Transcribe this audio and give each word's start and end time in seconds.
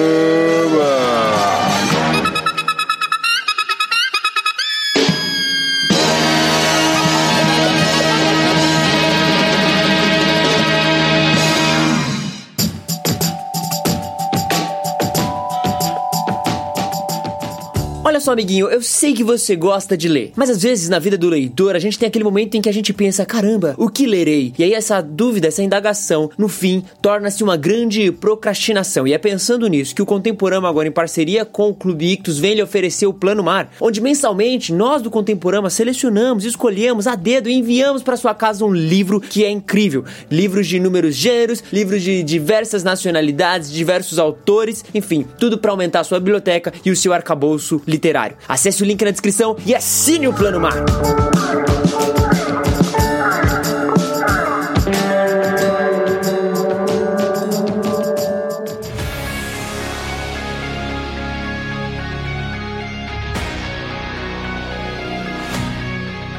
Só, 18.26 18.32
amiguinho, 18.32 18.66
eu 18.66 18.82
sei 18.82 19.12
que 19.12 19.22
você 19.22 19.54
gosta 19.54 19.96
de 19.96 20.08
ler, 20.08 20.32
mas 20.34 20.50
às 20.50 20.60
vezes 20.60 20.88
na 20.88 20.98
vida 20.98 21.16
do 21.16 21.28
leitor 21.28 21.76
a 21.76 21.78
gente 21.78 21.96
tem 21.96 22.08
aquele 22.08 22.24
momento 22.24 22.56
em 22.56 22.60
que 22.60 22.68
a 22.68 22.72
gente 22.72 22.92
pensa: 22.92 23.24
caramba, 23.24 23.76
o 23.78 23.88
que 23.88 24.04
lerei? 24.04 24.52
E 24.58 24.64
aí 24.64 24.74
essa 24.74 25.00
dúvida, 25.00 25.46
essa 25.46 25.62
indagação, 25.62 26.28
no 26.36 26.48
fim, 26.48 26.82
torna-se 27.00 27.44
uma 27.44 27.56
grande 27.56 28.10
procrastinação. 28.10 29.06
E 29.06 29.12
é 29.12 29.18
pensando 29.18 29.68
nisso 29.68 29.94
que 29.94 30.02
o 30.02 30.06
Contemporama, 30.06 30.68
agora 30.68 30.88
em 30.88 30.90
parceria 30.90 31.44
com 31.44 31.68
o 31.68 31.74
Clube 31.74 32.14
Ictus, 32.14 32.40
vem 32.40 32.54
lhe 32.54 32.62
oferecer 32.64 33.06
o 33.06 33.14
Plano 33.14 33.44
Mar, 33.44 33.70
onde 33.80 34.00
mensalmente 34.00 34.72
nós 34.72 35.02
do 35.02 35.10
Contemporama 35.10 35.70
selecionamos, 35.70 36.44
escolhemos 36.44 37.06
a 37.06 37.14
dedo 37.14 37.48
e 37.48 37.54
enviamos 37.54 38.02
para 38.02 38.16
sua 38.16 38.34
casa 38.34 38.64
um 38.64 38.74
livro 38.74 39.20
que 39.20 39.44
é 39.44 39.50
incrível. 39.50 40.04
Livros 40.28 40.66
de 40.66 40.78
inúmeros 40.78 41.14
gêneros, 41.14 41.62
livros 41.72 42.02
de 42.02 42.24
diversas 42.24 42.82
nacionalidades, 42.82 43.70
diversos 43.70 44.18
autores, 44.18 44.84
enfim, 44.92 45.24
tudo 45.38 45.58
para 45.58 45.70
aumentar 45.70 46.00
a 46.00 46.04
sua 46.04 46.18
biblioteca 46.18 46.72
e 46.84 46.90
o 46.90 46.96
seu 46.96 47.12
arcabouço 47.12 47.80
literário. 47.86 48.15
Acesse 48.48 48.82
o 48.82 48.86
link 48.86 49.04
na 49.04 49.10
descrição 49.10 49.56
e 49.64 49.74
assine 49.74 50.28
o 50.28 50.32
Plano 50.32 50.60
Mar. 50.60 50.74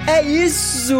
É 0.07 0.23
isso! 0.23 0.95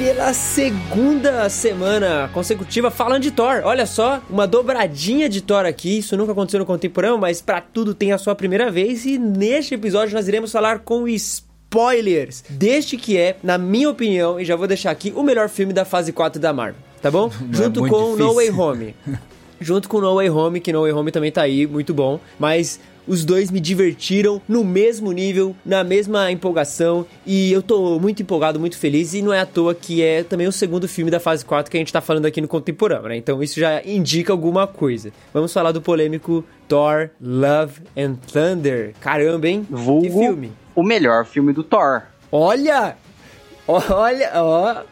Pela 0.00 0.34
segunda 0.34 1.48
semana 1.48 2.28
consecutiva 2.34 2.90
falando 2.90 3.22
de 3.22 3.30
Thor. 3.30 3.62
Olha 3.64 3.86
só, 3.86 4.20
uma 4.28 4.48
dobradinha 4.48 5.28
de 5.28 5.40
Thor 5.40 5.64
aqui. 5.64 5.98
Isso 5.98 6.16
nunca 6.16 6.32
aconteceu 6.32 6.58
no 6.58 6.66
contemporâneo, 6.66 7.18
mas 7.18 7.40
pra 7.40 7.60
tudo 7.60 7.94
tem 7.94 8.10
a 8.12 8.18
sua 8.18 8.34
primeira 8.34 8.68
vez. 8.68 9.06
E 9.06 9.16
neste 9.16 9.74
episódio 9.74 10.14
nós 10.14 10.26
iremos 10.26 10.50
falar 10.50 10.80
com 10.80 11.06
spoilers 11.06 12.42
deste 12.50 12.96
que 12.96 13.16
é, 13.16 13.36
na 13.44 13.56
minha 13.56 13.88
opinião, 13.88 14.40
e 14.40 14.44
já 14.44 14.56
vou 14.56 14.66
deixar 14.66 14.90
aqui, 14.90 15.12
o 15.14 15.22
melhor 15.22 15.48
filme 15.48 15.72
da 15.72 15.84
fase 15.84 16.12
4 16.12 16.40
da 16.40 16.52
Marvel. 16.52 16.80
Tá 17.00 17.12
bom? 17.12 17.30
Não 17.40 17.52
é 17.52 17.62
Junto 17.62 17.80
muito 17.80 17.94
com 17.94 18.16
No 18.16 18.34
Way 18.34 18.46
difícil. 18.46 18.64
Home. 18.64 18.96
Junto 19.60 19.88
com 19.88 20.00
No 20.00 20.16
Way 20.16 20.30
Home, 20.30 20.60
que 20.60 20.72
No 20.72 20.82
Way 20.82 20.92
Home 20.92 21.12
também 21.12 21.30
tá 21.30 21.42
aí, 21.42 21.64
muito 21.64 21.94
bom. 21.94 22.18
Mas 22.40 22.80
os 23.06 23.24
dois 23.24 23.50
me 23.50 23.58
divertiram 23.60 24.40
no 24.48 24.64
mesmo 24.64 25.10
nível, 25.12 25.54
na 25.64 25.82
mesma 25.82 26.30
empolgação. 26.30 27.04
E 27.26 27.52
eu 27.52 27.62
tô 27.62 27.98
muito 27.98 28.22
empolgado, 28.22 28.60
muito 28.60 28.76
feliz. 28.78 29.12
E 29.14 29.22
não 29.22 29.32
é 29.32 29.40
à 29.40 29.46
toa 29.46 29.74
que 29.74 30.02
é 30.02 30.22
também 30.22 30.46
o 30.46 30.52
segundo 30.52 30.86
filme 30.88 31.10
da 31.10 31.18
fase 31.20 31.44
4 31.44 31.70
que 31.70 31.76
a 31.76 31.80
gente 31.80 31.92
tá 31.92 32.00
falando 32.00 32.26
aqui 32.26 32.40
no 32.40 32.48
Contemporâneo, 32.48 33.08
né? 33.08 33.16
Então 33.16 33.42
isso 33.42 33.58
já 33.58 33.82
indica 33.84 34.32
alguma 34.32 34.66
coisa. 34.66 35.12
Vamos 35.32 35.52
falar 35.52 35.72
do 35.72 35.80
polêmico 35.82 36.44
Thor, 36.68 37.10
Love 37.20 37.80
and 37.96 38.14
Thunder. 38.32 38.94
Caramba, 39.00 39.48
hein? 39.48 39.66
Vulgo 39.70 40.02
Que 40.06 40.10
filme. 40.10 40.52
o 40.74 40.82
melhor 40.82 41.24
filme 41.26 41.52
do 41.52 41.62
Thor. 41.62 42.02
Olha! 42.30 42.96
Olha, 43.66 44.30
ó. 44.34 44.82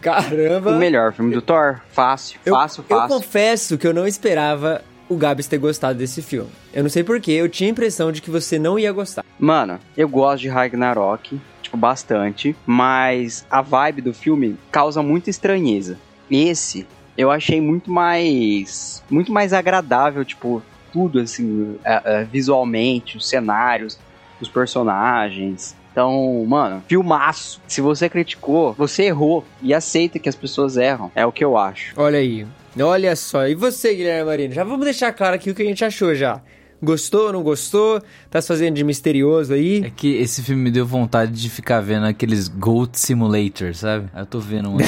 Caramba! 0.00 0.70
O 0.72 0.78
melhor 0.78 1.12
filme 1.12 1.32
do 1.34 1.40
Thor. 1.40 1.80
Fácil, 1.92 2.38
Eu, 2.44 2.54
fácil, 2.54 2.84
eu 2.88 2.96
fácil. 2.96 3.16
confesso 3.16 3.78
que 3.78 3.86
eu 3.86 3.94
não 3.94 4.06
esperava 4.06 4.82
o 5.12 5.16
Gabs 5.16 5.46
ter 5.46 5.58
gostado 5.58 5.98
desse 5.98 6.22
filme. 6.22 6.50
Eu 6.72 6.82
não 6.82 6.90
sei 6.90 7.04
porquê, 7.04 7.32
eu 7.32 7.48
tinha 7.48 7.68
a 7.68 7.72
impressão 7.72 8.10
de 8.10 8.22
que 8.22 8.30
você 8.30 8.58
não 8.58 8.78
ia 8.78 8.92
gostar. 8.92 9.24
Mano, 9.38 9.78
eu 9.96 10.08
gosto 10.08 10.42
de 10.42 10.48
Ragnarok, 10.48 11.40
tipo, 11.60 11.76
bastante, 11.76 12.56
mas 12.66 13.46
a 13.50 13.60
vibe 13.60 14.02
do 14.02 14.14
filme 14.14 14.56
causa 14.70 15.02
muita 15.02 15.30
estranheza. 15.30 15.98
Esse, 16.30 16.86
eu 17.16 17.30
achei 17.30 17.60
muito 17.60 17.90
mais. 17.90 19.02
muito 19.10 19.32
mais 19.32 19.52
agradável, 19.52 20.24
tipo, 20.24 20.62
tudo 20.92 21.20
assim, 21.20 21.76
é, 21.84 22.02
é, 22.04 22.24
visualmente, 22.24 23.16
os 23.16 23.28
cenários, 23.28 23.98
os 24.40 24.48
personagens. 24.48 25.76
Então, 25.90 26.44
mano, 26.48 26.82
filmaço. 26.88 27.60
Se 27.68 27.80
você 27.80 28.08
criticou, 28.08 28.72
você 28.72 29.04
errou. 29.04 29.44
E 29.60 29.74
aceita 29.74 30.18
que 30.18 30.28
as 30.28 30.34
pessoas 30.34 30.76
erram. 30.76 31.12
É 31.14 31.24
o 31.26 31.32
que 31.32 31.44
eu 31.44 31.56
acho. 31.56 31.92
Olha 31.96 32.18
aí. 32.18 32.46
Olha 32.80 33.14
só. 33.16 33.46
E 33.46 33.54
você, 33.54 33.94
Guilherme 33.94 34.24
Marino? 34.24 34.54
Já 34.54 34.64
vamos 34.64 34.84
deixar 34.84 35.12
claro 35.12 35.34
aqui 35.34 35.50
o 35.50 35.54
que 35.54 35.62
a 35.62 35.66
gente 35.66 35.84
achou 35.84 36.14
já. 36.14 36.40
Gostou, 36.84 37.32
não 37.32 37.44
gostou? 37.44 38.02
Tá 38.28 38.40
se 38.42 38.48
fazendo 38.48 38.74
de 38.74 38.82
misterioso 38.82 39.54
aí? 39.54 39.84
É 39.84 39.90
que 39.90 40.16
esse 40.16 40.42
filme 40.42 40.64
me 40.64 40.70
deu 40.72 40.84
vontade 40.84 41.30
de 41.30 41.48
ficar 41.48 41.80
vendo 41.80 42.06
aqueles 42.06 42.48
Goat 42.48 42.98
Simulator, 42.98 43.72
sabe? 43.72 44.06
Aí 44.12 44.22
Eu 44.22 44.26
tô 44.26 44.40
vendo 44.40 44.68
um. 44.68 44.78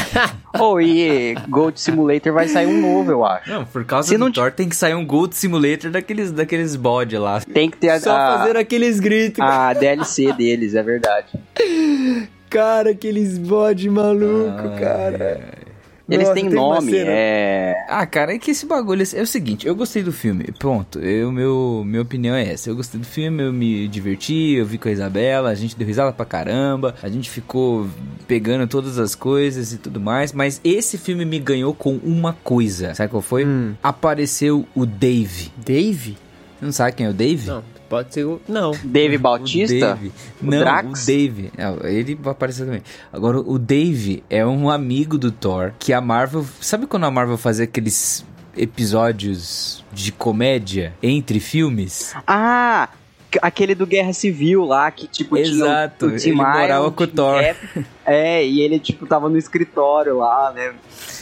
Oh, 0.58 0.80
e 0.80 1.36
Gold 1.48 1.80
Simulator 1.80 2.32
vai 2.32 2.48
sair 2.48 2.66
um 2.66 2.80
novo, 2.80 3.12
eu 3.12 3.24
acho. 3.24 3.48
não, 3.48 3.64
por 3.64 3.84
causa 3.84 4.08
Se 4.08 4.16
do 4.16 4.24
não 4.24 4.32
Thor 4.32 4.50
tem 4.50 4.68
que 4.68 4.74
sair 4.74 4.94
um 4.94 5.06
Goat 5.06 5.36
Simulator 5.36 5.88
daqueles, 5.92 6.32
daqueles 6.32 6.74
bode 6.74 7.16
lá. 7.16 7.40
Tem 7.40 7.70
que 7.70 7.76
ter 7.76 7.90
a, 7.90 8.00
Só 8.00 8.10
fazer 8.10 8.56
aqueles 8.56 8.98
gritos. 8.98 9.40
a 9.40 9.72
DLC 9.72 10.32
deles, 10.32 10.74
é 10.74 10.82
verdade. 10.82 11.28
Cara, 12.50 12.90
aqueles 12.90 13.38
bode 13.38 13.88
maluco, 13.88 14.68
Ai, 14.72 14.80
cara. 14.80 15.40
Eles 16.08 16.28
Nossa, 16.28 16.34
têm 16.34 16.50
nome, 16.50 16.92
é. 16.98 17.86
Ah, 17.88 18.04
cara, 18.04 18.34
é 18.34 18.38
que 18.38 18.50
esse 18.50 18.66
bagulho 18.66 19.02
é 19.14 19.22
o 19.22 19.26
seguinte, 19.26 19.66
eu 19.66 19.74
gostei 19.74 20.02
do 20.02 20.12
filme, 20.12 20.44
pronto, 20.58 20.98
eu, 20.98 21.32
meu, 21.32 21.82
minha 21.86 22.02
opinião 22.02 22.34
é 22.34 22.52
essa, 22.52 22.68
eu 22.68 22.76
gostei 22.76 23.00
do 23.00 23.06
filme, 23.06 23.42
eu 23.42 23.52
me 23.52 23.88
diverti, 23.88 24.54
eu 24.54 24.66
vi 24.66 24.76
com 24.76 24.88
a 24.88 24.92
Isabela, 24.92 25.48
a 25.48 25.54
gente 25.54 25.74
deu 25.74 25.86
risada 25.86 26.12
pra 26.12 26.26
caramba, 26.26 26.94
a 27.02 27.08
gente 27.08 27.30
ficou 27.30 27.88
pegando 28.28 28.66
todas 28.66 28.98
as 28.98 29.14
coisas 29.14 29.72
e 29.72 29.78
tudo 29.78 29.98
mais, 29.98 30.32
mas 30.34 30.60
esse 30.62 30.98
filme 30.98 31.24
me 31.24 31.38
ganhou 31.38 31.74
com 31.74 31.94
uma 32.04 32.34
coisa, 32.34 32.94
sabe 32.94 33.10
qual 33.10 33.22
foi? 33.22 33.46
Hum. 33.46 33.74
Apareceu 33.82 34.66
o 34.74 34.84
Dave, 34.84 35.50
Dave? 35.56 36.18
você 36.58 36.64
não 36.66 36.72
sabe 36.72 36.92
quem 36.92 37.06
é 37.06 37.10
o 37.10 37.14
Dave? 37.14 37.46
Não, 37.46 37.64
pode 37.94 38.12
ser 38.12 38.24
o... 38.24 38.40
Não. 38.48 38.72
Dave 38.82 39.16
O 39.16 39.20
Bautista? 39.20 39.94
Dave. 39.94 40.12
O 40.42 40.46
Não, 40.46 40.58
Drax? 40.58 41.02
o 41.02 41.06
Dave. 41.06 41.52
Não, 41.56 41.78
ele 41.88 42.14
vai 42.16 42.32
aparecer 42.32 42.64
também. 42.64 42.82
Agora, 43.12 43.38
o 43.38 43.56
Dave 43.56 44.24
é 44.28 44.44
um 44.44 44.68
amigo 44.68 45.16
do 45.16 45.30
Thor 45.30 45.72
que 45.78 45.92
a 45.92 46.00
Marvel. 46.00 46.44
Sabe 46.60 46.86
quando 46.86 47.04
a 47.04 47.10
Marvel 47.10 47.36
fazia 47.38 47.64
aqueles 47.64 48.24
episódios 48.56 49.84
de 49.92 50.10
comédia 50.10 50.92
entre 51.02 51.38
filmes? 51.38 52.12
Ah! 52.26 52.88
Aquele 53.42 53.74
do 53.74 53.84
Guerra 53.84 54.12
Civil 54.12 54.64
lá, 54.64 54.88
que 54.92 55.08
tipo 55.08 55.36
Exato, 55.36 56.06
tinha 56.16 56.34
o, 56.34 56.38
o 56.38 56.42
ele 56.42 56.58
morava 56.58 56.90
com 56.92 57.02
o 57.02 57.06
Thor. 57.06 57.42
É, 58.06 58.44
e 58.44 58.60
ele, 58.60 58.78
tipo, 58.78 59.06
tava 59.06 59.28
no 59.28 59.38
escritório 59.38 60.18
lá, 60.18 60.52
né? 60.54 60.72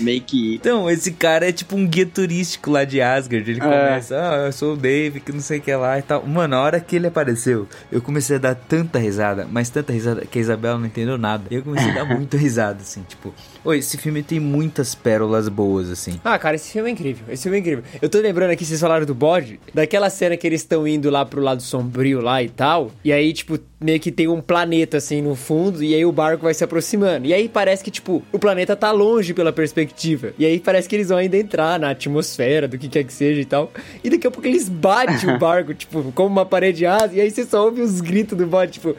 Meio 0.01 0.21
que. 0.23 0.55
Então, 0.57 0.91
esse 0.91 1.13
cara 1.13 1.49
é 1.49 1.53
tipo 1.53 1.77
um 1.77 1.87
guia 1.87 2.07
turístico 2.07 2.71
lá 2.71 2.85
de 2.85 3.01
Asgard. 3.01 3.49
Ele 3.51 3.61
É. 3.61 3.63
começa, 3.63 4.17
ah, 4.17 4.47
eu 4.47 4.53
sou 4.53 4.73
o 4.75 4.77
Dave, 4.77 5.21
que 5.21 5.33
não 5.33 5.41
sei 5.41 5.59
o 5.59 5.63
que 5.63 5.75
lá 5.75 5.99
e 5.99 6.03
tal. 6.03 6.27
Mano, 6.27 6.57
a 6.57 6.61
hora 6.61 6.81
que 6.81 6.97
ele 6.97 7.07
apareceu, 7.07 7.69
eu 7.91 8.01
comecei 8.01 8.37
a 8.37 8.39
dar 8.39 8.55
tanta 8.55 8.99
risada, 8.99 9.47
mas 9.51 9.69
tanta 9.71 9.93
risada 9.93 10.25
que 10.25 10.39
a 10.39 10.41
Isabela 10.41 10.79
não 10.79 10.87
entendeu 10.87 11.17
nada. 11.19 11.45
E 11.51 11.55
eu 11.57 11.63
comecei 11.63 11.91
a 11.91 11.95
dar 11.95 12.05
muita 12.17 12.37
risada, 12.37 12.81
assim, 12.81 13.03
tipo. 13.09 13.35
Oi, 13.65 13.79
esse 13.79 13.97
filme 13.97 14.23
tem 14.23 14.41
muitas 14.41 14.95
pérolas 14.95 15.49
boas, 15.49 15.89
assim. 15.91 16.21
Ah, 16.25 16.39
cara, 16.39 16.57
esse 16.57 16.73
filme 16.73 16.89
é 16.89 16.93
incrível. 16.93 17.25
Esse 17.29 17.45
filme 17.45 17.59
é 17.59 17.61
incrível. 17.61 17.85
Eu 18.01 18.09
tô 18.09 18.19
lembrando 18.19 18.51
aqui, 18.51 18.65
vocês 18.65 18.81
falaram 18.81 19.07
do 19.07 19.15
bode, 19.15 19.61
daquela 19.73 20.11
cena 20.11 20.37
que 20.37 20.47
eles 20.47 20.63
estão 20.63 20.87
indo 20.87 21.11
lá 21.11 21.25
pro 21.25 21.41
lado 21.41 21.63
sombrio 21.63 22.21
lá 22.21 22.43
e 22.43 22.49
tal. 22.49 22.91
E 23.05 23.13
aí, 23.13 23.33
tipo, 23.33 23.59
meio 23.81 24.01
que 24.01 24.11
tem 24.11 24.27
um 24.27 24.41
planeta 24.41 24.97
assim 24.97 25.23
no 25.23 25.37
fundo. 25.37 25.83
E 25.83 25.95
aí 25.95 26.05
o 26.05 26.11
barco 26.13 26.43
vai 26.45 26.55
se 26.55 26.65
aproximando. 26.73 27.27
E 27.27 27.35
aí 27.35 27.49
parece 27.49 27.85
que, 27.85 27.91
tipo, 27.91 28.23
o 28.33 28.39
planeta 28.39 28.75
tá 28.75 28.91
longe 28.91 29.35
pela 29.35 29.53
perspectiva. 29.53 30.33
E 30.39 30.47
aí 30.47 30.59
parece 30.59 30.89
que 30.89 30.97
eles 30.97 31.11
vão 31.11 31.19
ainda 31.19 31.37
entrar 31.37 31.79
na 31.79 31.91
atmosfera, 31.91 32.67
do 32.67 32.79
que 32.79 32.89
quer 32.89 33.05
que 33.05 33.13
seja 33.13 33.41
e 33.41 33.45
tal. 33.45 33.71
E 34.03 34.09
daqui 34.09 34.27
a 34.27 34.31
pouco 34.31 34.49
eles 34.49 34.69
batem 34.69 35.31
o 35.31 35.39
barco, 35.39 35.75
tipo, 35.75 36.11
como 36.13 36.29
uma 36.29 36.47
parede 36.47 36.79
de 36.79 36.87
asa. 36.87 37.15
E 37.15 37.21
aí 37.21 37.31
você 37.31 37.45
só 37.45 37.65
ouve 37.67 37.83
os 37.83 38.01
gritos 38.01 38.37
do 38.37 38.47
bode, 38.47 38.73
tipo. 38.73 38.97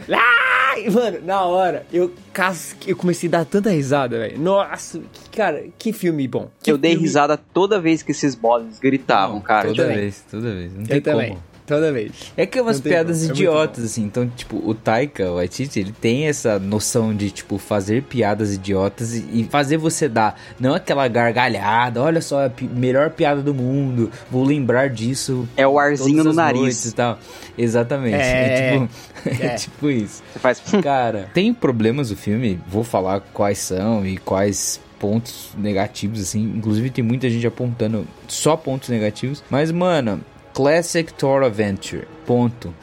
E, 0.78 0.90
Mano, 0.90 1.20
na 1.24 1.42
hora, 1.44 1.86
eu 1.94 2.12
casque, 2.32 2.90
eu 2.90 2.96
comecei 2.96 3.28
a 3.30 3.32
dar 3.32 3.46
tanta 3.46 3.70
risada, 3.70 4.18
velho. 4.20 4.40
Nossa, 4.40 5.00
que, 5.00 5.30
cara, 5.38 5.66
que 5.78 5.94
filme 5.94 6.28
bom. 6.28 6.50
Que 6.62 6.72
Eu 6.72 6.78
dei 6.78 6.92
filme- 6.92 7.06
risada 7.06 7.38
toda 7.38 7.80
vez 7.80 8.02
que 8.02 8.12
esses 8.12 8.34
bodes 8.36 8.80
gritavam, 8.80 9.40
cara. 9.40 9.68
Toda 9.68 9.84
também. 9.84 9.98
vez, 9.98 10.24
toda 10.30 10.52
vez. 10.54 10.74
Não 10.74 10.84
tem 10.84 10.98
Eu 10.98 11.02
também. 11.04 11.38
Toda 11.66 11.94
vez. 11.94 12.12
É 12.36 12.46
que 12.46 12.60
é 12.60 12.62
umas 12.62 12.82
piadas 12.82 13.20
como, 13.22 13.30
é 13.32 13.34
idiotas, 13.34 13.84
assim. 13.86 14.04
Então, 14.04 14.28
tipo, 14.28 14.62
o 14.66 14.76
Taika 14.76 15.32
Waititi, 15.32 15.80
ele 15.80 15.94
tem 15.94 16.28
essa 16.28 16.60
noção 16.60 17.16
de, 17.16 17.32
tipo, 17.32 17.58
fazer 17.58 18.04
piadas 18.04 18.54
idiotas 18.54 19.14
e, 19.16 19.26
e 19.32 19.48
fazer 19.50 19.78
você 19.78 20.10
dar. 20.10 20.38
Não 20.60 20.74
aquela 20.76 21.08
gargalhada, 21.08 22.02
olha 22.02 22.20
só, 22.22 22.46
a 22.46 22.50
pi- 22.50 22.68
melhor 22.68 23.12
piada 23.12 23.42
do 23.42 23.54
mundo, 23.54 24.12
vou 24.30 24.44
lembrar 24.44 24.90
disso. 24.90 25.48
É 25.56 25.66
o 25.68 25.80
arzinho 25.80 26.18
todas 26.18 26.26
no 26.26 26.30
as 26.32 26.36
nariz. 26.54 26.86
e 26.86 26.94
tal. 26.94 27.18
Exatamente. 27.58 28.16
É. 28.16 28.88
É, 29.24 29.30
tipo, 29.30 29.44
é 29.44 29.46
É. 29.54 29.56
tipo 29.56 29.90
isso. 29.90 30.22
Você 30.34 30.40
faz. 30.40 30.60
Cara, 30.84 31.30
tem 31.34 31.54
problemas 31.54 32.12
o 32.12 32.16
filme, 32.16 32.60
vou 32.68 32.84
falar 32.84 33.22
quais 33.34 33.58
são 33.60 34.06
e 34.06 34.18
quais 34.18 34.82
pontos 35.00 35.50
negativos, 35.58 36.22
assim. 36.22 36.42
Inclusive 36.58 36.90
tem 36.90 37.04
muita 37.04 37.30
gente 37.30 37.48
apontando 37.48 38.06
só 38.28 38.58
pontos 38.58 38.90
negativos. 38.90 39.42
Mas, 39.50 39.72
mano, 39.72 40.20
Classic 40.54 41.12
Thor 41.14 41.44
Adventure. 41.44 42.08
Ponto. 42.26 42.74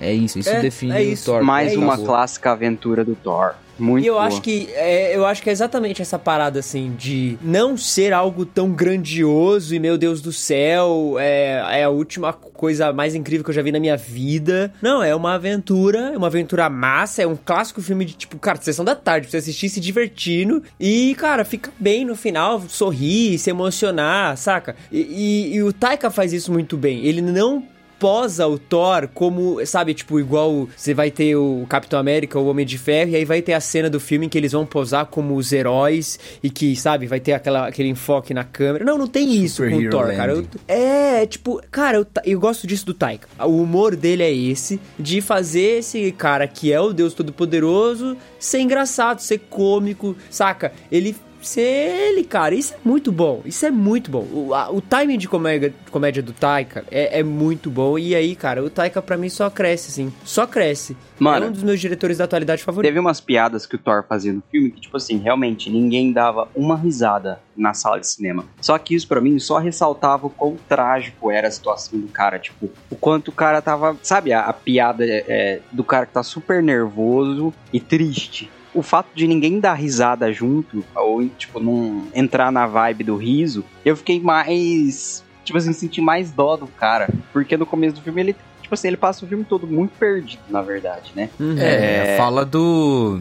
É 0.00 0.12
isso, 0.12 0.38
isso 0.38 0.50
É, 0.50 0.60
define 0.60 0.92
é 0.92 0.96
o 0.98 1.00
isso. 1.02 1.26
Thor. 1.26 1.42
Mais 1.42 1.72
É 1.72 1.78
uma 1.78 1.94
isso. 1.94 2.04
clássica 2.04 2.52
aventura 2.52 3.04
do 3.04 3.14
Thor. 3.14 3.54
Muito 3.78 4.04
E 4.04 4.06
eu 4.06 4.14
boa. 4.14 4.26
acho 4.26 4.40
que 4.42 4.68
é, 4.74 5.16
eu 5.16 5.24
acho 5.26 5.42
que 5.42 5.48
é 5.48 5.52
exatamente 5.52 6.00
essa 6.02 6.18
parada 6.18 6.60
assim 6.60 6.94
de 6.96 7.38
não 7.42 7.76
ser 7.76 8.12
algo 8.12 8.44
tão 8.44 8.70
grandioso 8.70 9.74
e 9.74 9.78
meu 9.78 9.96
Deus 9.98 10.20
do 10.20 10.32
céu 10.32 11.16
é, 11.18 11.80
é 11.80 11.84
a 11.84 11.88
última 11.88 12.32
coisa 12.32 12.92
mais 12.92 13.14
incrível 13.14 13.42
que 13.44 13.50
eu 13.50 13.54
já 13.54 13.62
vi 13.62 13.72
na 13.72 13.80
minha 13.80 13.96
vida. 13.96 14.72
Não, 14.80 15.02
é 15.02 15.14
uma 15.14 15.34
aventura, 15.34 16.12
é 16.14 16.16
uma 16.16 16.28
aventura 16.28 16.68
massa, 16.68 17.22
é 17.22 17.26
um 17.26 17.36
clássico 17.36 17.82
filme 17.82 18.04
de 18.04 18.12
tipo, 18.14 18.38
cara, 18.38 18.60
sessão 18.60 18.84
da 18.84 18.94
tarde, 18.94 19.26
pra 19.26 19.32
você 19.32 19.38
assistir 19.38 19.68
se 19.68 19.80
divertindo 19.80 20.62
e, 20.78 21.14
cara, 21.16 21.44
fica 21.44 21.70
bem 21.78 22.04
no 22.04 22.14
final, 22.14 22.62
sorrir, 22.68 23.38
se 23.38 23.50
emocionar, 23.50 24.36
saca? 24.36 24.76
E, 24.92 25.00
e- 25.00 25.54
e 25.56 25.62
o 25.62 25.72
Taika 25.72 26.10
faz 26.10 26.32
isso 26.32 26.52
muito 26.52 26.76
bem. 26.76 27.04
Ele 27.04 27.20
não 27.20 27.64
posa 28.02 28.48
o 28.48 28.58
Thor 28.58 29.08
como, 29.14 29.64
sabe, 29.64 29.94
tipo, 29.94 30.18
igual 30.18 30.68
você 30.76 30.92
vai 30.92 31.08
ter 31.08 31.36
o 31.36 31.64
Capitão 31.68 32.00
América, 32.00 32.36
o 32.36 32.48
Homem 32.48 32.66
de 32.66 32.76
Ferro, 32.76 33.10
e 33.12 33.16
aí 33.16 33.24
vai 33.24 33.40
ter 33.40 33.52
a 33.52 33.60
cena 33.60 33.88
do 33.88 34.00
filme 34.00 34.26
em 34.26 34.28
que 34.28 34.36
eles 34.36 34.50
vão 34.50 34.66
posar 34.66 35.06
como 35.06 35.36
os 35.36 35.52
heróis 35.52 36.18
e 36.42 36.50
que, 36.50 36.74
sabe, 36.74 37.06
vai 37.06 37.20
ter 37.20 37.32
aquela, 37.32 37.68
aquele 37.68 37.88
enfoque 37.88 38.34
na 38.34 38.42
câmera. 38.42 38.84
Não, 38.84 38.98
não 38.98 39.06
tem 39.06 39.32
isso 39.32 39.62
com 39.62 39.76
o 39.76 39.88
Thor, 39.88 40.12
cara. 40.16 40.32
Eu- 40.32 40.36
landing. 40.38 40.48
é, 40.66 41.24
tipo, 41.26 41.62
cara, 41.70 41.98
eu, 41.98 42.06
eu 42.24 42.40
gosto 42.40 42.66
disso 42.66 42.84
do 42.86 42.92
Taika. 42.92 43.28
O 43.46 43.62
humor 43.62 43.94
dele 43.94 44.24
é 44.24 44.34
esse, 44.34 44.80
de 44.98 45.20
fazer 45.20 45.78
esse 45.78 46.10
cara 46.10 46.48
que 46.48 46.72
é 46.72 46.80
o 46.80 46.92
Deus 46.92 47.14
Todo-Poderoso 47.14 48.16
ser 48.36 48.58
engraçado, 48.62 49.20
ser 49.20 49.38
cômico, 49.48 50.16
saca? 50.28 50.72
Ele 50.90 51.14
ser 51.46 51.60
ele, 51.62 52.24
cara. 52.24 52.54
Isso 52.54 52.74
é 52.74 52.76
muito 52.84 53.10
bom. 53.12 53.42
Isso 53.44 53.64
é 53.66 53.70
muito 53.70 54.10
bom. 54.10 54.26
O, 54.32 54.54
a- 54.54 54.70
o 54.70 54.80
timing 54.80 55.18
de 55.18 55.28
comédia, 55.28 55.74
comédia 55.90 56.22
do 56.22 56.32
Taika 56.32 56.84
é, 56.90 57.20
é 57.20 57.22
muito 57.22 57.70
bom. 57.70 57.98
E 57.98 58.14
aí, 58.14 58.34
cara, 58.36 58.62
o 58.64 58.70
Taika 58.70 59.00
pra 59.02 59.16
mim 59.16 59.28
só 59.28 59.48
cresce, 59.50 59.90
assim. 59.90 60.12
Só 60.24 60.46
cresce. 60.46 60.96
Mano. 61.18 61.46
é 61.46 61.48
um 61.48 61.52
dos 61.52 61.62
meus 61.62 61.80
diretores 61.80 62.18
da 62.18 62.24
atualidade 62.24 62.64
favoritos. 62.64 62.88
Teve 62.90 62.98
umas 62.98 63.20
piadas 63.20 63.64
que 63.64 63.76
o 63.76 63.78
Thor 63.78 64.04
fazia 64.08 64.32
no 64.32 64.42
filme 64.50 64.70
que, 64.72 64.80
tipo 64.80 64.96
assim, 64.96 65.18
realmente 65.18 65.70
ninguém 65.70 66.12
dava 66.12 66.48
uma 66.54 66.76
risada 66.76 67.38
na 67.56 67.72
sala 67.74 68.00
de 68.00 68.08
cinema. 68.08 68.44
Só 68.60 68.76
que 68.78 68.94
isso 68.94 69.06
pra 69.06 69.20
mim 69.20 69.38
só 69.38 69.58
ressaltava 69.58 70.26
o 70.26 70.30
quão 70.30 70.56
trágico 70.68 71.30
era 71.30 71.46
a 71.46 71.50
situação 71.50 71.98
do 72.00 72.08
cara. 72.08 72.38
Tipo, 72.40 72.68
o 72.90 72.96
quanto 72.96 73.28
o 73.28 73.32
cara 73.32 73.62
tava. 73.62 73.96
Sabe, 74.02 74.32
a, 74.32 74.40
a 74.40 74.52
piada 74.52 75.04
é, 75.06 75.60
do 75.70 75.84
cara 75.84 76.06
que 76.06 76.12
tá 76.12 76.22
super 76.24 76.60
nervoso 76.62 77.54
e 77.72 77.78
triste. 77.78 78.50
O 78.74 78.82
fato 78.82 79.08
de 79.14 79.26
ninguém 79.26 79.60
dar 79.60 79.74
risada 79.74 80.32
junto, 80.32 80.84
ou, 80.94 81.26
tipo, 81.28 81.60
não 81.60 82.06
entrar 82.14 82.50
na 82.50 82.66
vibe 82.66 83.04
do 83.04 83.16
riso, 83.16 83.64
eu 83.84 83.96
fiquei 83.96 84.20
mais. 84.20 85.22
Tipo 85.44 85.58
assim, 85.58 85.72
senti 85.72 86.00
mais 86.00 86.30
dó 86.30 86.56
do 86.56 86.66
cara. 86.66 87.08
Porque 87.32 87.56
no 87.56 87.66
começo 87.66 87.96
do 87.96 88.02
filme 88.02 88.20
ele. 88.20 88.36
Tipo 88.62 88.74
assim, 88.74 88.88
ele 88.88 88.96
passa 88.96 89.24
o 89.24 89.28
filme 89.28 89.44
todo 89.44 89.66
muito 89.66 89.90
perdido, 89.98 90.42
na 90.48 90.62
verdade, 90.62 91.12
né? 91.14 91.28
Uhum. 91.38 91.56
É, 91.58 92.16
fala 92.16 92.44
do 92.46 93.20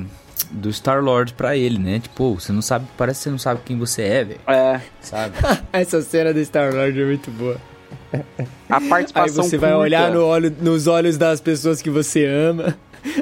do 0.50 0.71
Star 0.71 1.01
Lord 1.03 1.33
pra 1.33 1.56
ele, 1.56 1.77
né? 1.77 2.00
Tipo, 2.00 2.36
você 2.39 2.51
não 2.51 2.62
sabe, 2.62 2.86
parece 2.98 3.19
que 3.19 3.24
você 3.25 3.30
não 3.30 3.38
sabe 3.38 3.62
quem 3.65 3.77
você 3.77 4.01
é, 4.03 4.24
velho. 4.24 4.39
É. 4.48 4.81
Sabe? 5.01 5.36
Essa 5.71 6.01
cena 6.01 6.33
do 6.33 6.44
Star 6.44 6.74
Lord 6.74 7.00
é 7.00 7.06
muito 7.06 7.30
boa. 7.31 7.57
A 8.69 8.77
Aí 8.77 8.89
participação 8.89 9.44
você 9.44 9.57
vai 9.57 9.71
curta. 9.71 9.83
olhar 9.83 10.12
no 10.12 10.25
olho, 10.25 10.53
nos 10.62 10.88
olhos 10.88 11.18
das 11.18 11.39
pessoas 11.42 11.81
que 11.81 11.89
você 11.89 12.25
ama. 12.25 12.75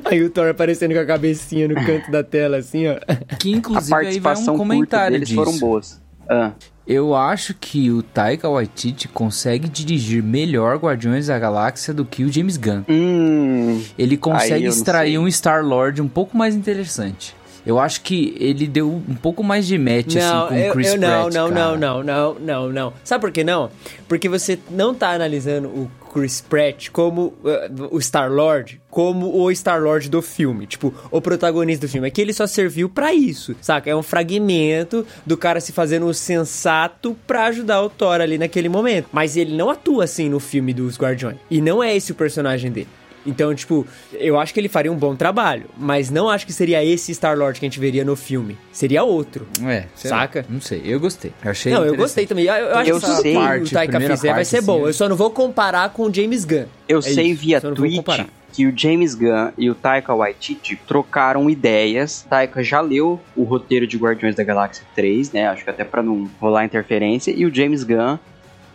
Aí 0.06 0.22
o 0.24 0.30
Thor 0.30 0.50
aparecendo 0.50 0.94
com 0.94 1.00
a 1.00 1.06
cabecinha 1.06 1.68
no 1.68 1.76
canto 1.76 2.12
da 2.12 2.24
tela, 2.24 2.58
assim, 2.58 2.88
ó. 2.88 2.96
Que 3.40 3.54
A 3.54 3.58
inclusive 3.58 3.86
aí 3.86 3.90
vai 3.90 4.02
participação 4.04 4.56
um 4.56 4.58
comentário 4.58 5.14
deles 5.14 5.30
disso. 5.30 5.44
foram 5.44 5.58
boas. 5.58 6.02
Ah, 6.30 6.52
Eu 6.86 7.16
acho 7.16 7.54
que 7.54 7.90
o 7.92 8.04
Taika 8.04 8.48
Waititi 8.50 9.08
consegue 9.08 9.68
dirigir 9.70 10.22
melhor 10.22 10.78
Guardiões 10.78 11.28
da 11.28 11.40
Galáxia 11.40 11.94
do 11.94 12.04
que 12.06 12.24
o 12.24 12.32
James 12.32 12.58
Gunn. 12.58 12.84
hum, 12.88 13.82
Ele 13.98 14.16
consegue 14.18 14.64
não 14.66 14.70
extrair 14.70 15.18
um 15.18 15.30
Star 15.32 15.64
Lord 15.66 16.02
um 16.02 16.08
pouco 16.08 16.38
mais 16.38 16.56
interessante. 16.56 17.36
Eu 17.66 17.78
acho 17.78 18.02
que 18.02 18.36
ele 18.40 18.66
deu 18.66 18.90
um 18.90 19.14
pouco 19.16 19.44
mais 19.44 19.68
de 19.68 19.78
match 19.78 20.16
assim 20.16 20.48
com 20.48 20.70
o 20.70 20.72
Chris 20.72 20.88
eu, 20.88 20.98
não, 21.00 21.08
Pratt, 21.30 21.34
não, 21.34 21.50
cara. 21.50 21.78
não, 21.78 21.78
não, 21.78 22.04
não, 22.04 22.34
não, 22.40 22.70
não. 22.72 22.94
Sabe 23.04 23.22
por 23.22 23.32
que 23.32 23.44
não? 23.44 23.70
Porque 24.08 24.30
você 24.30 24.58
não 24.72 24.96
tá 24.96 25.10
analisando 25.12 25.68
o 25.68 25.92
Chris 26.12 26.42
Pratt 26.42 26.90
como 26.90 27.34
uh, 27.44 27.90
o 27.92 28.02
Star-Lord, 28.02 28.82
como 28.90 29.42
o 29.42 29.52
Star-Lord 29.52 30.10
do 30.10 30.22
filme. 30.22 30.66
Tipo, 30.66 30.94
o 31.12 31.22
protagonista 31.22 31.86
do 31.86 31.90
filme. 31.90 32.08
É 32.08 32.12
que 32.12 32.22
ele 32.22 32.34
só 32.34 32.48
serviu 32.48 32.90
pra 32.90 33.14
isso, 33.14 33.56
saca? 33.62 33.90
É 33.90 33.96
um 33.96 34.04
fragmento 34.04 35.06
do 35.26 35.38
cara 35.38 35.62
se 35.62 35.72
fazendo 35.72 36.12
sensato 36.14 37.16
pra 37.28 37.46
ajudar 37.46 37.82
o 37.82 37.90
Thor 37.90 38.22
ali 38.22 38.38
naquele 38.38 38.70
momento. 38.70 39.08
Mas 39.12 39.38
ele 39.38 39.56
não 39.56 39.70
atua 39.70 40.06
assim 40.06 40.30
no 40.30 40.40
filme 40.40 40.74
dos 40.74 40.98
Guardiões. 40.98 41.38
E 41.50 41.62
não 41.62 41.84
é 41.84 41.96
esse 41.96 42.12
o 42.12 42.16
personagem 42.16 42.72
dele. 42.72 42.88
Então, 43.30 43.54
tipo, 43.54 43.86
eu 44.14 44.40
acho 44.40 44.54
que 44.54 44.60
ele 44.60 44.68
faria 44.70 44.92
um 44.92 44.96
bom 44.96 45.16
trabalho, 45.16 45.66
mas 45.78 46.10
não 46.10 46.30
acho 46.30 46.46
que 46.46 46.54
seria 46.54 46.84
esse 46.84 47.14
Star-Lord 47.14 47.60
que 47.60 47.66
a 47.66 47.70
gente 47.70 47.80
veria 47.80 48.04
no 48.04 48.16
filme. 48.16 48.58
Seria 48.72 49.04
outro. 49.04 49.48
É, 49.66 49.86
Saca? 49.96 50.46
não 50.50 50.60
sei, 50.62 50.82
eu 50.86 51.00
gostei. 51.00 51.32
Eu 51.44 51.52
achei 51.52 51.72
Não, 51.72 51.86
eu 51.86 51.96
gostei 51.96 52.26
também. 52.26 52.46
Eu, 52.46 52.54
eu 52.54 52.78
acho 52.78 52.90
Eu 52.92 53.00
que 53.00 53.06
tudo 53.06 53.22
sei. 53.22 53.34
que 53.34 53.40
o 53.64 53.70
Taika 53.70 54.00
fizer 54.00 54.28
vai 54.30 54.36
parte, 54.38 54.48
ser 54.48 54.62
bom. 54.62 54.78
assim. 54.78 54.86
Eu 54.88 54.94
só 54.94 55.08
não 55.10 55.16
vou 55.16 55.30
comparar 55.32 55.90
com 55.90 56.04
o 56.04 56.14
James 56.14 56.44
Gunn. 56.46 56.66
eu 56.88 57.00
É 57.00 57.02
sei 57.02 57.28
isso, 57.28 57.42
via 57.42 57.62
tweet 57.62 58.04
que 58.52 58.66
o 58.66 58.74
James 58.76 59.14
Gunn 59.14 59.52
e 59.60 59.70
o 59.70 59.76
Taika 59.76 60.14
Waititi 60.14 60.76
trocaram 60.88 61.48
ideias. 61.50 62.26
Taika 62.28 62.64
já 62.64 62.82
leu 62.82 63.20
o 63.36 63.44
roteiro 63.44 63.86
de 63.86 63.96
Guardiões 63.96 64.36
da 64.36 64.44
Galáxia 64.44 64.84
3, 64.96 65.32
né? 65.32 65.48
Acho 65.48 65.64
que 65.64 65.70
até 65.70 65.84
pra 65.84 66.02
não 66.02 66.28
rolar 66.42 66.66
interferência. 66.66 67.32
E 67.32 67.46
o 67.46 67.54
James 67.54 67.84
Gunn 67.84 68.18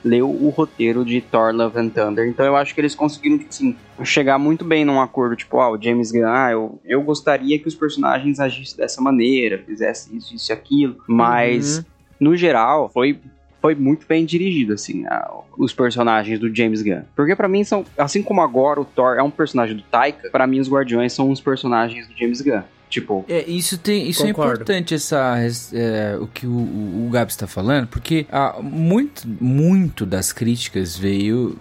leu 0.05 0.29
o 0.29 0.51
roteiro 0.51 1.05
de 1.05 1.21
Thor 1.21 1.53
Love 1.55 1.79
and 1.79 1.89
Thunder. 1.89 2.29
Então 2.29 2.45
eu 2.45 2.55
acho 2.57 2.75
que 2.75 2.81
eles 2.81 2.95
conseguiram, 2.95 3.39
tipo 3.39 3.51
assim, 3.51 3.75
chegar 4.05 4.39
muito 4.39 4.65
bem 4.65 4.85
num 4.85 5.01
acordo. 5.01 5.35
Tipo, 5.35 5.59
ah, 5.61 5.71
o 5.71 5.81
James 5.83 6.13
Gunn, 6.13 6.27
ah, 6.27 6.51
eu, 6.53 6.79
eu 6.85 7.03
gostaria 7.03 7.59
que 7.59 7.67
os 7.67 7.75
personagens 7.75 8.39
agissem 8.39 8.77
dessa 8.77 9.01
maneira, 9.01 9.59
fizessem 9.59 10.17
isso, 10.17 10.35
isso 10.35 10.51
e 10.51 10.53
aquilo. 10.53 10.97
Mas, 11.09 11.79
Uhum. 11.79 11.85
no 12.21 12.37
geral, 12.37 12.89
foi 12.93 13.19
foi 13.63 13.75
muito 13.75 14.07
bem 14.07 14.27
dirigido, 14.27 14.75
assim, 14.75 15.07
a- 15.07 15.39
os 15.57 15.73
personagens 15.73 16.39
do 16.39 16.55
James 16.55 16.83
Gunn. 16.83 17.01
Porque 17.17 17.35
pra 17.35 17.49
mim 17.49 17.65
são, 17.65 17.83
assim 17.97 18.23
como 18.23 18.43
agora 18.43 18.79
o 18.79 18.85
Thor 18.85 19.17
é 19.17 19.23
um 19.23 19.31
personagem 19.31 19.75
do 19.75 19.83
Taika, 19.85 20.29
pra 20.31 20.47
mim 20.47 20.61
os 20.61 20.69
Guardiões 20.69 21.15
são 21.15 21.31
os 21.31 21.41
personagens 21.41 22.07
do 22.07 22.15
James 22.15 22.43
Gunn. 22.43 22.61
Tipo, 22.95 23.25
É, 23.29 23.43
isso 23.51 23.77
tem, 23.77 24.09
isso 24.09 24.23
é 24.23 24.29
Concordo. 24.29 24.53
importante 24.53 24.95
essa 24.95 25.37
é, 25.73 26.17
o 26.21 26.29
que 26.29 26.47
o, 26.47 26.51
o, 26.53 27.07
o 27.09 27.11
Gabs 27.11 27.35
está 27.35 27.49
falando, 27.49 27.89
porque 27.89 28.25
ah, 28.31 28.57
muito 28.63 29.27
muito 29.41 30.07
das 30.07 30.33
críticas 30.33 30.97
veio 30.97 31.59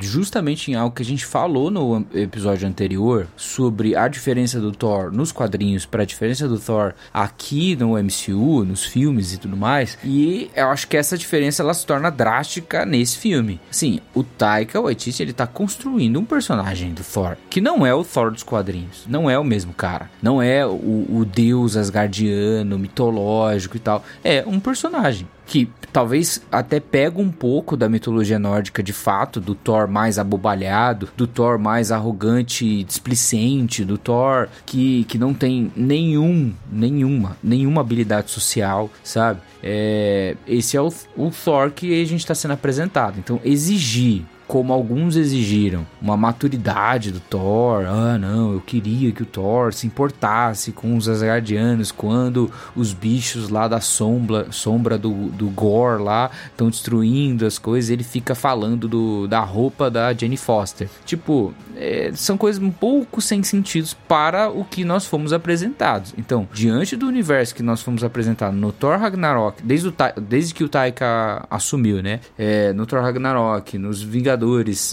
justamente 0.00 0.70
em 0.70 0.74
algo 0.74 0.94
que 0.94 1.02
a 1.02 1.04
gente 1.04 1.24
falou 1.24 1.70
no 1.70 2.06
episódio 2.14 2.68
anterior 2.68 3.26
sobre 3.36 3.94
a 3.96 4.08
diferença 4.08 4.60
do 4.60 4.72
Thor 4.72 5.12
nos 5.12 5.32
quadrinhos 5.32 5.86
para 5.86 6.02
a 6.02 6.06
diferença 6.06 6.48
do 6.48 6.58
Thor 6.58 6.94
aqui 7.12 7.76
no 7.76 7.92
MCU, 7.92 8.64
nos 8.64 8.84
filmes 8.84 9.32
e 9.32 9.38
tudo 9.38 9.56
mais. 9.56 9.98
E 10.04 10.50
eu 10.54 10.68
acho 10.68 10.88
que 10.88 10.96
essa 10.96 11.16
diferença 11.16 11.62
ela 11.62 11.74
se 11.74 11.86
torna 11.86 12.10
drástica 12.10 12.84
nesse 12.84 13.18
filme. 13.18 13.60
Sim, 13.70 14.00
o 14.14 14.22
Taika 14.22 14.80
Waititi 14.80 15.22
ele 15.22 15.32
tá 15.32 15.46
construindo 15.46 16.18
um 16.18 16.24
personagem 16.24 16.92
do 16.92 17.02
Thor 17.02 17.36
que 17.48 17.60
não 17.60 17.86
é 17.86 17.94
o 17.94 18.04
Thor 18.04 18.30
dos 18.30 18.42
quadrinhos, 18.42 19.04
não 19.08 19.28
é 19.30 19.38
o 19.38 19.44
mesmo 19.44 19.72
cara, 19.72 20.10
não 20.22 20.42
é 20.42 20.66
o, 20.66 21.06
o 21.08 21.24
deus 21.24 21.76
asgardiano, 21.76 22.78
mitológico 22.78 23.76
e 23.76 23.80
tal. 23.80 24.04
É 24.22 24.44
um 24.46 24.60
personagem 24.60 25.26
que 25.46 25.70
talvez 25.92 26.42
até 26.50 26.80
pega 26.80 27.20
um 27.20 27.30
pouco 27.30 27.76
da 27.76 27.88
mitologia 27.88 28.38
nórdica 28.38 28.82
de 28.82 28.92
fato, 28.92 29.40
do 29.40 29.54
Thor 29.54 29.88
mais 29.88 30.18
abobalhado, 30.18 31.08
do 31.16 31.26
Thor 31.26 31.58
mais 31.58 31.92
arrogante 31.92 32.66
e 32.66 32.84
displicente, 32.84 33.84
do 33.84 33.96
Thor 33.96 34.48
que, 34.66 35.04
que 35.04 35.16
não 35.16 35.32
tem 35.32 35.72
nenhum, 35.74 36.52
nenhuma, 36.70 37.36
nenhuma 37.42 37.80
habilidade 37.80 38.30
social, 38.30 38.90
sabe? 39.02 39.40
É, 39.62 40.36
esse 40.46 40.76
é 40.76 40.80
o, 40.80 40.92
o 41.16 41.30
Thor 41.30 41.70
que 41.70 42.02
a 42.02 42.04
gente 42.04 42.20
está 42.20 42.34
sendo 42.34 42.52
apresentado. 42.52 43.18
Então, 43.18 43.40
exigir 43.44 44.24
como 44.46 44.72
alguns 44.72 45.16
exigiram, 45.16 45.86
uma 46.00 46.16
maturidade 46.16 47.10
do 47.10 47.18
Thor. 47.18 47.84
Ah, 47.86 48.16
não, 48.16 48.52
eu 48.52 48.60
queria 48.60 49.10
que 49.10 49.22
o 49.22 49.26
Thor 49.26 49.72
se 49.72 49.86
importasse 49.86 50.70
com 50.72 50.96
os 50.96 51.08
Asgardianos 51.08 51.90
quando 51.90 52.50
os 52.74 52.92
bichos 52.92 53.48
lá 53.48 53.66
da 53.66 53.80
sombra, 53.80 54.46
sombra 54.52 54.96
do, 54.96 55.12
do 55.30 55.48
Gore 55.48 56.02
lá 56.02 56.30
estão 56.46 56.70
destruindo 56.70 57.44
as 57.44 57.58
coisas. 57.58 57.90
Ele 57.90 58.04
fica 58.04 58.34
falando 58.34 58.86
do, 58.86 59.26
da 59.26 59.40
roupa 59.40 59.90
da 59.90 60.14
Jenny 60.14 60.36
Foster. 60.36 60.88
Tipo, 61.04 61.52
é, 61.74 62.12
são 62.14 62.36
coisas 62.38 62.62
um 62.62 62.70
pouco 62.70 63.20
sem 63.20 63.42
sentido 63.42 63.88
para 64.06 64.48
o 64.48 64.64
que 64.64 64.84
nós 64.84 65.06
fomos 65.06 65.32
apresentados. 65.32 66.14
Então, 66.16 66.48
diante 66.52 66.96
do 66.96 67.06
universo 67.06 67.54
que 67.54 67.62
nós 67.62 67.82
fomos 67.82 68.04
apresentados 68.04 68.58
no 68.58 68.72
Thor 68.72 68.98
Ragnarok, 68.98 69.62
desde, 69.62 69.88
o, 69.88 69.94
desde 70.20 70.54
que 70.54 70.62
o 70.62 70.68
Taika 70.68 71.46
assumiu, 71.50 72.02
né? 72.02 72.20
É, 72.38 72.72
no 72.72 72.86
Thor 72.86 73.02
Ragnarok, 73.02 73.76
nos 73.76 74.02
Vingadores 74.02 74.35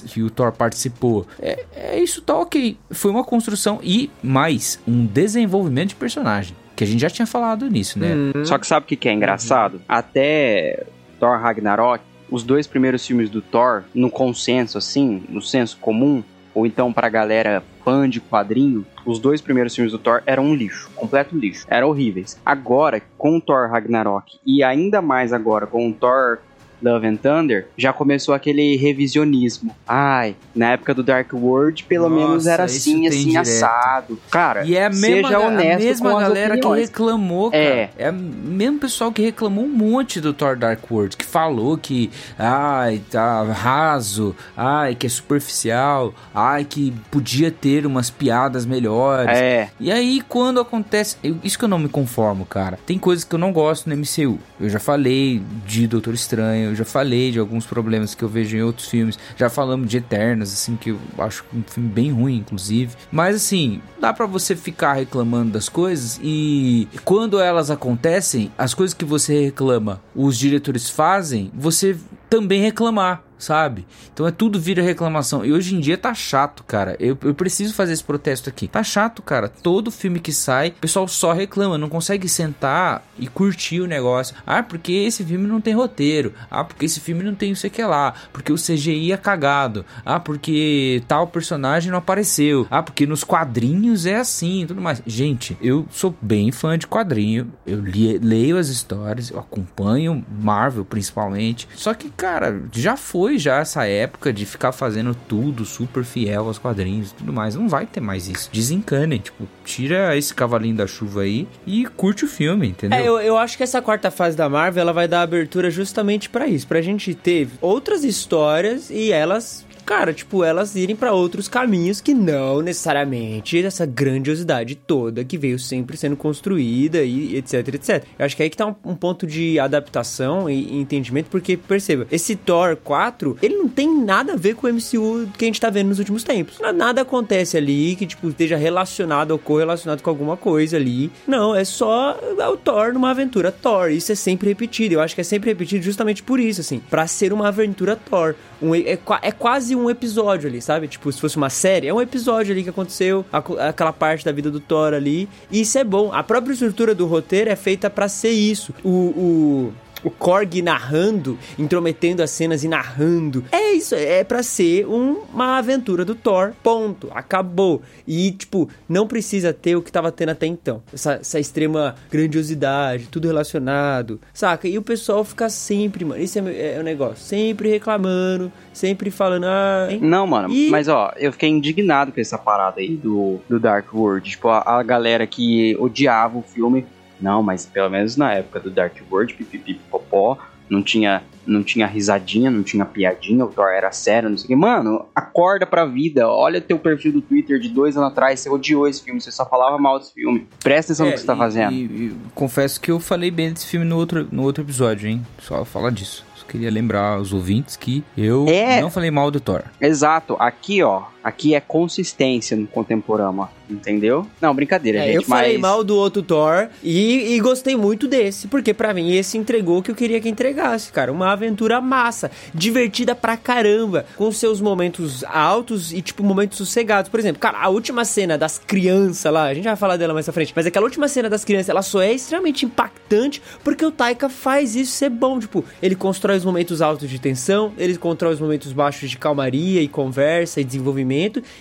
que 0.08 0.22
o 0.22 0.30
Thor 0.30 0.52
participou, 0.52 1.26
é, 1.40 1.66
é 1.76 2.00
isso 2.00 2.22
tá 2.22 2.36
ok. 2.36 2.78
Foi 2.92 3.12
uma 3.12 3.24
construção 3.24 3.80
e 3.82 4.10
mais 4.22 4.80
um 4.88 5.06
desenvolvimento 5.06 5.90
de 5.90 5.96
personagem. 5.96 6.56
Que 6.76 6.84
a 6.84 6.88
gente 6.88 7.02
já 7.02 7.10
tinha 7.10 7.28
falado 7.28 7.70
nisso, 7.70 8.00
né? 8.00 8.16
Hum. 8.16 8.46
Só 8.46 8.58
que 8.58 8.66
sabe 8.66 8.86
o 8.86 8.88
que, 8.88 8.96
que 8.96 9.08
é 9.08 9.14
engraçado? 9.14 9.76
Uhum. 9.76 9.82
Até 9.88 10.86
Thor 11.20 11.40
Ragnarok, 11.40 12.04
os 12.30 12.44
dois 12.44 12.66
primeiros 12.66 13.06
filmes 13.06 13.30
do 13.30 13.42
Thor, 13.42 13.84
no 13.94 14.10
consenso, 14.10 14.78
assim, 14.78 15.24
no 15.30 15.42
senso 15.42 15.78
comum, 15.78 16.24
ou 16.54 16.66
então 16.66 16.92
pra 16.92 17.10
galera 17.10 17.64
fã 17.84 18.10
de 18.10 18.20
quadrinho, 18.22 18.86
os 19.06 19.20
dois 19.20 19.42
primeiros 19.42 19.76
filmes 19.76 19.92
do 19.92 20.00
Thor 20.00 20.22
eram 20.26 20.46
um 20.46 20.56
lixo, 20.56 20.90
completo 20.96 21.38
lixo, 21.38 21.66
eram 21.70 21.90
horríveis. 21.90 22.40
Agora, 22.46 23.02
com 23.18 23.38
o 23.38 23.42
Thor 23.42 23.70
Ragnarok 23.70 24.40
e 24.46 24.64
ainda 24.64 25.02
mais 25.02 25.34
agora 25.34 25.68
com 25.68 25.90
o 25.90 25.94
Thor 25.94 26.40
Love 26.84 27.08
and 27.08 27.16
Thunder, 27.16 27.68
já 27.78 27.94
começou 27.94 28.34
aquele 28.34 28.76
revisionismo. 28.76 29.76
Ai, 29.88 30.36
na 30.54 30.72
época 30.72 30.94
do 30.94 31.04
Dark 31.04 31.32
World, 31.34 31.84
pelo 31.86 32.10
Nossa, 32.10 32.28
menos 32.28 32.48
era 32.48 32.64
assim, 32.64 33.08
assim, 33.08 33.30
direto. 33.30 33.42
assado. 33.42 34.20
Cara, 34.30 34.66
e 34.66 34.76
é 34.76 34.86
a 34.86 34.90
mesma, 34.90 35.30
seja 35.30 35.40
honesto 35.40 35.82
a 35.82 35.86
mesma 35.86 36.20
galera 36.20 36.58
que 36.58 36.68
reclamou, 36.68 37.52
cara. 37.52 37.64
É. 37.64 37.90
é 37.98 38.10
o 38.12 38.14
mesmo 38.14 38.80
pessoal 38.80 39.12
que 39.12 39.22
reclamou 39.22 39.64
um 39.66 39.70
monte 39.70 40.20
do 40.20 40.34
Thor 40.34 40.58
Dark 40.58 40.80
World, 40.92 41.16
que 41.16 41.26
falou 41.26 41.78
que, 41.78 42.12
ai, 42.38 43.02
tá 43.10 43.44
raso, 43.44 44.36
ai, 44.56 44.96
que 44.96 45.08
é 45.08 45.10
superficial, 45.10 46.14
ai, 46.34 46.66
que 46.66 46.94
podia 47.10 47.50
ter 47.52 47.86
umas 47.86 48.10
piadas 48.10 48.66
melhores. 48.66 49.38
É. 49.38 49.70
E 49.80 49.92
aí, 49.92 50.22
quando 50.28 50.60
acontece. 50.60 51.18
Isso 51.44 51.58
que 51.58 51.66
eu 51.66 51.70
não 51.70 51.80
me 51.80 51.90
conformo, 51.90 52.46
cara. 52.46 52.78
Tem 52.86 52.98
coisas 52.98 53.24
que 53.24 53.36
eu 53.36 53.40
não 53.40 53.52
gosto 53.52 53.90
no 53.90 53.96
MCU. 53.96 54.40
Eu 54.64 54.70
já 54.70 54.80
falei 54.80 55.42
de 55.68 55.88
Doutor 55.88 56.14
Estranho, 56.14 56.70
eu 56.70 56.76
já 56.76 56.86
falei 56.86 57.32
de 57.32 57.40
alguns 57.40 57.66
problemas 57.66 58.16
que 58.16 58.24
eu 58.24 58.30
vejo 58.30 58.56
em 58.56 58.62
outros 58.62 58.88
filmes. 58.88 59.20
Já 59.36 59.50
falamos 59.50 59.90
de 59.90 59.98
Eternos, 59.98 60.54
assim, 60.54 60.78
que 60.78 60.92
eu 60.92 61.00
acho 61.18 61.44
um 61.54 61.62
filme 61.64 61.90
bem 61.90 62.12
ruim, 62.12 62.38
inclusive. 62.38 62.96
Mas 63.12 63.36
assim, 63.36 63.82
dá 64.00 64.14
para 64.14 64.26
você 64.26 64.56
ficar 64.56 64.94
reclamando 64.94 65.52
das 65.52 65.68
coisas 65.68 66.18
e 66.24 66.88
quando 67.04 67.40
elas 67.40 67.70
acontecem, 67.70 68.52
as 68.58 68.74
coisas 68.74 68.94
que 68.94 69.04
você 69.04 69.46
reclama, 69.46 70.02
os 70.16 70.38
diretores 70.38 70.90
fazem, 70.90 71.52
você 71.54 71.98
também 72.30 72.62
reclamar 72.62 73.22
sabe? 73.38 73.86
Então 74.14 74.28
é 74.28 74.32
tudo 74.32 74.60
vira 74.60 74.82
reclamação. 74.82 75.46
E 75.46 75.52
hoje 75.52 75.76
em 75.76 75.80
dia 75.80 75.98
tá 75.98 76.14
chato, 76.14 76.64
cara. 76.64 76.96
Eu, 77.00 77.18
eu 77.24 77.34
preciso 77.34 77.74
fazer 77.74 77.94
esse 77.94 78.04
protesto 78.04 78.50
aqui. 78.50 78.68
Tá 78.68 78.84
chato, 78.84 79.22
cara. 79.22 79.48
Todo 79.48 79.92
filme 79.92 80.20
que 80.20 80.32
sai, 80.32 80.70
o 80.70 80.82
pessoal 80.82 81.08
só 81.08 81.34
reclama, 81.34 81.78
não 81.78 81.90
consegue 81.90 82.28
sentar 82.28 83.04
e 83.18 83.28
curtir 83.28 83.82
o 83.82 83.88
negócio. 83.88 84.36
Ah, 84.46 84.64
porque 84.64 84.92
esse 84.92 85.24
filme 85.24 85.48
não 85.48 85.62
tem 85.62 85.74
roteiro. 85.74 86.34
Ah, 86.50 86.64
porque 86.64 86.86
esse 86.86 87.00
filme 87.00 87.24
não 87.24 87.36
tem 87.36 87.52
o 87.52 87.56
que 87.56 87.84
lá. 87.84 88.14
Porque 88.32 88.52
o 88.52 88.56
CGI 88.56 89.12
é 89.12 89.18
cagado. 89.18 89.86
Ah, 90.06 90.20
porque 90.20 91.02
tal 91.08 91.28
personagem 91.28 91.92
não 91.92 92.00
apareceu. 92.00 92.68
Ah, 92.70 92.84
porque 92.84 93.06
nos 93.06 93.24
quadrinhos 93.24 94.06
é 94.06 94.16
assim 94.16 94.66
tudo 94.68 94.82
mais. 94.82 95.02
Gente, 95.06 95.58
eu 95.62 95.88
sou 95.92 96.16
bem 96.22 96.52
fã 96.52 96.78
de 96.78 96.88
quadrinho. 96.88 97.52
Eu 97.66 97.80
li, 97.80 98.18
leio 98.18 98.58
as 98.58 98.68
histórias, 98.68 99.30
eu 99.30 99.40
acompanho 99.40 100.26
Marvel 100.30 100.86
principalmente. 100.86 101.68
Só 101.76 101.94
que, 101.94 102.10
cara, 102.10 102.64
já 102.72 102.98
foi 102.98 103.23
foi 103.24 103.40
já 103.40 103.60
essa 103.60 103.86
época 103.88 104.34
de 104.34 104.46
ficar 104.46 104.74
fazendo 104.74 105.16
tudo 105.16 105.64
super 105.64 106.04
fiel 106.04 106.46
aos 106.46 106.58
quadrinhos 106.60 107.12
e 107.12 107.14
tudo 107.14 107.32
mais. 107.32 107.56
Não 107.56 107.70
vai 107.70 107.86
ter 107.86 108.02
mais 108.02 108.28
isso. 108.28 108.50
Desencanem, 108.52 109.18
tipo, 109.18 109.48
tira 109.64 110.18
esse 110.18 110.34
cavalinho 110.34 110.76
da 110.76 110.86
chuva 110.86 111.22
aí 111.22 111.48
e 111.66 111.86
curte 111.86 112.26
o 112.26 112.28
filme, 112.28 112.68
entendeu? 112.68 113.00
É, 113.00 113.08
eu, 113.08 113.18
eu 113.22 113.38
acho 113.38 113.56
que 113.56 113.64
essa 113.64 113.82
quarta 113.82 114.12
fase 114.12 114.36
da 114.36 114.50
Marvel, 114.50 114.82
ela 114.82 114.92
vai 114.92 115.08
dar 115.08 115.22
abertura 115.22 115.72
justamente 115.72 116.30
para 116.30 116.48
isso, 116.48 116.68
pra 116.68 116.82
gente 116.82 117.16
ter 117.16 117.48
outras 117.62 118.04
histórias 118.04 118.90
e 118.90 119.14
elas 119.14 119.66
cara, 119.86 120.14
tipo, 120.14 120.44
elas 120.44 120.76
irem 120.76 120.96
para 120.96 121.14
outros 121.14 121.48
caminhos 121.48 122.02
que 122.02 122.14
não 122.14 122.62
necessariamente 122.62 123.64
essa 123.64 123.86
grandiosidade 123.86 124.76
toda 124.76 125.24
que 125.24 125.38
veio 125.38 125.60
sempre 125.60 125.98
sendo 125.98 126.16
construída 126.16 127.04
e 127.04 127.36
etc, 127.38 127.68
etc. 127.76 128.04
Eu 128.18 128.26
acho 128.26 128.36
que 128.36 128.42
é 128.42 128.46
aí 128.46 128.50
que 128.50 128.58
tá 128.58 128.66
um, 128.66 128.76
um 128.86 128.96
ponto 128.96 129.26
de 129.26 129.60
adaptação 129.60 130.50
e, 130.50 130.54
e, 130.54 130.78
entendimento, 130.78 131.30
porque, 131.30 131.58
perceba, 131.58 132.08
esse 132.12 132.36
Thor 132.36 132.76
4, 132.76 133.38
ele 133.42 133.56
não 133.56 133.68
tem 133.68 133.94
nada 134.04 134.34
a 134.34 134.36
ver 134.36 134.56
com 134.56 134.68
o 134.68 134.74
MCU 134.74 135.30
que 135.38 135.46
a 135.46 135.48
gente 135.48 135.62
tá 135.62 135.70
vendo 135.70 135.90
nos 135.90 136.00
últimos 136.00 136.24
tempos. 136.24 136.60
Nada 136.76 137.02
acontece 137.02 137.58
ali 137.58 137.96
que, 137.96 138.06
tipo, 138.06 138.30
esteja 138.30 138.58
relacionado 138.58 139.32
ou 139.32 139.40
correlacionado 139.40 140.02
com 140.02 140.10
alguma 140.10 140.38
coisa 140.38 140.78
ali. 140.78 141.12
Não, 141.28 141.56
é 141.56 141.64
só 141.64 142.18
o 142.52 142.58
Thor 142.58 142.94
numa 142.94 143.12
aventura 143.12 143.52
Thor. 143.52 143.90
Isso 143.90 144.12
é 144.12 144.16
sempre 144.16 144.50
repetido. 144.50 144.96
Eu 144.96 145.02
acho 145.02 145.16
que 145.16 145.22
é 145.22 145.24
sempre 145.24 145.50
repetido 145.50 145.84
justamente 145.84 146.24
por 146.24 146.40
isso, 146.40 146.62
assim, 146.62 146.80
para 146.80 147.08
ser 147.08 147.34
uma 147.34 147.48
aventura 147.48 147.96
Thor. 147.96 148.36
Um, 148.62 148.74
é, 148.76 148.98
é 149.22 149.32
quase 149.32 149.73
quase 149.74 149.76
um 149.76 149.90
episódio 149.90 150.50
ali, 150.50 150.62
sabe? 150.62 150.88
Tipo, 150.88 151.12
se 151.12 151.20
fosse 151.20 151.38
uma 151.38 151.50
série, 151.50 151.88
é 151.88 151.94
um 151.94 152.02
episódio 152.02 152.54
ali 152.54 152.64
que 152.64 152.70
aconteceu, 152.70 153.26
aquela 153.32 153.92
parte 153.92 154.24
da 154.24 154.32
vida 154.32 154.50
do 154.50 154.60
Thor 154.60 154.94
ali. 154.94 155.28
E 155.52 155.62
isso 155.62 155.78
é 155.78 155.84
bom. 155.84 156.12
A 156.14 156.24
própria 156.24 156.54
estrutura 156.54 156.94
do 156.96 157.06
roteiro 157.06 157.50
é 157.50 157.56
feita 157.56 157.90
para 157.90 158.08
ser 158.08 158.32
isso. 158.32 158.74
o, 158.84 158.90
o 158.90 159.74
o 160.04 160.10
Korg 160.10 160.62
narrando, 160.62 161.38
intrometendo 161.58 162.22
as 162.22 162.32
cenas 162.32 162.64
e 162.64 162.68
narrando. 162.68 163.44
É 163.52 163.72
isso, 163.72 163.96
é 163.96 164.24
para 164.24 164.44
ser 164.44 164.86
um, 164.88 165.22
uma 165.34 165.58
aventura 165.58 166.04
do 166.04 166.16
Thor, 166.16 166.54
ponto, 166.62 167.10
acabou. 167.14 167.82
E, 168.08 168.32
tipo, 168.32 168.70
não 168.88 169.08
precisa 169.08 169.54
ter 169.54 169.76
o 169.76 169.82
que 169.82 169.92
tava 169.92 170.12
tendo 170.12 170.30
até 170.30 170.46
então. 170.46 170.82
Essa, 170.94 171.14
essa 171.14 171.40
extrema 171.40 171.96
grandiosidade, 172.12 173.08
tudo 173.08 173.28
relacionado, 173.28 174.20
saca? 174.34 174.68
E 174.68 174.78
o 174.78 174.82
pessoal 174.82 175.24
fica 175.24 175.50
sempre, 175.50 176.06
mano, 176.06 176.22
isso 176.22 176.40
é, 176.40 176.76
é 176.76 176.80
o 176.80 176.84
negócio, 176.84 177.18
sempre 177.18 177.70
reclamando, 177.70 178.52
sempre 178.74 179.10
falando, 179.10 179.46
ah... 179.46 179.88
Hein? 179.90 180.00
Não, 180.02 180.28
mano, 180.28 180.54
e... 180.54 180.70
mas 180.70 180.88
ó, 180.88 181.14
eu 181.18 181.32
fiquei 181.32 181.50
indignado 181.50 182.12
com 182.12 182.20
essa 182.20 182.38
parada 182.38 182.80
aí 182.80 182.96
do, 182.96 183.40
do 183.48 183.60
Dark 183.60 183.94
World. 183.94 184.30
Tipo, 184.30 184.50
a, 184.50 184.80
a 184.80 184.84
galera 184.84 185.26
que 185.26 185.76
odiava 185.80 186.38
o 186.38 186.42
filme 186.42 186.86
não, 187.24 187.42
mas 187.42 187.66
pelo 187.66 187.90
menos 187.90 188.18
na 188.18 188.34
época 188.34 188.60
do 188.60 188.70
Dark 188.70 188.96
World, 189.10 189.34
pipipipopó, 189.34 190.38
não 190.70 190.84
tinha, 190.84 191.24
não 191.46 191.64
tinha 191.64 191.88
risadinha, 191.88 192.52
não 192.52 192.64
tinha 192.64 192.86
piadinha, 192.86 193.46
o 193.46 193.48
Thor 193.48 193.70
era 193.70 193.92
sério, 193.92 194.30
não 194.30 194.38
sei 194.38 194.46
o 194.46 194.48
que. 194.50 194.56
Mano, 194.56 195.06
acorda 195.16 195.66
pra 195.66 195.86
vida, 195.86 196.28
olha 196.28 196.60
teu 196.60 196.78
perfil 196.78 197.14
do 197.14 197.22
Twitter 197.22 197.60
de 197.60 197.70
dois 197.70 197.96
anos 197.96 198.12
atrás, 198.12 198.40
você 198.40 198.50
odiou 198.50 198.88
esse 198.88 199.04
filme, 199.04 199.22
você 199.22 199.32
só 199.32 199.46
falava 199.46 199.78
mal 199.78 200.00
desse 200.00 200.14
filme. 200.14 200.48
Presta 200.62 200.92
atenção 200.92 201.06
é, 201.06 201.10
no 201.10 201.14
que 201.14 201.22
você 201.22 201.28
tá 201.28 201.36
fazendo. 201.36 201.72
E, 201.72 201.84
e, 201.86 202.16
confesso 202.36 202.80
que 202.80 202.92
eu 202.92 203.00
falei 203.00 203.32
bem 203.32 203.54
desse 203.54 203.68
filme 203.68 203.86
no 203.86 203.98
outro, 203.98 204.28
no 204.32 204.44
outro 204.44 204.64
episódio, 204.64 205.10
hein? 205.10 205.26
Só 205.40 205.64
falar 205.64 205.92
disso 205.92 206.26
queria 206.54 206.70
lembrar 206.70 207.16
aos 207.16 207.34
ouvintes 207.34 207.76
que 207.76 208.04
eu 208.16 208.46
é. 208.48 208.80
não 208.80 208.92
falei 208.92 209.10
mal 209.10 209.32
do 209.32 209.40
Thor. 209.40 209.64
Exato. 209.82 210.36
Aqui, 210.40 210.84
ó, 210.84 211.02
Aqui 211.24 211.56
é 211.56 211.62
consistência 211.62 212.58
no 212.58 212.68
contemporâneo, 212.68 213.48
entendeu? 213.70 214.28
Não, 214.42 214.54
brincadeira, 214.54 215.00
É, 215.00 215.06
gente, 215.06 215.16
eu 215.16 215.22
falei 215.24 215.54
mas... 215.54 215.62
mal 215.62 215.82
do 215.82 215.96
outro 215.96 216.22
Thor 216.22 216.68
e, 216.84 217.34
e 217.34 217.40
gostei 217.40 217.78
muito 217.78 218.10
desse, 218.10 218.48
porque 218.50 218.74
pra 218.74 218.94
mim 218.94 219.14
esse 219.16 219.38
entregou 219.38 219.78
o 219.78 219.82
que 219.82 219.90
eu 219.90 219.96
queria 219.96 220.20
que 220.20 220.28
entregasse, 220.28 220.92
cara. 220.92 221.14
Uma 221.14 221.32
aventura 221.32 221.80
massa, 221.80 222.30
divertida 222.54 223.16
pra 223.16 223.38
caramba, 223.38 224.06
com 224.18 224.30
seus 224.34 224.60
momentos 224.60 225.24
altos 225.24 225.94
e, 225.94 226.02
tipo, 226.02 226.24
momentos 226.24 226.58
sossegados. 226.58 227.10
Por 227.10 227.22
exemplo, 227.22 227.40
cara, 227.40 227.58
a 227.60 227.70
última 227.70 228.04
cena 228.04 228.38
das 228.38 228.58
crianças 228.60 229.32
lá, 229.32 229.46
a 229.46 229.54
gente 229.54 229.64
vai 229.64 229.78
falar 229.78 229.96
dela 229.96 230.14
mais 230.14 230.26
pra 230.26 230.34
frente, 230.34 230.52
mas 230.54 230.66
aquela 230.66 230.86
última 230.86 231.08
cena 231.08 231.30
das 231.30 231.46
crianças, 231.46 231.70
ela 231.70 231.82
só 231.82 232.02
é 232.02 232.12
extremamente 232.12 232.66
impactante 232.66 233.42
porque 233.64 233.86
o 233.86 233.92
Taika 233.92 234.28
faz 234.28 234.76
isso 234.76 234.92
ser 234.92 235.10
bom. 235.10 235.40
Tipo, 235.40 235.64
ele 235.82 235.96
constrói 235.96 236.36
os 236.36 236.44
momentos 236.44 236.82
altos 236.82 237.10
de 237.10 237.18
tensão, 237.18 237.72
ele 237.78 237.98
constrói 237.98 238.34
os 238.34 238.42
momentos 238.42 238.74
baixos 238.74 239.10
de 239.10 239.18
calmaria 239.18 239.82
e 239.82 239.88
conversa 239.88 240.60
e 240.60 240.66
desenvolvimento 240.66 241.13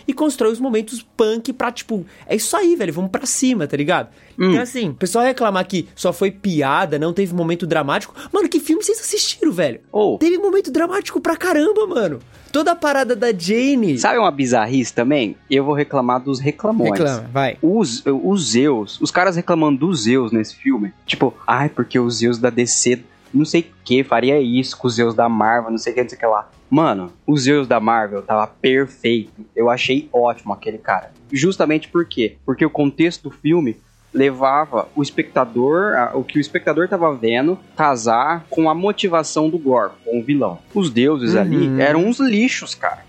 e 0.07 0.13
constrói 0.13 0.53
os 0.53 0.61
momentos 0.61 1.03
punk 1.17 1.53
pra, 1.53 1.71
tipo, 1.71 2.05
é 2.27 2.37
isso 2.37 2.57
aí, 2.57 2.77
velho, 2.77 2.93
vamos 2.93 3.11
pra 3.11 3.27
cima, 3.27 3.67
tá 3.67 3.77
ligado? 3.77 4.09
Então, 4.39 4.61
assim, 4.61 4.89
o 4.91 4.95
pessoal 4.95 5.25
reclamar 5.25 5.67
que 5.67 5.89
só 5.95 6.13
foi 6.13 6.31
piada, 6.31 6.99
não 6.99 7.13
teve 7.13 7.35
momento 7.35 7.67
dramático. 7.67 8.15
Mano, 8.33 8.49
que 8.49 8.61
filme 8.61 8.83
vocês 8.83 8.99
assistiram, 8.99 9.53
velho? 9.53 9.81
Ô. 9.93 10.17
Teve 10.19 10.39
momento 10.39 10.71
dramático 10.71 11.21
pra 11.21 11.37
caramba, 11.37 11.87
mano. 11.87 12.19
Toda 12.51 12.73
a 12.73 12.77
parada 12.77 13.17
da 13.17 13.33
Jane. 13.33 13.99
Sabe 13.99 14.19
uma 14.19 14.31
bizarrice 14.31 14.93
também? 14.93 15.37
Eu 15.51 15.65
vou 15.65 15.75
reclamar 15.75 16.21
dos 16.21 16.39
reclamões. 16.39 16.91
Reclama, 16.91 17.31
vai. 17.33 17.57
Os, 17.63 18.03
os 18.05 18.51
Zeus, 18.51 19.01
os 19.01 19.11
caras 19.11 19.37
reclamando 19.37 19.79
dos 19.87 20.03
Zeus 20.03 20.33
nesse 20.33 20.57
filme. 20.57 20.93
Tipo, 21.07 21.35
ai, 21.47 21.69
porque 21.71 21.99
os 21.99 22.17
Zeus 22.17 22.39
da 22.39 22.51
DC, 22.51 23.03
não 23.33 23.45
sei 23.45 23.63
o 23.63 23.65
que, 23.85 24.03
faria 24.05 24.41
isso 24.41 24.77
com 24.77 24.87
os 24.89 24.95
Zeus 24.95 25.15
da 25.15 25.29
Marvel, 25.29 25.71
não 25.71 25.79
sei 25.79 25.93
o 25.93 25.95
que, 25.97 26.03
não 26.03 26.09
sei 26.09 26.17
o 26.17 26.21
que 26.21 26.27
lá. 26.27 26.49
Mano, 26.71 27.13
os 27.27 27.43
Zeus 27.43 27.67
da 27.67 27.79
Marvel 27.81 28.23
tava 28.23 28.47
perfeito. 28.47 29.33
Eu 29.55 29.69
achei 29.69 30.09
ótimo 30.13 30.53
aquele 30.53 30.79
cara. 30.79 31.11
Justamente 31.31 31.89
por 31.89 32.05
quê? 32.07 32.37
Porque 32.47 32.65
o 32.65 32.71
contexto 32.71 33.25
do 33.25 33.31
filme 33.31 33.77
levava 34.13 34.89
o 34.95 35.03
espectador, 35.03 35.95
a- 35.97 36.11
o 36.15 36.23
que 36.23 36.39
o 36.39 36.41
espectador 36.41 36.87
tava 36.89 37.15
vendo, 37.15 37.59
casar 37.77 38.45
com 38.51 38.69
a 38.69 38.75
motivação 38.75 39.49
do 39.49 39.59
Gore, 39.59 39.93
com 40.05 40.21
o 40.21 40.23
vilão. 40.23 40.59
Os 40.75 40.91
deuses 40.91 41.35
Uhum. 41.35 41.41
ali 41.41 41.81
eram 41.81 42.05
uns 42.07 42.21
lixos, 42.21 42.75
cara. 42.75 43.05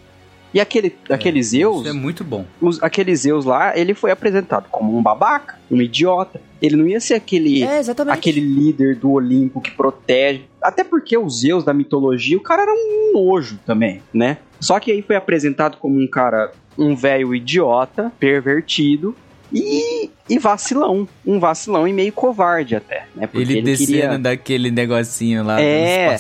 E 0.54 0.60
aquele, 0.60 0.96
aquele 1.10 1.42
Zeus, 1.42 1.80
Isso 1.82 1.90
é 1.90 1.94
muito 1.94 2.24
bom. 2.24 2.46
os, 2.62 2.82
aquele 2.84 3.16
Zeus 3.16 3.44
lá, 3.46 3.78
ele 3.78 3.94
foi 3.94 4.12
apresentado 4.12 4.68
como 4.70 4.96
um 4.98 5.02
babaca, 5.02 5.58
um 5.72 5.82
idiota. 5.82 6.40
Ele 6.62 6.76
não 6.76 6.88
ia 6.88 7.00
ser 7.00 7.16
aquele, 7.16 7.64
É, 7.64 7.82
aquele 8.10 8.40
líder 8.40 8.96
do 8.96 9.12
Olimpo 9.12 9.60
que 9.60 9.72
protege. 9.72 10.44
Até 10.62 10.84
porque 10.84 11.18
o 11.18 11.28
Zeus 11.30 11.64
da 11.64 11.74
mitologia, 11.74 12.38
o 12.38 12.42
cara 12.42 12.62
era 12.62 12.72
um 12.72 13.12
nojo 13.14 13.60
também, 13.66 14.02
né? 14.14 14.38
Só 14.60 14.80
que 14.80 14.92
aí 14.92 15.02
foi 15.02 15.16
apresentado 15.16 15.78
como 15.78 16.00
um 16.00 16.08
cara, 16.08 16.52
um 16.78 16.96
velho 16.96 17.34
idiota, 17.36 18.14
pervertido 18.20 19.16
e, 19.54 20.10
e 20.28 20.40
vacilão. 20.40 21.08
Um 21.26 21.40
vacilão 21.40 21.88
e 21.88 21.94
meio 21.94 22.12
covarde 22.12 22.76
até, 22.76 23.06
né? 23.16 23.28
Porque 23.28 23.38
Ele, 23.38 23.54
ele, 23.60 23.62
descendo 23.62 23.88
queria 23.92 24.18
daquele 24.20 24.72
negocinho 24.72 25.44
lá 25.44 25.62
É. 25.62 26.18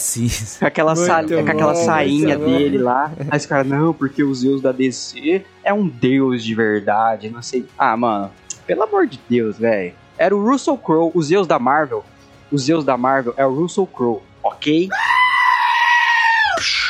com 0.60 0.66
aquela, 0.66 0.96
sa- 0.96 1.24
com 1.24 1.40
aquela 1.50 1.74
bom, 1.74 1.84
sainha 1.86 2.38
muito 2.38 2.52
bom. 2.52 2.58
dele 2.58 2.78
lá. 2.78 3.12
Aí 3.30 3.38
os 3.38 3.46
caras, 3.46 3.68
não, 3.68 3.94
porque 3.94 4.24
o 4.24 4.34
Zeus 4.36 4.62
da 4.62 4.72
DC 4.72 5.44
é 5.64 5.74
um 5.74 5.88
deus 5.88 6.44
de 6.44 6.54
verdade, 6.54 7.30
não 7.30 7.42
sei. 7.42 7.66
Ah, 7.78 7.98
mano, 7.98 8.30
pelo 8.68 8.84
amor 8.84 9.08
de 9.08 9.20
Deus, 9.30 9.58
velho. 9.58 9.94
Era 10.18 10.36
o 10.36 10.44
Russell 10.48 10.78
Crowe, 10.78 11.12
o 11.14 11.22
Zeus 11.24 11.48
da 11.48 11.58
Marvel. 11.58 12.04
O 12.52 12.58
Zeus 12.58 12.86
da 12.86 12.96
Marvel 12.96 13.34
é 13.36 13.46
o 13.46 13.52
Russell 13.54 13.88
Crowe, 13.88 14.20
ok? 14.44 14.88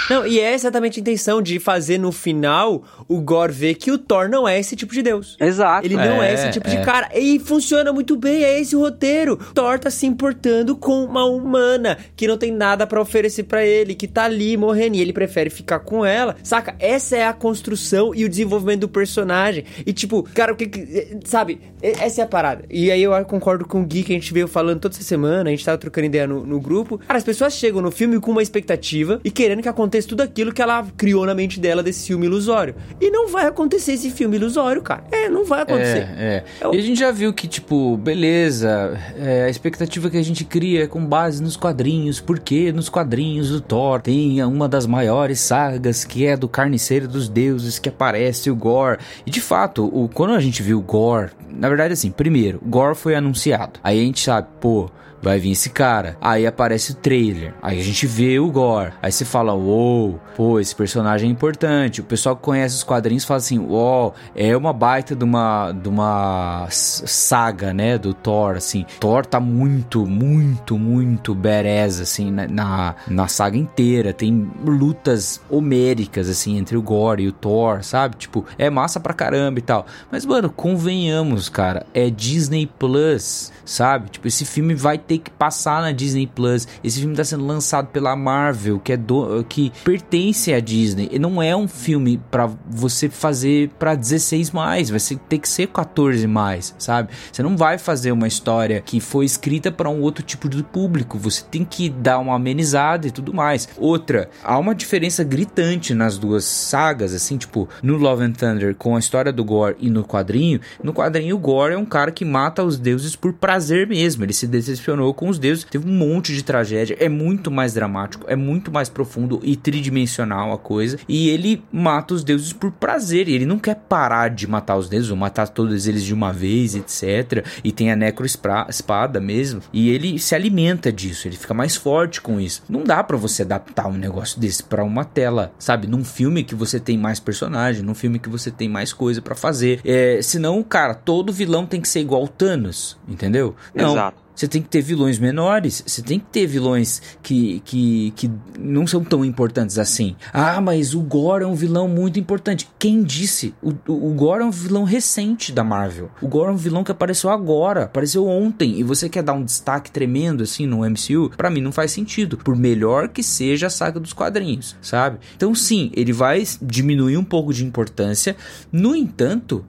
Não, 0.09 0.25
e 0.25 0.39
é 0.39 0.53
exatamente 0.53 0.99
a 0.99 1.01
intenção 1.01 1.41
de 1.41 1.59
fazer 1.59 1.97
no 1.97 2.11
final 2.11 2.83
o 3.07 3.21
Gore 3.21 3.53
ver 3.53 3.75
que 3.75 3.91
o 3.91 3.97
Thor 3.97 4.29
não 4.29 4.47
é 4.47 4.59
esse 4.59 4.75
tipo 4.75 4.93
de 4.93 5.01
deus. 5.01 5.37
Exato. 5.39 5.85
Ele 5.85 5.95
não 5.95 6.21
é, 6.21 6.31
É, 6.31 6.33
esse 6.33 6.51
tipo 6.51 6.69
de 6.69 6.77
é. 6.77 6.81
cara. 6.81 7.09
E 7.17 7.39
funciona 7.39 7.93
muito 7.93 8.15
bem, 8.15 8.43
é 8.43 8.59
esse 8.59 8.75
o 8.75 8.79
roteiro. 8.79 9.37
Thor 9.53 9.79
tá 9.79 9.89
se 9.89 10.05
importando 10.05 10.75
com 10.75 11.03
uma 11.03 11.25
humana 11.25 11.97
que 12.15 12.27
não 12.27 12.37
tem 12.37 12.51
nada 12.51 12.85
pra 12.85 13.01
oferecer 13.01 13.43
pra 13.43 13.65
ele, 13.65 13.95
que 13.95 14.07
tá 14.07 14.25
ali 14.25 14.57
morrendo 14.57 14.95
e 14.95 15.01
ele 15.01 15.13
prefere 15.13 15.49
ficar 15.49 15.79
com 15.79 16.05
ela. 16.05 16.35
Saca? 16.43 16.75
Essa 16.79 17.17
é 17.17 17.27
a 17.27 17.33
construção 17.33 18.13
e 18.13 18.25
o 18.25 18.29
desenvolvimento 18.29 18.81
do 18.81 18.89
personagem. 18.89 19.63
E 19.85 19.93
tipo, 19.93 20.23
cara, 20.33 20.53
o 20.53 20.55
que 20.55 20.67
que. 20.67 21.19
Sabe? 21.25 21.59
Essa 21.81 22.21
é 22.21 22.23
a 22.23 22.27
parada. 22.27 22.65
E 22.69 22.91
aí 22.91 23.01
eu 23.03 23.13
concordo 23.25 23.65
com 23.65 23.81
o 23.81 23.85
Gui 23.85 24.03
que 24.03 24.11
a 24.11 24.15
gente 24.15 24.33
veio 24.33 24.47
falando 24.47 24.79
toda 24.79 24.95
essa 24.95 25.03
semana, 25.03 25.49
a 25.49 25.51
gente 25.51 25.63
tava 25.65 25.77
trocando 25.77 26.07
ideia 26.07 26.27
no, 26.27 26.45
no 26.45 26.59
grupo. 26.59 26.97
Cara, 26.97 27.17
as 27.17 27.23
pessoas 27.23 27.53
chegam 27.53 27.81
no 27.81 27.91
filme 27.91 28.19
com 28.19 28.31
uma 28.31 28.41
expectativa 28.41 29.19
e 29.23 29.31
querendo 29.31 29.61
que 29.61 29.69
aconteça 29.93 30.07
tudo 30.07 30.21
aquilo 30.21 30.51
que 30.51 30.61
ela 30.61 30.85
criou 30.97 31.25
na 31.25 31.35
mente 31.35 31.59
dela 31.59 31.83
desse 31.83 32.07
filme 32.07 32.25
ilusório. 32.25 32.75
E 32.99 33.11
não 33.11 33.27
vai 33.27 33.45
acontecer 33.45 33.93
esse 33.93 34.09
filme 34.09 34.37
ilusório, 34.37 34.81
cara. 34.81 35.03
É, 35.11 35.29
não 35.29 35.45
vai 35.45 35.61
acontecer. 35.61 36.07
É, 36.17 36.17
é. 36.17 36.43
É 36.61 36.67
o- 36.67 36.73
E 36.73 36.79
a 36.79 36.81
gente 36.81 36.99
já 36.99 37.11
viu 37.11 37.31
que, 37.33 37.47
tipo, 37.47 37.95
beleza, 37.97 38.99
é, 39.17 39.43
a 39.45 39.49
expectativa 39.49 40.09
que 40.09 40.17
a 40.17 40.23
gente 40.23 40.43
cria 40.43 40.83
é 40.83 40.87
com 40.87 41.05
base 41.05 41.41
nos 41.43 41.55
quadrinhos, 41.55 42.19
porque 42.19 42.71
nos 42.71 42.89
quadrinhos 42.89 43.49
do 43.49 43.61
Thor 43.61 44.01
tem 44.01 44.43
uma 44.43 44.67
das 44.67 44.85
maiores 44.87 45.39
sagas 45.39 46.03
que 46.03 46.25
é 46.25 46.35
do 46.35 46.47
Carniceiro 46.47 47.07
dos 47.07 47.29
Deuses, 47.29 47.77
que 47.77 47.89
aparece 47.89 48.49
o 48.49 48.55
Gore. 48.55 48.97
E 49.25 49.31
de 49.31 49.41
fato, 49.41 49.85
o, 49.85 50.09
quando 50.09 50.33
a 50.33 50.39
gente 50.39 50.63
viu 50.63 50.79
o 50.79 50.81
Gore, 50.81 51.29
na 51.49 51.69
verdade, 51.69 51.93
assim, 51.93 52.09
primeiro, 52.09 52.59
Gore 52.65 52.95
foi 52.95 53.15
anunciado. 53.15 53.79
Aí 53.83 53.99
a 53.99 54.03
gente 54.03 54.21
sabe, 54.21 54.47
pô. 54.59 54.89
Vai 55.23 55.39
vir 55.39 55.51
esse 55.51 55.69
cara. 55.69 56.17
Aí 56.19 56.45
aparece 56.45 56.91
o 56.91 56.95
trailer. 56.95 57.53
Aí 57.61 57.79
a 57.79 57.83
gente 57.83 58.05
vê 58.05 58.37
o 58.39 58.51
Gore. 58.51 58.91
Aí 59.01 59.09
você 59.09 59.23
fala, 59.23 59.53
uou, 59.53 60.19
pô, 60.35 60.59
esse 60.59 60.75
personagem 60.75 61.29
é 61.29 61.31
importante. 61.31 62.01
O 62.01 62.03
pessoal 62.03 62.35
que 62.35 62.41
conhece 62.41 62.75
os 62.75 62.83
quadrinhos 62.83 63.23
fala 63.23 63.37
assim, 63.37 63.57
uau, 63.57 64.13
é 64.35 64.55
uma 64.55 64.73
baita 64.73 65.15
de 65.15 65.23
uma, 65.23 65.71
de 65.71 65.87
uma 65.87 66.67
saga, 66.69 67.73
né, 67.73 67.97
do 67.97 68.13
Thor, 68.13 68.57
assim. 68.57 68.85
Thor 68.99 69.25
tá 69.25 69.39
muito, 69.39 70.05
muito, 70.05 70.77
muito 70.77 71.33
badass, 71.33 72.01
assim, 72.01 72.29
na, 72.29 72.95
na 73.07 73.27
saga 73.29 73.57
inteira. 73.57 74.11
Tem 74.11 74.51
lutas 74.65 75.39
homéricas, 75.49 76.27
assim, 76.27 76.57
entre 76.57 76.75
o 76.75 76.81
Gore 76.81 77.23
e 77.23 77.27
o 77.29 77.31
Thor, 77.31 77.81
sabe? 77.81 78.17
Tipo, 78.17 78.45
é 78.57 78.69
massa 78.69 78.99
pra 78.99 79.13
caramba 79.13 79.59
e 79.59 79.61
tal. 79.61 79.85
Mas, 80.11 80.25
mano, 80.25 80.49
convenhamos, 80.49 81.47
cara, 81.47 81.85
é 81.93 82.09
Disney 82.09 82.67
Plus, 82.67 83.53
sabe? 83.63 84.09
Tipo, 84.09 84.27
esse 84.27 84.43
filme 84.43 84.75
vai 84.75 84.97
ter 84.97 85.12
que 85.19 85.31
passar 85.31 85.81
na 85.81 85.91
Disney 85.91 86.27
Plus. 86.27 86.67
Esse 86.83 86.99
filme 86.99 87.15
tá 87.15 87.23
sendo 87.23 87.45
lançado 87.45 87.87
pela 87.87 88.15
Marvel, 88.15 88.79
que 88.79 88.93
é 88.93 88.97
do, 88.97 89.43
que 89.43 89.71
pertence 89.83 90.53
à 90.53 90.59
Disney. 90.59 91.09
E 91.11 91.19
não 91.19 91.41
é 91.41 91.55
um 91.55 91.67
filme 91.67 92.19
pra 92.31 92.49
você 92.69 93.09
fazer 93.09 93.69
pra 93.79 93.95
16 93.95 94.51
mais, 94.51 94.89
vai 94.89 94.99
ter 95.29 95.37
que 95.37 95.49
ser 95.49 95.67
14 95.67 96.25
mais, 96.27 96.75
sabe? 96.77 97.09
Você 97.31 97.43
não 97.43 97.57
vai 97.57 97.77
fazer 97.77 98.11
uma 98.11 98.27
história 98.27 98.81
que 98.81 98.99
foi 98.99 99.25
escrita 99.25 99.71
para 99.71 99.89
um 99.89 100.01
outro 100.01 100.23
tipo 100.23 100.47
de 100.47 100.63
público. 100.63 101.17
Você 101.17 101.43
tem 101.43 101.65
que 101.65 101.89
dar 101.89 102.19
uma 102.19 102.35
amenizada 102.35 103.07
e 103.07 103.11
tudo 103.11 103.33
mais. 103.33 103.67
Outra, 103.77 104.29
há 104.43 104.57
uma 104.57 104.75
diferença 104.75 105.23
gritante 105.23 105.93
nas 105.93 106.17
duas 106.17 106.45
sagas, 106.45 107.13
assim, 107.13 107.37
tipo, 107.37 107.67
no 107.81 107.97
Love 107.97 108.23
and 108.23 108.33
Thunder 108.33 108.75
com 108.75 108.95
a 108.95 108.99
história 108.99 109.31
do 109.31 109.43
Gore 109.43 109.75
e 109.79 109.89
no 109.89 110.03
quadrinho. 110.03 110.59
No 110.83 110.93
quadrinho, 110.93 111.35
o 111.35 111.39
Gore 111.39 111.73
é 111.73 111.77
um 111.77 111.85
cara 111.85 112.11
que 112.11 112.23
mata 112.23 112.63
os 112.63 112.77
deuses 112.77 113.15
por 113.15 113.33
prazer 113.33 113.87
mesmo. 113.87 114.23
Ele 114.23 114.33
se 114.33 114.47
decepcionou 114.47 115.02
com 115.11 115.27
os 115.27 115.39
deuses, 115.39 115.63
teve 115.63 115.89
um 115.89 115.97
monte 115.97 116.35
de 116.35 116.43
tragédia. 116.43 116.95
É 116.99 117.09
muito 117.09 117.49
mais 117.49 117.73
dramático, 117.73 118.25
é 118.27 118.35
muito 118.35 118.71
mais 118.71 118.89
profundo 118.89 119.39
e 119.41 119.55
tridimensional 119.55 120.53
a 120.53 120.57
coisa. 120.59 120.99
E 121.09 121.29
ele 121.29 121.63
mata 121.71 122.13
os 122.13 122.23
deuses 122.23 122.53
por 122.53 122.71
prazer. 122.71 123.27
E 123.27 123.33
ele 123.33 123.47
não 123.47 123.57
quer 123.57 123.75
parar 123.75 124.29
de 124.29 124.45
matar 124.45 124.77
os 124.77 124.87
deuses, 124.87 125.09
ou 125.09 125.17
matar 125.17 125.47
todos 125.47 125.87
eles 125.87 126.03
de 126.03 126.13
uma 126.13 126.31
vez, 126.31 126.75
etc. 126.75 127.43
E 127.63 127.71
tem 127.71 127.91
a 127.91 127.95
necro-espada 127.95 129.19
mesmo. 129.19 129.61
E 129.73 129.89
ele 129.89 130.19
se 130.19 130.35
alimenta 130.35 130.91
disso, 130.91 131.27
ele 131.27 131.37
fica 131.37 131.55
mais 131.55 131.75
forte 131.75 132.21
com 132.21 132.39
isso. 132.39 132.61
Não 132.69 132.83
dá 132.83 133.03
pra 133.03 133.17
você 133.17 133.41
adaptar 133.41 133.87
um 133.87 133.93
negócio 133.93 134.39
desse 134.39 134.63
pra 134.63 134.83
uma 134.83 135.03
tela, 135.03 135.51
sabe? 135.57 135.87
Num 135.87 136.03
filme 136.03 136.43
que 136.43 136.53
você 136.53 136.79
tem 136.79 136.97
mais 136.97 137.19
personagem, 137.19 137.81
num 137.81 137.95
filme 137.95 138.19
que 138.19 138.29
você 138.29 138.51
tem 138.51 138.69
mais 138.69 138.93
coisa 138.93 139.21
pra 139.21 139.33
fazer. 139.33 139.79
É, 139.83 140.19
senão, 140.21 140.61
cara, 140.61 140.93
todo 140.93 141.33
vilão 141.33 141.65
tem 141.65 141.81
que 141.81 141.87
ser 141.87 142.01
igual 142.01 142.23
o 142.23 142.27
Thanos, 142.27 142.97
entendeu? 143.07 143.55
Não. 143.73 143.91
Exato. 143.91 144.22
Você 144.35 144.47
tem 144.47 144.61
que 144.61 144.69
ter 144.69 144.81
vilões 144.81 145.19
menores, 145.19 145.83
você 145.85 146.01
tem 146.01 146.19
que 146.19 146.25
ter 146.25 146.47
vilões 146.47 147.01
que, 147.21 147.61
que, 147.65 148.11
que 148.15 148.31
não 148.59 148.87
são 148.87 149.03
tão 149.03 149.23
importantes 149.23 149.77
assim. 149.77 150.15
Ah, 150.33 150.59
mas 150.59 150.95
o 150.95 151.01
Gore 151.01 151.43
é 151.43 151.47
um 151.47 151.55
vilão 151.55 151.87
muito 151.87 152.19
importante. 152.19 152.67
Quem 152.79 153.03
disse? 153.03 153.53
O, 153.61 153.69
o, 153.87 154.13
Gore 154.13 154.41
é 154.41 154.45
um 154.45 154.51
vilão 154.51 154.83
recente 154.83 155.51
da 155.51 155.63
Marvel. 155.63 156.09
O 156.21 156.27
Gore 156.27 156.49
é 156.49 156.53
um 156.53 156.57
vilão 156.57 156.83
que 156.83 156.91
apareceu 156.91 157.29
agora, 157.29 157.83
apareceu 157.83 158.27
ontem. 158.27 158.79
E 158.79 158.83
você 158.83 159.07
quer 159.07 159.23
dar 159.23 159.33
um 159.33 159.43
destaque 159.43 159.91
tremendo 159.91 160.43
assim 160.43 160.65
no 160.65 160.79
MCU? 160.79 161.31
Pra 161.37 161.49
mim 161.49 161.61
não 161.61 161.71
faz 161.71 161.91
sentido. 161.91 162.37
Por 162.37 162.55
melhor 162.55 163.09
que 163.09 163.21
seja 163.21 163.67
a 163.67 163.69
saga 163.69 163.99
dos 163.99 164.13
quadrinhos, 164.13 164.75
sabe? 164.81 165.19
Então 165.35 165.53
sim, 165.53 165.91
ele 165.93 166.11
vai 166.11 166.43
diminuir 166.61 167.17
um 167.17 167.23
pouco 167.23 167.53
de 167.53 167.63
importância. 167.63 168.35
No 168.71 168.95
entanto, 168.95 169.63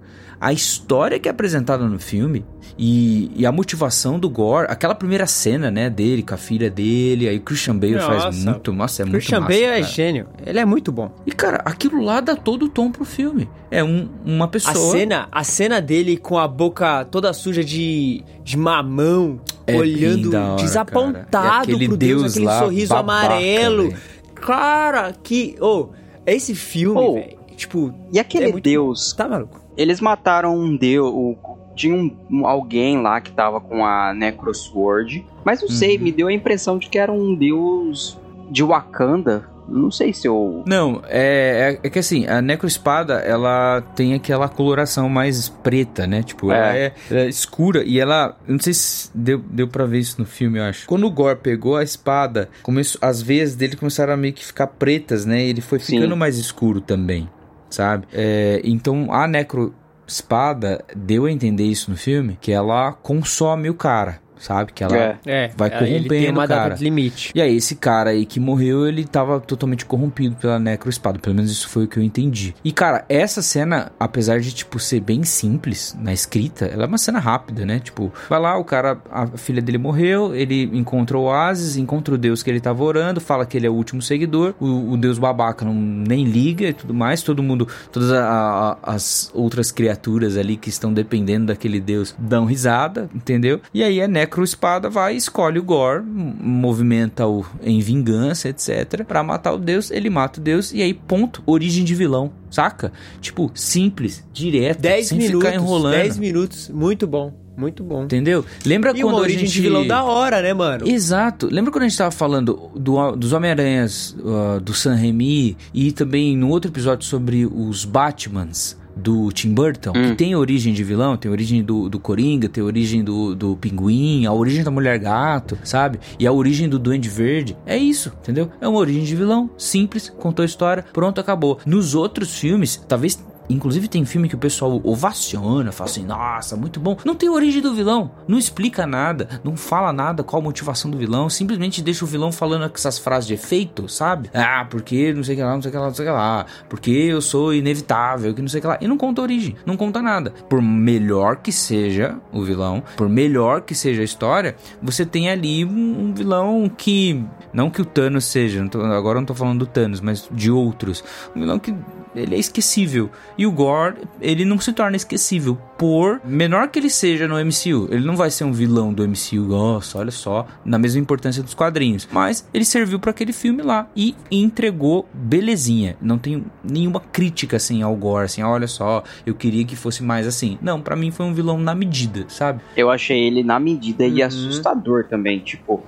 a 0.45 0.53
história 0.53 1.19
que 1.19 1.27
é 1.27 1.31
apresentada 1.31 1.87
no 1.89 1.99
filme 1.99 2.45
e, 2.79 3.31
e 3.35 3.47
a 3.47 3.51
motivação 3.53 4.19
do 4.19 4.29
Gore 4.29 4.67
aquela 4.69 4.95
primeira 4.95 5.27
cena, 5.27 5.71
né, 5.71 5.89
dele 5.89 6.23
com 6.23 6.35
a 6.35 6.37
filha 6.37 6.69
dele, 6.69 7.27
aí 7.27 7.39
o 7.39 7.41
Christian 7.41 7.77
Bale 7.79 7.99
faz 7.99 8.25
Nossa. 8.25 8.51
muito, 8.51 8.73
nossa, 8.75 9.01
é 9.01 9.05
muito 9.07 9.13
Christian 9.15 9.41
massa, 9.41 9.53
Bale 9.53 9.65
é 9.65 9.83
gênio. 9.83 10.27
Ele 10.45 10.59
é 10.59 10.65
muito 10.67 10.93
bom. 10.93 11.11
E 11.25 11.33
cara, 11.33 11.63
aquilo 11.65 12.03
lá 12.03 12.21
dá 12.21 12.37
todo 12.37 12.67
o 12.67 12.69
tom 12.69 12.91
pro 12.91 13.07
filme. 13.07 13.49
É 13.71 13.83
um, 13.83 14.07
uma 14.23 14.45
A 14.45 14.49
pessoa 14.49 14.75
cena, 14.93 15.29
a 15.33 15.43
cena 15.43 15.81
dele 15.81 16.19
com 16.19 16.37
a 16.37 16.47
boca 16.47 17.07
toda 17.07 17.33
suja 17.33 17.65
de, 17.65 18.23
de 18.45 18.59
mamão, 18.59 19.41
É 19.67 19.75
olhando 19.77 20.29
hora, 20.29 20.41
cara. 20.41 20.57
desapontado 20.57 21.71
E 21.71 21.73
aquele 21.75 21.89
pro 21.89 21.97
Deus, 21.97 22.21
Deus 22.21 22.33
aquele 22.33 22.47
lá, 22.47 22.59
sorriso 22.59 22.89
babaca, 22.95 23.27
amarelo. 23.29 23.83
velho. 23.89 23.99
Cara, 24.35 25.15
que. 25.23 25.57
Ô, 25.59 25.89
esse 26.27 26.55
filme, 26.55 27.01
Ô, 27.01 27.15
velho. 27.15 27.39
Tipo. 27.57 27.95
E 28.13 28.19
aquele 28.19 28.45
é 28.47 28.53
muito 28.53 28.65
deus, 28.65 29.15
Tá 29.15 29.27
maluco? 29.27 29.64
Eles 29.77 30.01
mataram 30.01 30.57
um 30.57 30.77
deus, 30.77 31.11
o- 31.13 31.37
tinha 31.75 31.95
um, 31.95 32.47
alguém 32.47 33.01
lá 33.03 33.21
que 33.21 33.33
tava 33.33 33.61
com 33.61 33.85
a 33.85 34.15
Necrosword, 34.15 35.25
mas 35.45 35.61
não 35.61 35.69
sei, 35.69 35.97
Uhum. 35.97 36.05
me 36.05 36.13
deu 36.13 36.29
a 36.29 36.33
impressão 36.33 36.79
de 36.79 36.89
que 36.89 36.99
era 36.99 37.13
um 37.13 37.35
deus 37.35 38.19
de 38.51 38.63
Wakanda. 38.63 39.49
Não 39.67 39.91
sei 39.91 40.13
se 40.13 40.29
eu... 40.29 40.63
Não, 40.67 41.01
é, 41.09 41.79
é, 41.83 41.87
é 41.87 41.91
que 41.91 41.99
assim, 41.99 42.27
a 42.27 42.43
necroespada, 42.43 43.15
ela 43.15 43.81
tem 43.97 44.13
aquela 44.13 44.47
coloração 44.47 45.09
mais 45.09 45.49
preta, 45.49 46.07
né? 46.07 46.23
Tipo, 46.23 46.53
ela 46.53 46.77
é, 46.77 46.93
ela 47.11 47.21
é 47.21 47.29
escura 47.31 47.83
e 47.83 47.99
ela. 47.99 48.37
Não 48.47 48.59
sei 48.61 48.75
se 48.75 49.11
deu, 49.15 49.39
deu 49.39 49.67
pra 49.67 49.87
ver 49.87 50.01
isso 50.01 50.17
no 50.21 50.27
filme, 50.27 50.59
eu 50.59 50.65
acho. 50.65 50.87
Quando 50.87 51.07
o 51.07 51.11
Gore 51.11 51.39
pegou 51.39 51.77
a 51.77 51.83
espada, 51.83 52.51
começou, 52.63 52.99
as 53.03 53.23
veias 53.23 53.55
dele 53.57 53.75
começaram 53.75 54.13
a 54.13 54.17
meio 54.19 54.35
que 54.35 54.45
ficar 54.45 54.67
pretas, 54.67 55.25
né? 55.25 55.43
E 55.47 55.49
ele 55.49 55.63
foi 55.63 55.79
Sim. 55.81 55.97
ficando 55.97 56.15
mais 56.15 56.37
escuro 56.37 56.83
também, 56.83 57.27
sabe? 57.75 58.07
É, 58.13 58.61
então 58.65 59.13
a 59.13 59.27
necroespada 59.27 60.85
deu 60.95 61.27
a 61.27 61.31
entender 61.31 61.65
isso 61.65 61.91
no 61.91 61.97
filme, 61.97 62.39
que 62.41 62.53
ela 62.53 62.93
consome 62.93 63.69
o 63.69 63.75
cara, 63.75 64.21
sabe? 64.39 64.73
Que 64.73 64.85
ela. 64.85 64.97
É. 64.97 65.17
É. 65.27 65.51
Vai 65.57 65.69
ele 65.69 65.79
tem 65.79 65.91
corrompendo, 66.01 66.33
uma 66.41 66.47
data 66.47 66.63
cara. 66.63 66.75
de 66.75 66.85
limite. 66.85 67.33
E 67.35 67.41
aí, 67.41 67.57
esse 67.57 67.75
cara 67.77 68.11
aí 68.11 68.25
que 68.27 68.39
morreu, 68.41 68.87
ele 68.87 69.05
tava 69.05 69.41
totalmente 69.41 69.85
corrompido 69.85 70.37
pela 70.37 70.59
necroespada. 70.59 71.19
Pelo 71.19 71.35
menos 71.35 71.51
isso 71.51 71.69
foi 71.69 71.85
o 71.85 71.89
que 71.89 71.99
eu 71.99 72.03
entendi. 72.03 72.55
E, 72.65 72.73
cara, 72.73 73.05
essa 73.09 73.43
cena, 73.43 73.93
apesar 73.99 74.41
de, 74.41 74.53
tipo, 74.53 74.79
ser 74.79 75.01
bem 75.01 75.23
simples 75.25 75.97
na 76.01 76.13
escrita, 76.13 76.67
ela 76.67 76.85
é 76.85 76.87
uma 76.87 76.99
cena 76.99 77.19
rápida, 77.19 77.65
né? 77.65 77.79
Tipo, 77.81 78.13
vai 78.29 78.39
lá, 78.41 78.57
o 78.59 78.65
cara, 78.65 78.99
a 79.11 79.27
filha 79.37 79.61
dele 79.63 79.79
morreu, 79.79 80.35
ele 80.35 80.65
encontra 80.77 81.17
o 81.19 81.23
Oasis, 81.23 81.77
encontra 81.77 82.15
o 82.15 82.19
Deus 82.19 82.43
que 82.43 82.51
ele 82.51 82.61
tava 82.61 82.83
orando, 82.85 83.21
fala 83.21 83.47
que 83.47 83.57
ele 83.57 83.67
é 83.67 83.71
o 83.71 83.75
último 83.75 84.01
seguidor, 84.03 84.55
o, 84.61 84.93
o 84.93 84.97
Deus 84.97 85.19
babaca 85.19 85.65
não 85.65 85.75
nem 85.75 86.25
liga 86.25 86.69
e 86.69 86.73
tudo 86.73 86.95
mais, 86.95 87.23
todo 87.23 87.43
mundo, 87.43 87.67
todas 87.93 88.13
a- 88.13 88.79
a- 88.83 88.95
as 88.95 89.31
outras 89.35 89.71
criaturas 89.71 90.37
ali 90.37 90.57
que 90.57 90.69
estão 90.69 90.93
dependendo 90.93 91.47
daquele 91.47 91.81
Deus 91.81 92.15
dão 92.19 92.45
risada, 92.45 93.09
entendeu? 93.15 93.61
E 93.73 93.83
aí 93.83 94.01
a 94.25 94.27
necroespada 94.27 94.89
vai, 94.91 95.15
escolhe 95.17 95.59
o 95.59 95.63
Gore, 95.63 96.03
movimenta-o 96.03 97.45
em 97.63 97.81
vingança, 97.81 98.49
etc, 98.49 99.05
Pra 99.07 99.23
matar 99.23 99.53
o 99.53 99.59
Deus, 99.59 99.91
ele 99.91 100.09
mata 100.11 100.41
o 100.41 100.43
Deus 100.43 100.73
e 100.73 100.83
aí 100.83 100.95
ponto, 100.95 101.43
origem 101.47 101.85
de 101.85 101.95
vilão, 101.95 102.33
saca? 102.51 102.93
Tipo, 103.21 103.51
simples, 103.55 104.25
direto, 104.33 104.81
10 104.81 105.07
sem 105.09 105.19
minutos. 105.19 105.45
ficar 105.49 105.55
enrolando. 105.55 105.93
10 105.95 106.19
minutos. 106.19 106.69
Muito 106.71 107.07
bom. 107.07 107.33
Muito 107.57 107.85
bom. 107.85 108.03
Entendeu? 108.05 108.45
Lembra 108.67 108.91
E 108.91 108.95
quando 108.95 109.05
uma 109.13 109.19
a 109.19 109.23
origem 109.23 109.47
gente... 109.47 109.53
de 109.53 109.61
vilão 109.61 109.87
da 109.87 110.03
hora, 110.03 110.43
né, 110.43 110.53
mano? 110.53 110.89
Exato. 110.89 111.47
Lembra 111.49 111.71
quando 111.71 111.85
a 111.85 111.89
gente 111.89 111.97
tava 111.97 112.11
falando 112.11 112.71
do- 112.75 113.13
dos 113.15 113.33
Homem-Aranhas, 113.33 114.17
uh, 114.19 114.61
do 114.61 114.75
Sam 114.75 114.97
Raimi 114.97 115.57
e 115.73 115.93
também 115.93 116.37
no 116.37 116.49
outro 116.49 116.69
episódio 116.71 117.07
sobre 117.07 117.47
os 117.47 117.85
Batmans 117.85 118.77
do 118.97 119.31
Tim 119.33 119.53
Burton, 119.53 119.93
que 119.93 120.15
tem 120.15 120.35
origem 120.35 120.73
de 120.73 120.85
vilão, 120.85 121.17
tem 121.17 121.31
origem 121.31 121.63
do, 121.63 121.89
do 121.89 121.99
Coringa, 121.99 122.49
tem 122.49 122.63
origem 122.63 123.03
do, 123.03 123.35
do 123.35 123.57
Pinguim, 123.57 124.27
a 124.27 124.33
origem 124.33 124.63
da 124.63 124.71
Mulher 124.71 124.99
Gato, 124.99 125.59
sabe? 125.65 125.99
E 126.19 126.27
a 126.27 126.33
origem 126.33 126.69
do 126.69 126.79
Duende 126.79 127.09
Verde. 127.09 127.57
É 127.67 127.77
isso, 127.77 128.13
entendeu? 128.21 128.51
É 128.61 128.69
uma 128.69 128.79
origem 128.79 129.05
de 129.05 129.15
vilão, 129.15 129.51
simples, 129.59 130.09
contou 130.09 130.43
a 130.43 130.47
história, 130.47 130.85
pronto, 130.93 131.21
acabou. 131.21 131.59
Nos 131.67 131.95
outros 131.95 132.39
filmes, 132.39 132.83
talvez 132.89 133.23
Inclusive 133.49 133.89
tem 133.89 134.05
filme 134.05 134.29
que 134.29 134.35
o 134.35 134.39
pessoal 134.39 134.81
ovaciona, 134.85 135.71
fala 135.73 135.91
assim, 135.91 136.05
nossa, 136.05 136.57
muito 136.57 136.81
bom. 136.81 136.97
Não 137.05 137.15
tem 137.15 137.29
origem 137.29 137.61
do 137.61 137.75
vilão, 137.75 138.11
não 138.27 138.39
explica 138.39 138.87
nada, 138.87 139.29
não 139.45 139.57
fala 139.57 139.93
nada 139.93 140.23
qual 140.23 140.41
a 140.41 140.45
motivação 140.45 140.91
do 140.91 140.97
vilão, 140.99 141.29
simplesmente 141.29 141.83
deixa 141.83 142.05
o 142.05 142.09
vilão 142.09 142.33
falando 142.33 142.71
essas 142.75 142.99
frases 142.99 143.27
de 143.29 143.35
efeito, 143.35 143.89
sabe? 143.89 144.31
Ah, 144.33 144.67
porque 144.69 145.13
não 145.13 145.23
sei 145.23 145.35
o 145.35 145.39
que 145.39 145.45
lá, 145.45 145.55
não 145.55 145.63
sei 145.63 145.69
o 145.69 145.73
que 145.73 145.79
lá, 145.79 145.87
não 145.87 145.95
sei 145.95 146.05
o 146.05 146.09
que 146.09 146.15
lá, 146.15 146.47
porque 146.69 146.91
eu 146.91 147.21
sou 147.21 147.53
inevitável, 147.55 148.35
que 148.35 148.41
não 148.41 148.49
sei 148.49 148.59
o 148.59 148.63
que 148.63 148.67
lá. 148.69 148.79
E 148.81 148.89
não 148.89 148.97
conta 148.97 149.23
origem, 149.23 149.57
não 149.67 149.77
conta 149.77 150.01
nada. 150.01 150.31
Por 150.49 150.61
melhor 150.63 151.37
que 151.37 151.53
seja 151.53 152.17
o 152.33 152.43
vilão, 152.43 152.83
por 152.97 153.09
melhor 153.09 153.61
que 153.63 153.75
seja 153.75 154.01
a 154.03 154.05
história, 154.05 154.57
você 154.83 155.05
tem 155.05 155.29
ali 155.31 155.65
um, 155.65 156.13
vilão 156.15 156.71
que. 156.75 157.25
Não 157.53 157.71
que 157.71 157.81
o 157.81 157.85
Thanos 157.85 158.25
seja, 158.25 158.61
não 158.61 158.69
tô- 158.69 158.81
agora 158.83 159.19
não 159.21 159.27
tô 159.27 159.35
falando 159.35 159.61
do 159.61 159.67
Thanos, 159.67 160.01
mas 160.01 160.29
de 160.31 160.51
outros. 160.51 161.05
Um 161.37 161.41
vilão 161.41 161.59
que 161.59 161.75
ele 162.15 162.35
é 162.35 162.39
esquecível. 162.39 163.11
E 163.37 163.47
o 163.47 163.51
Gore, 163.53 163.97
ele 164.21 164.45
não 164.45 164.59
se 164.59 164.73
torna 164.73 164.97
esquecível 164.97 165.57
por 165.79 166.21
menor 166.25 166.69
que 166.69 166.79
ele 166.79 166.89
seja 166.91 167.27
no 167.27 167.35
MCU. 167.37 167.89
Ele 167.91 168.05
não 168.07 168.17
vai 168.17 168.31
ser 168.31 168.45
um 168.45 168.53
vilão 168.53 168.93
do 168.93 169.03
MCU, 169.07 169.43
nossa, 169.43 169.99
olha 169.99 170.11
só, 170.11 170.47
na 170.65 170.79
mesma 170.79 171.01
importância 171.01 171.43
dos 171.43 171.55
quadrinhos. 171.55 172.07
Mas 172.13 172.49
ele 172.55 172.65
serviu 172.65 172.99
para 173.01 173.11
aquele 173.11 173.33
filme 173.33 173.63
lá 173.63 173.87
e 173.97 174.15
entregou 174.31 175.07
belezinha. 175.13 175.97
Não 176.01 176.17
tem 176.19 176.45
nenhuma 176.63 177.01
crítica 177.01 177.57
assim 177.57 177.83
ao 177.83 177.95
Gore, 177.97 178.25
assim, 178.27 178.43
olha 178.43 178.67
só, 178.69 179.03
eu 179.27 179.35
queria 179.35 179.65
que 179.65 179.75
fosse 179.77 180.03
mais 180.03 180.27
assim. 180.27 180.59
Não, 180.63 180.81
para 180.81 180.95
mim 180.97 181.11
foi 181.11 181.27
um 181.27 181.35
vilão 181.35 181.59
na 181.59 181.75
medida, 181.75 182.25
sabe? 182.29 182.61
Eu 182.77 182.91
achei 182.91 183.19
ele 183.27 183.43
na 183.43 183.59
medida 183.59 184.05
e 184.07 184.21
Uhum. 184.21 184.27
assustador 184.27 185.05
também, 185.05 185.41
tipo... 185.41 185.83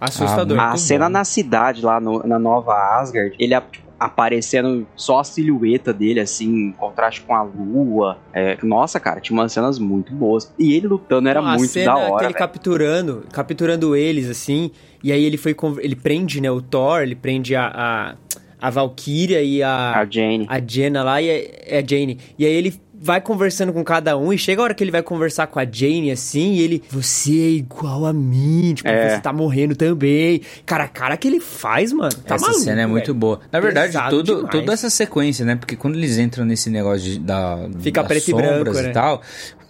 Assustador. 0.00 0.58
A 0.58 0.68
muito 0.68 0.80
cena 0.80 1.04
bom. 1.06 1.12
na 1.12 1.24
cidade, 1.24 1.82
lá 1.84 2.00
no- 2.00 2.26
na 2.26 2.38
Nova 2.38 2.72
Asgard, 2.98 3.34
ele 3.38 3.52
a- 3.54 3.60
tipo, 3.60 3.86
aparecendo 4.00 4.86
só 4.96 5.20
a 5.20 5.24
silhueta 5.24 5.92
dele, 5.92 6.20
assim, 6.20 6.68
em 6.68 6.72
contraste 6.72 7.20
com 7.20 7.34
a 7.34 7.42
lua. 7.42 8.16
É, 8.32 8.56
nossa, 8.62 8.98
cara, 8.98 9.20
tinha 9.20 9.38
umas 9.38 9.52
cenas 9.52 9.78
muito 9.78 10.10
boas. 10.14 10.50
E 10.58 10.74
ele 10.74 10.86
lutando 10.88 11.28
era 11.28 11.40
a 11.40 11.58
muito 11.58 11.84
da 11.84 11.94
hora. 11.96 12.24
ele 12.24 12.32
capturando, 12.34 13.24
capturando 13.30 13.94
eles, 13.94 14.30
assim, 14.30 14.70
e 15.04 15.12
aí 15.12 15.22
ele 15.22 15.36
foi, 15.36 15.54
ele 15.80 15.94
prende, 15.94 16.40
né, 16.40 16.50
o 16.50 16.62
Thor, 16.62 17.02
ele 17.02 17.14
prende 17.14 17.54
a, 17.54 17.66
a, 17.74 18.14
a 18.58 18.70
Valkyria 18.70 19.42
e 19.42 19.62
A 19.62 20.06
Jane. 20.10 20.46
a 20.48 20.58
Jenna 20.66 21.02
lá 21.02 21.20
e 21.20 21.30
a, 21.30 21.34
é 21.76 21.78
a 21.78 21.86
Jane. 21.86 22.18
E 22.38 22.46
aí 22.46 22.52
ele 22.52 22.74
vai 23.02 23.18
conversando 23.20 23.72
com 23.72 23.82
cada 23.82 24.16
um 24.18 24.30
e 24.32 24.36
chega 24.36 24.60
a 24.60 24.64
hora 24.64 24.74
que 24.74 24.84
ele 24.84 24.90
vai 24.90 25.02
conversar 25.02 25.46
com 25.46 25.58
a 25.58 25.64
Jane 25.64 26.10
assim, 26.10 26.52
e 26.54 26.60
ele, 26.62 26.82
você 26.90 27.30
é 27.32 27.48
igual 27.52 28.04
a 28.04 28.12
mim, 28.12 28.74
tipo, 28.74 28.88
É. 28.88 29.16
você 29.16 29.20
tá 29.22 29.32
morrendo 29.32 29.74
também. 29.74 30.42
Cara, 30.66 30.84
a 30.84 30.88
cara 30.88 31.16
que 31.16 31.26
ele 31.26 31.40
faz, 31.40 31.92
mano, 31.92 32.12
tá 32.26 32.34
essa 32.34 32.46
maluco, 32.46 32.62
cena 32.64 32.82
é 32.82 32.86
muito 32.86 33.06
velho. 33.06 33.14
boa. 33.18 33.40
Na 33.50 33.58
verdade, 33.58 33.92
demais. 33.92 34.10
toda 34.50 34.72
essa 34.72 34.90
sequência, 34.90 35.44
né? 35.46 35.56
Porque 35.56 35.76
quando 35.76 35.94
eles 35.96 36.18
entram 36.18 36.44
nesse 36.44 36.68
negócio 36.68 37.00
de, 37.00 37.18
da, 37.18 37.66
Fica 37.80 38.02
das 38.02 38.08
preto 38.08 38.28
e 38.28 38.30
sombras 38.32 38.60
branco, 38.62 38.78
e 38.78 38.82
né? 38.82 38.90
tal, 38.92 39.22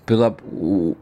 pela, 0.05 0.37
o- 0.53 0.97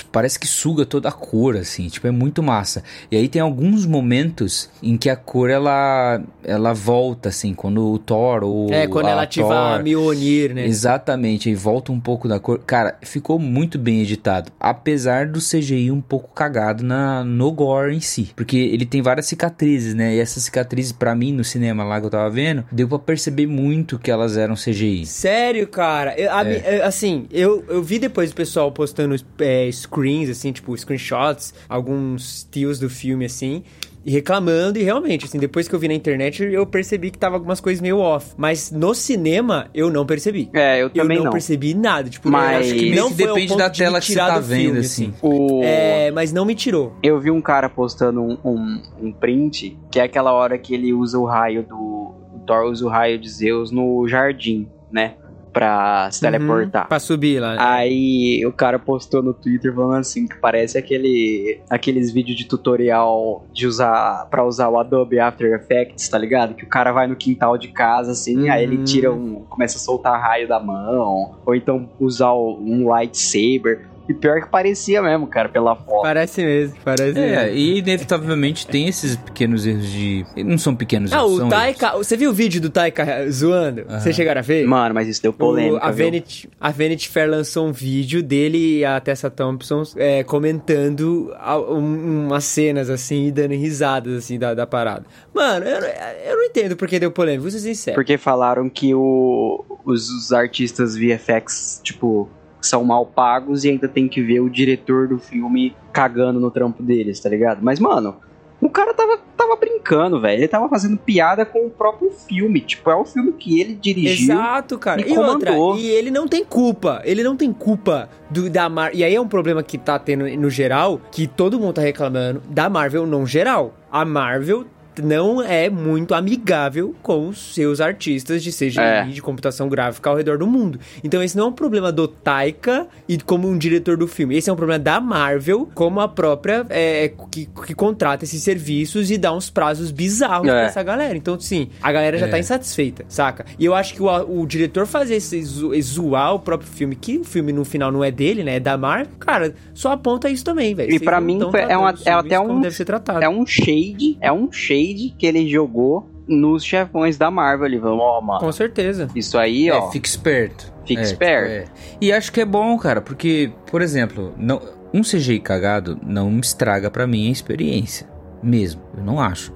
parece 0.00 0.38
que 0.38 0.46
suga 0.46 0.86
toda 0.86 1.08
a 1.08 1.12
cor, 1.12 1.56
assim, 1.56 1.88
tipo, 1.88 2.06
é 2.06 2.10
muito 2.10 2.42
massa. 2.42 2.82
E 3.10 3.16
aí 3.16 3.28
tem 3.28 3.42
alguns 3.42 3.84
momentos 3.84 4.70
em 4.82 4.96
que 4.96 5.10
a 5.10 5.16
cor, 5.16 5.50
ela, 5.50 6.22
ela 6.44 6.72
volta, 6.72 7.28
assim, 7.28 7.52
quando 7.52 7.92
o 7.92 7.98
Thor 7.98 8.44
ou 8.44 8.72
É, 8.72 8.86
quando 8.86 9.08
ela 9.08 9.22
ativa 9.22 9.48
Thor- 9.48 9.56
a 9.56 9.78
Mjolnir, 9.82 10.54
né? 10.54 10.64
Exatamente, 10.66 11.48
aí 11.48 11.54
volta 11.54 11.92
um 11.92 12.00
pouco 12.00 12.28
da 12.28 12.38
cor. 12.38 12.60
Cara, 12.60 12.96
ficou 13.02 13.38
muito 13.38 13.78
bem 13.78 14.00
editado. 14.00 14.50
Apesar 14.58 15.26
do 15.26 15.40
CGI 15.40 15.90
um 15.90 16.00
pouco 16.00 16.32
cagado 16.34 16.82
na, 16.84 17.24
no 17.24 17.50
gore 17.52 17.94
em 17.96 18.00
si. 18.00 18.30
Porque 18.36 18.56
ele 18.56 18.86
tem 18.86 19.02
várias 19.02 19.26
cicatrizes, 19.26 19.94
né? 19.94 20.14
E 20.14 20.20
essas 20.20 20.44
cicatrizes, 20.44 20.92
pra 20.92 21.14
mim, 21.14 21.32
no 21.32 21.42
cinema 21.44 21.82
lá 21.84 21.98
que 22.00 22.06
eu 22.06 22.10
tava 22.10 22.30
vendo, 22.30 22.64
deu 22.70 22.88
pra 22.88 22.98
perceber 22.98 23.46
muito 23.46 23.98
que 23.98 24.10
elas 24.10 24.36
eram 24.36 24.54
CGI. 24.54 25.06
Sério, 25.06 25.66
cara? 25.66 26.14
Eu- 26.18 26.32
a 26.32 26.44
É. 26.48 26.82
assim, 26.84 27.26
eu, 27.30 27.64
eu 27.68 27.82
vi 27.82 27.98
depois 27.98 28.30
o 28.30 28.34
pessoal 28.34 28.70
postando 28.70 29.14
é, 29.40 29.68
screens, 29.82 30.28
assim, 30.30 30.52
tipo, 30.52 30.76
screenshots, 30.76 31.52
alguns 31.68 32.46
tios 32.50 32.78
do 32.78 32.88
filme, 32.90 33.24
assim, 33.26 33.62
e 34.04 34.10
reclamando, 34.10 34.78
e 34.80 34.82
realmente, 34.82 35.26
assim, 35.26 35.38
depois 35.38 35.68
que 35.68 35.74
eu 35.74 35.78
vi 35.78 35.86
na 35.86 35.94
internet, 35.94 36.42
eu 36.42 36.66
percebi 36.66 37.10
que 37.10 37.16
tava 37.18 37.36
algumas 37.36 37.60
coisas 37.60 37.80
meio 37.80 37.98
off. 37.98 38.34
Mas 38.36 38.70
no 38.72 38.94
cinema, 38.94 39.68
eu 39.72 39.90
não 39.92 40.04
percebi. 40.04 40.50
É, 40.52 40.78
eu 40.78 40.86
Eu 40.86 40.90
também 40.90 41.18
não, 41.18 41.26
não. 41.26 41.32
percebi 41.32 41.72
nada. 41.72 42.10
Tipo, 42.10 42.28
Mas- 42.28 42.52
eu 42.68 42.72
acho 42.72 42.74
que 42.74 42.94
não 42.96 43.08
foi 43.10 43.26
depende 43.26 43.56
da 43.56 43.70
tela 43.70 43.98
me 43.98 44.00
que 44.00 44.06
você 44.12 44.18
tá 44.18 44.38
do 44.40 44.44
filme, 44.46 44.66
vendo, 44.66 44.78
assim. 44.80 45.14
O... 45.22 45.60
É, 45.62 46.10
mas 46.10 46.32
não 46.32 46.44
me 46.44 46.54
tirou. 46.56 46.96
Eu 47.00 47.20
vi 47.20 47.30
um 47.30 47.40
cara 47.40 47.68
postando 47.68 48.20
um, 48.22 48.36
um, 48.44 48.82
um 49.00 49.12
print, 49.12 49.78
que 49.90 50.00
é 50.00 50.02
aquela 50.02 50.32
hora 50.32 50.58
que 50.58 50.74
ele 50.74 50.92
usa 50.92 51.16
o 51.18 51.24
raio 51.24 51.62
do. 51.62 51.76
O 51.76 52.40
Thor 52.44 52.64
usa 52.64 52.84
o 52.84 52.88
raio 52.88 53.20
de 53.20 53.28
Zeus 53.30 53.70
no 53.70 54.04
jardim, 54.08 54.66
né? 54.90 55.14
Pra 55.52 56.10
se 56.10 56.20
teleportar. 56.20 56.82
Uhum, 56.84 56.88
pra 56.88 56.98
subir 56.98 57.38
lá. 57.38 57.56
Aí 57.58 58.44
o 58.46 58.52
cara 58.52 58.78
postou 58.78 59.22
no 59.22 59.34
Twitter 59.34 59.74
falando 59.74 59.98
assim 60.00 60.26
que 60.26 60.36
parece 60.36 60.78
aquele 60.78 61.60
aqueles 61.68 62.10
vídeos 62.10 62.38
de 62.38 62.46
tutorial 62.46 63.44
de 63.52 63.66
usar 63.66 64.26
para 64.30 64.44
usar 64.46 64.68
o 64.70 64.78
Adobe 64.78 65.18
After 65.20 65.52
Effects, 65.54 66.08
tá 66.08 66.16
ligado? 66.16 66.54
Que 66.54 66.64
o 66.64 66.68
cara 66.68 66.90
vai 66.92 67.06
no 67.06 67.16
quintal 67.16 67.58
de 67.58 67.68
casa 67.68 68.12
assim, 68.12 68.48
aí 68.48 68.62
ele 68.62 68.78
Hum. 68.78 68.84
tira 68.84 69.12
um, 69.12 69.42
começa 69.48 69.76
a 69.76 69.80
soltar 69.80 70.18
raio 70.20 70.48
da 70.48 70.58
mão, 70.58 71.36
ou 71.44 71.54
então 71.54 71.88
usar 72.00 72.32
um 72.32 72.88
lightsaber. 72.88 73.91
E 74.08 74.12
pior 74.12 74.40
que 74.42 74.48
parecia 74.48 75.00
mesmo, 75.00 75.28
cara, 75.28 75.48
pela 75.48 75.76
foto. 75.76 76.02
Parece 76.02 76.42
mesmo, 76.44 76.76
parece 76.84 77.16
É, 77.18 77.44
mesmo. 77.44 77.56
e 77.56 77.78
inevitavelmente 77.78 78.66
tem 78.66 78.88
esses 78.88 79.14
pequenos 79.14 79.64
erros 79.64 79.86
de. 79.88 80.24
Não 80.44 80.58
são 80.58 80.74
pequenos 80.74 81.12
Ah, 81.12 81.18
erros, 81.18 81.32
o 81.34 81.36
são 81.38 81.48
Taika. 81.48 81.92
Você 81.96 82.16
viu 82.16 82.30
o 82.30 82.32
vídeo 82.34 82.60
do 82.60 82.68
Taika 82.68 83.30
zoando? 83.30 83.84
Vocês 83.88 84.14
chegaram 84.16 84.40
a 84.40 84.42
ver? 84.42 84.66
Mano, 84.66 84.92
mas 84.94 85.06
isso 85.08 85.22
deu 85.22 85.30
O- 85.30 85.34
polêmica, 85.34 85.78
a, 85.86 85.90
viu? 85.92 86.06
Vanity, 86.06 86.50
a 86.60 86.70
Vanity 86.70 87.08
Fair 87.08 87.30
lançou 87.30 87.66
um 87.68 87.72
vídeo 87.72 88.22
dele 88.24 88.78
e 88.80 88.84
a 88.84 88.98
Tessa 89.00 89.30
Thompson 89.30 89.82
é, 89.96 90.24
comentando 90.24 91.32
a- 91.38 91.58
um- 91.58 92.26
umas 92.26 92.44
cenas 92.44 92.90
assim 92.90 93.26
e 93.28 93.30
dando 93.30 93.54
risadas 93.54 94.14
assim 94.18 94.36
da, 94.38 94.52
da 94.52 94.66
parada. 94.66 95.04
Mano, 95.32 95.64
eu, 95.64 95.80
não- 95.80 95.88
eu 96.26 96.36
não 96.38 96.44
entendo 96.44 96.76
porque 96.76 96.98
deu 96.98 97.12
polêmica, 97.12 97.42
vou 97.42 97.50
ser 97.52 97.60
sincero. 97.60 97.94
Porque 97.94 98.18
falaram 98.18 98.68
que 98.68 98.92
o, 98.94 99.64
os, 99.84 100.10
os 100.10 100.32
artistas 100.32 100.96
VFX, 100.96 101.80
tipo, 101.84 102.28
são 102.62 102.84
mal 102.84 103.04
pagos 103.04 103.64
e 103.64 103.70
ainda 103.70 103.88
tem 103.88 104.08
que 104.08 104.22
ver 104.22 104.40
o 104.40 104.48
diretor 104.48 105.08
do 105.08 105.18
filme 105.18 105.74
cagando 105.92 106.40
no 106.40 106.50
trampo 106.50 106.82
deles, 106.82 107.20
tá 107.20 107.28
ligado? 107.28 107.60
Mas, 107.62 107.78
mano, 107.78 108.16
o 108.62 108.70
cara 108.70 108.94
tava, 108.94 109.18
tava 109.36 109.56
brincando, 109.56 110.20
velho. 110.20 110.38
Ele 110.38 110.46
tava 110.46 110.68
fazendo 110.68 110.96
piada 110.96 111.44
com 111.44 111.66
o 111.66 111.70
próprio 111.70 112.12
filme. 112.12 112.60
Tipo, 112.60 112.90
é 112.90 112.94
o 112.94 113.04
filme 113.04 113.32
que 113.32 113.60
ele 113.60 113.74
dirigiu. 113.74 114.32
Exato, 114.34 114.78
cara. 114.78 115.00
e 115.00 115.12
E, 115.12 115.18
outra, 115.18 115.52
e 115.76 115.86
ele 115.88 116.12
não 116.12 116.28
tem 116.28 116.44
culpa. 116.44 117.02
Ele 117.04 117.24
não 117.24 117.36
tem 117.36 117.52
culpa 117.52 118.08
do, 118.30 118.48
da 118.48 118.68
Marvel. 118.68 119.00
E 119.00 119.02
aí 119.02 119.14
é 119.16 119.20
um 119.20 119.26
problema 119.26 119.64
que 119.64 119.76
tá 119.76 119.98
tendo 119.98 120.28
no 120.36 120.48
geral, 120.48 121.00
que 121.10 121.26
todo 121.26 121.58
mundo 121.58 121.74
tá 121.74 121.82
reclamando 121.82 122.40
da 122.48 122.70
Marvel 122.70 123.04
não 123.04 123.26
geral. 123.26 123.74
A 123.90 124.04
Marvel 124.04 124.64
não 125.02 125.42
é 125.42 125.70
muito 125.70 126.14
amigável 126.14 126.94
com 127.02 127.28
os 127.28 127.54
seus 127.54 127.80
artistas 127.80 128.42
de 128.42 128.50
CGI, 128.50 128.80
É. 128.80 129.04
de 129.04 129.22
computação 129.22 129.68
gráfica 129.68 130.10
ao 130.10 130.16
redor 130.16 130.38
do 130.38 130.46
mundo. 130.46 130.78
Então 131.04 131.22
esse 131.22 131.36
não 131.36 131.44
é 131.44 131.48
um 131.48 131.52
problema 131.52 131.92
do 131.92 132.06
Taika 132.08 132.86
e 133.08 133.18
como 133.18 133.48
um 133.48 133.56
diretor 133.56 133.96
do 133.96 134.06
filme. 134.08 134.36
Esse 134.36 134.50
é 134.50 134.52
um 134.52 134.56
problema 134.56 134.78
da 134.78 135.00
Marvel, 135.00 135.68
como 135.74 136.00
a 136.00 136.08
própria 136.08 136.66
é, 136.68 137.12
que, 137.30 137.48
que 137.66 137.74
contrata 137.74 138.24
esses 138.24 138.42
serviços 138.42 139.10
e 139.10 139.16
dá 139.18 139.32
uns 139.32 139.48
prazos 139.50 139.90
bizarros 139.90 140.48
É. 140.48 140.50
pra 140.50 140.62
essa 140.64 140.82
galera. 140.82 141.16
Então, 141.16 141.38
sim, 141.38 141.68
a 141.82 141.92
galera 141.92 142.18
já 142.18 142.26
É. 142.26 142.30
tá 142.30 142.38
insatisfeita, 142.38 143.04
saca? 143.08 143.46
E 143.58 143.64
eu 143.64 143.74
acho 143.74 143.94
que 143.94 144.02
o, 144.02 144.40
o 144.40 144.46
diretor 144.46 144.86
fazer 144.86 145.14
esse 145.16 145.42
zo- 145.42 145.72
zoar 145.80 146.34
o 146.34 146.38
próprio 146.38 146.68
filme, 146.68 146.96
que 146.96 147.18
o 147.18 147.24
filme 147.24 147.52
no 147.52 147.64
final 147.64 147.90
não 147.92 148.02
é 148.02 148.10
dele, 148.10 148.42
né? 148.42 148.56
É 148.56 148.60
da 148.60 148.76
Marvel, 148.76 149.12
cara, 149.18 149.54
só 149.74 149.92
aponta 149.92 150.28
isso 150.28 150.44
também, 150.44 150.74
velho. 150.74 150.92
E 150.94 150.98
não 150.98 151.20
mim 151.20 151.38
é 151.70 151.76
uma- 151.76 151.94
é 152.04 152.12
até 152.12 152.38
um- 152.40 152.60
deve 152.60 152.74
ser 152.74 152.84
tratado. 152.84 153.22
É 153.22 153.28
um 153.28 153.46
shade, 153.46 154.16
é 154.20 154.32
um 154.32 154.50
shade 154.50 154.81
que 155.18 155.26
ele 155.26 155.48
jogou 155.48 156.08
nos 156.26 156.64
chefões 156.64 157.16
da 157.18 157.30
Marvel. 157.30 157.66
Ele 157.66 157.80
falou, 157.80 157.98
ó, 158.00 158.20
mano, 158.20 158.40
Com 158.40 158.52
certeza. 158.52 159.08
isso 159.14 159.38
aí, 159.38 159.70
ó. 159.70 159.88
É, 159.88 159.90
fica 159.92 160.08
esperto. 160.08 160.72
Fica 160.86 161.00
É, 161.00 161.04
esperto. 161.04 161.64
tipo, 161.66 161.76
é. 161.78 161.96
E 162.00 162.12
acho 162.12 162.32
que 162.32 162.40
é 162.40 162.44
bom, 162.44 162.76
cara, 162.78 163.00
porque, 163.00 163.52
por 163.70 163.82
exemplo, 163.82 164.32
não, 164.36 164.60
um 164.92 165.02
CGI 165.02 165.38
cagado 165.40 165.98
não 166.04 166.38
estraga 166.40 166.90
pra 166.90 167.06
mim 167.06 167.28
a 167.28 167.32
experiência. 167.32 168.10
Mesmo, 168.42 168.82
eu 168.96 169.04
não 169.04 169.20
acho. 169.20 169.52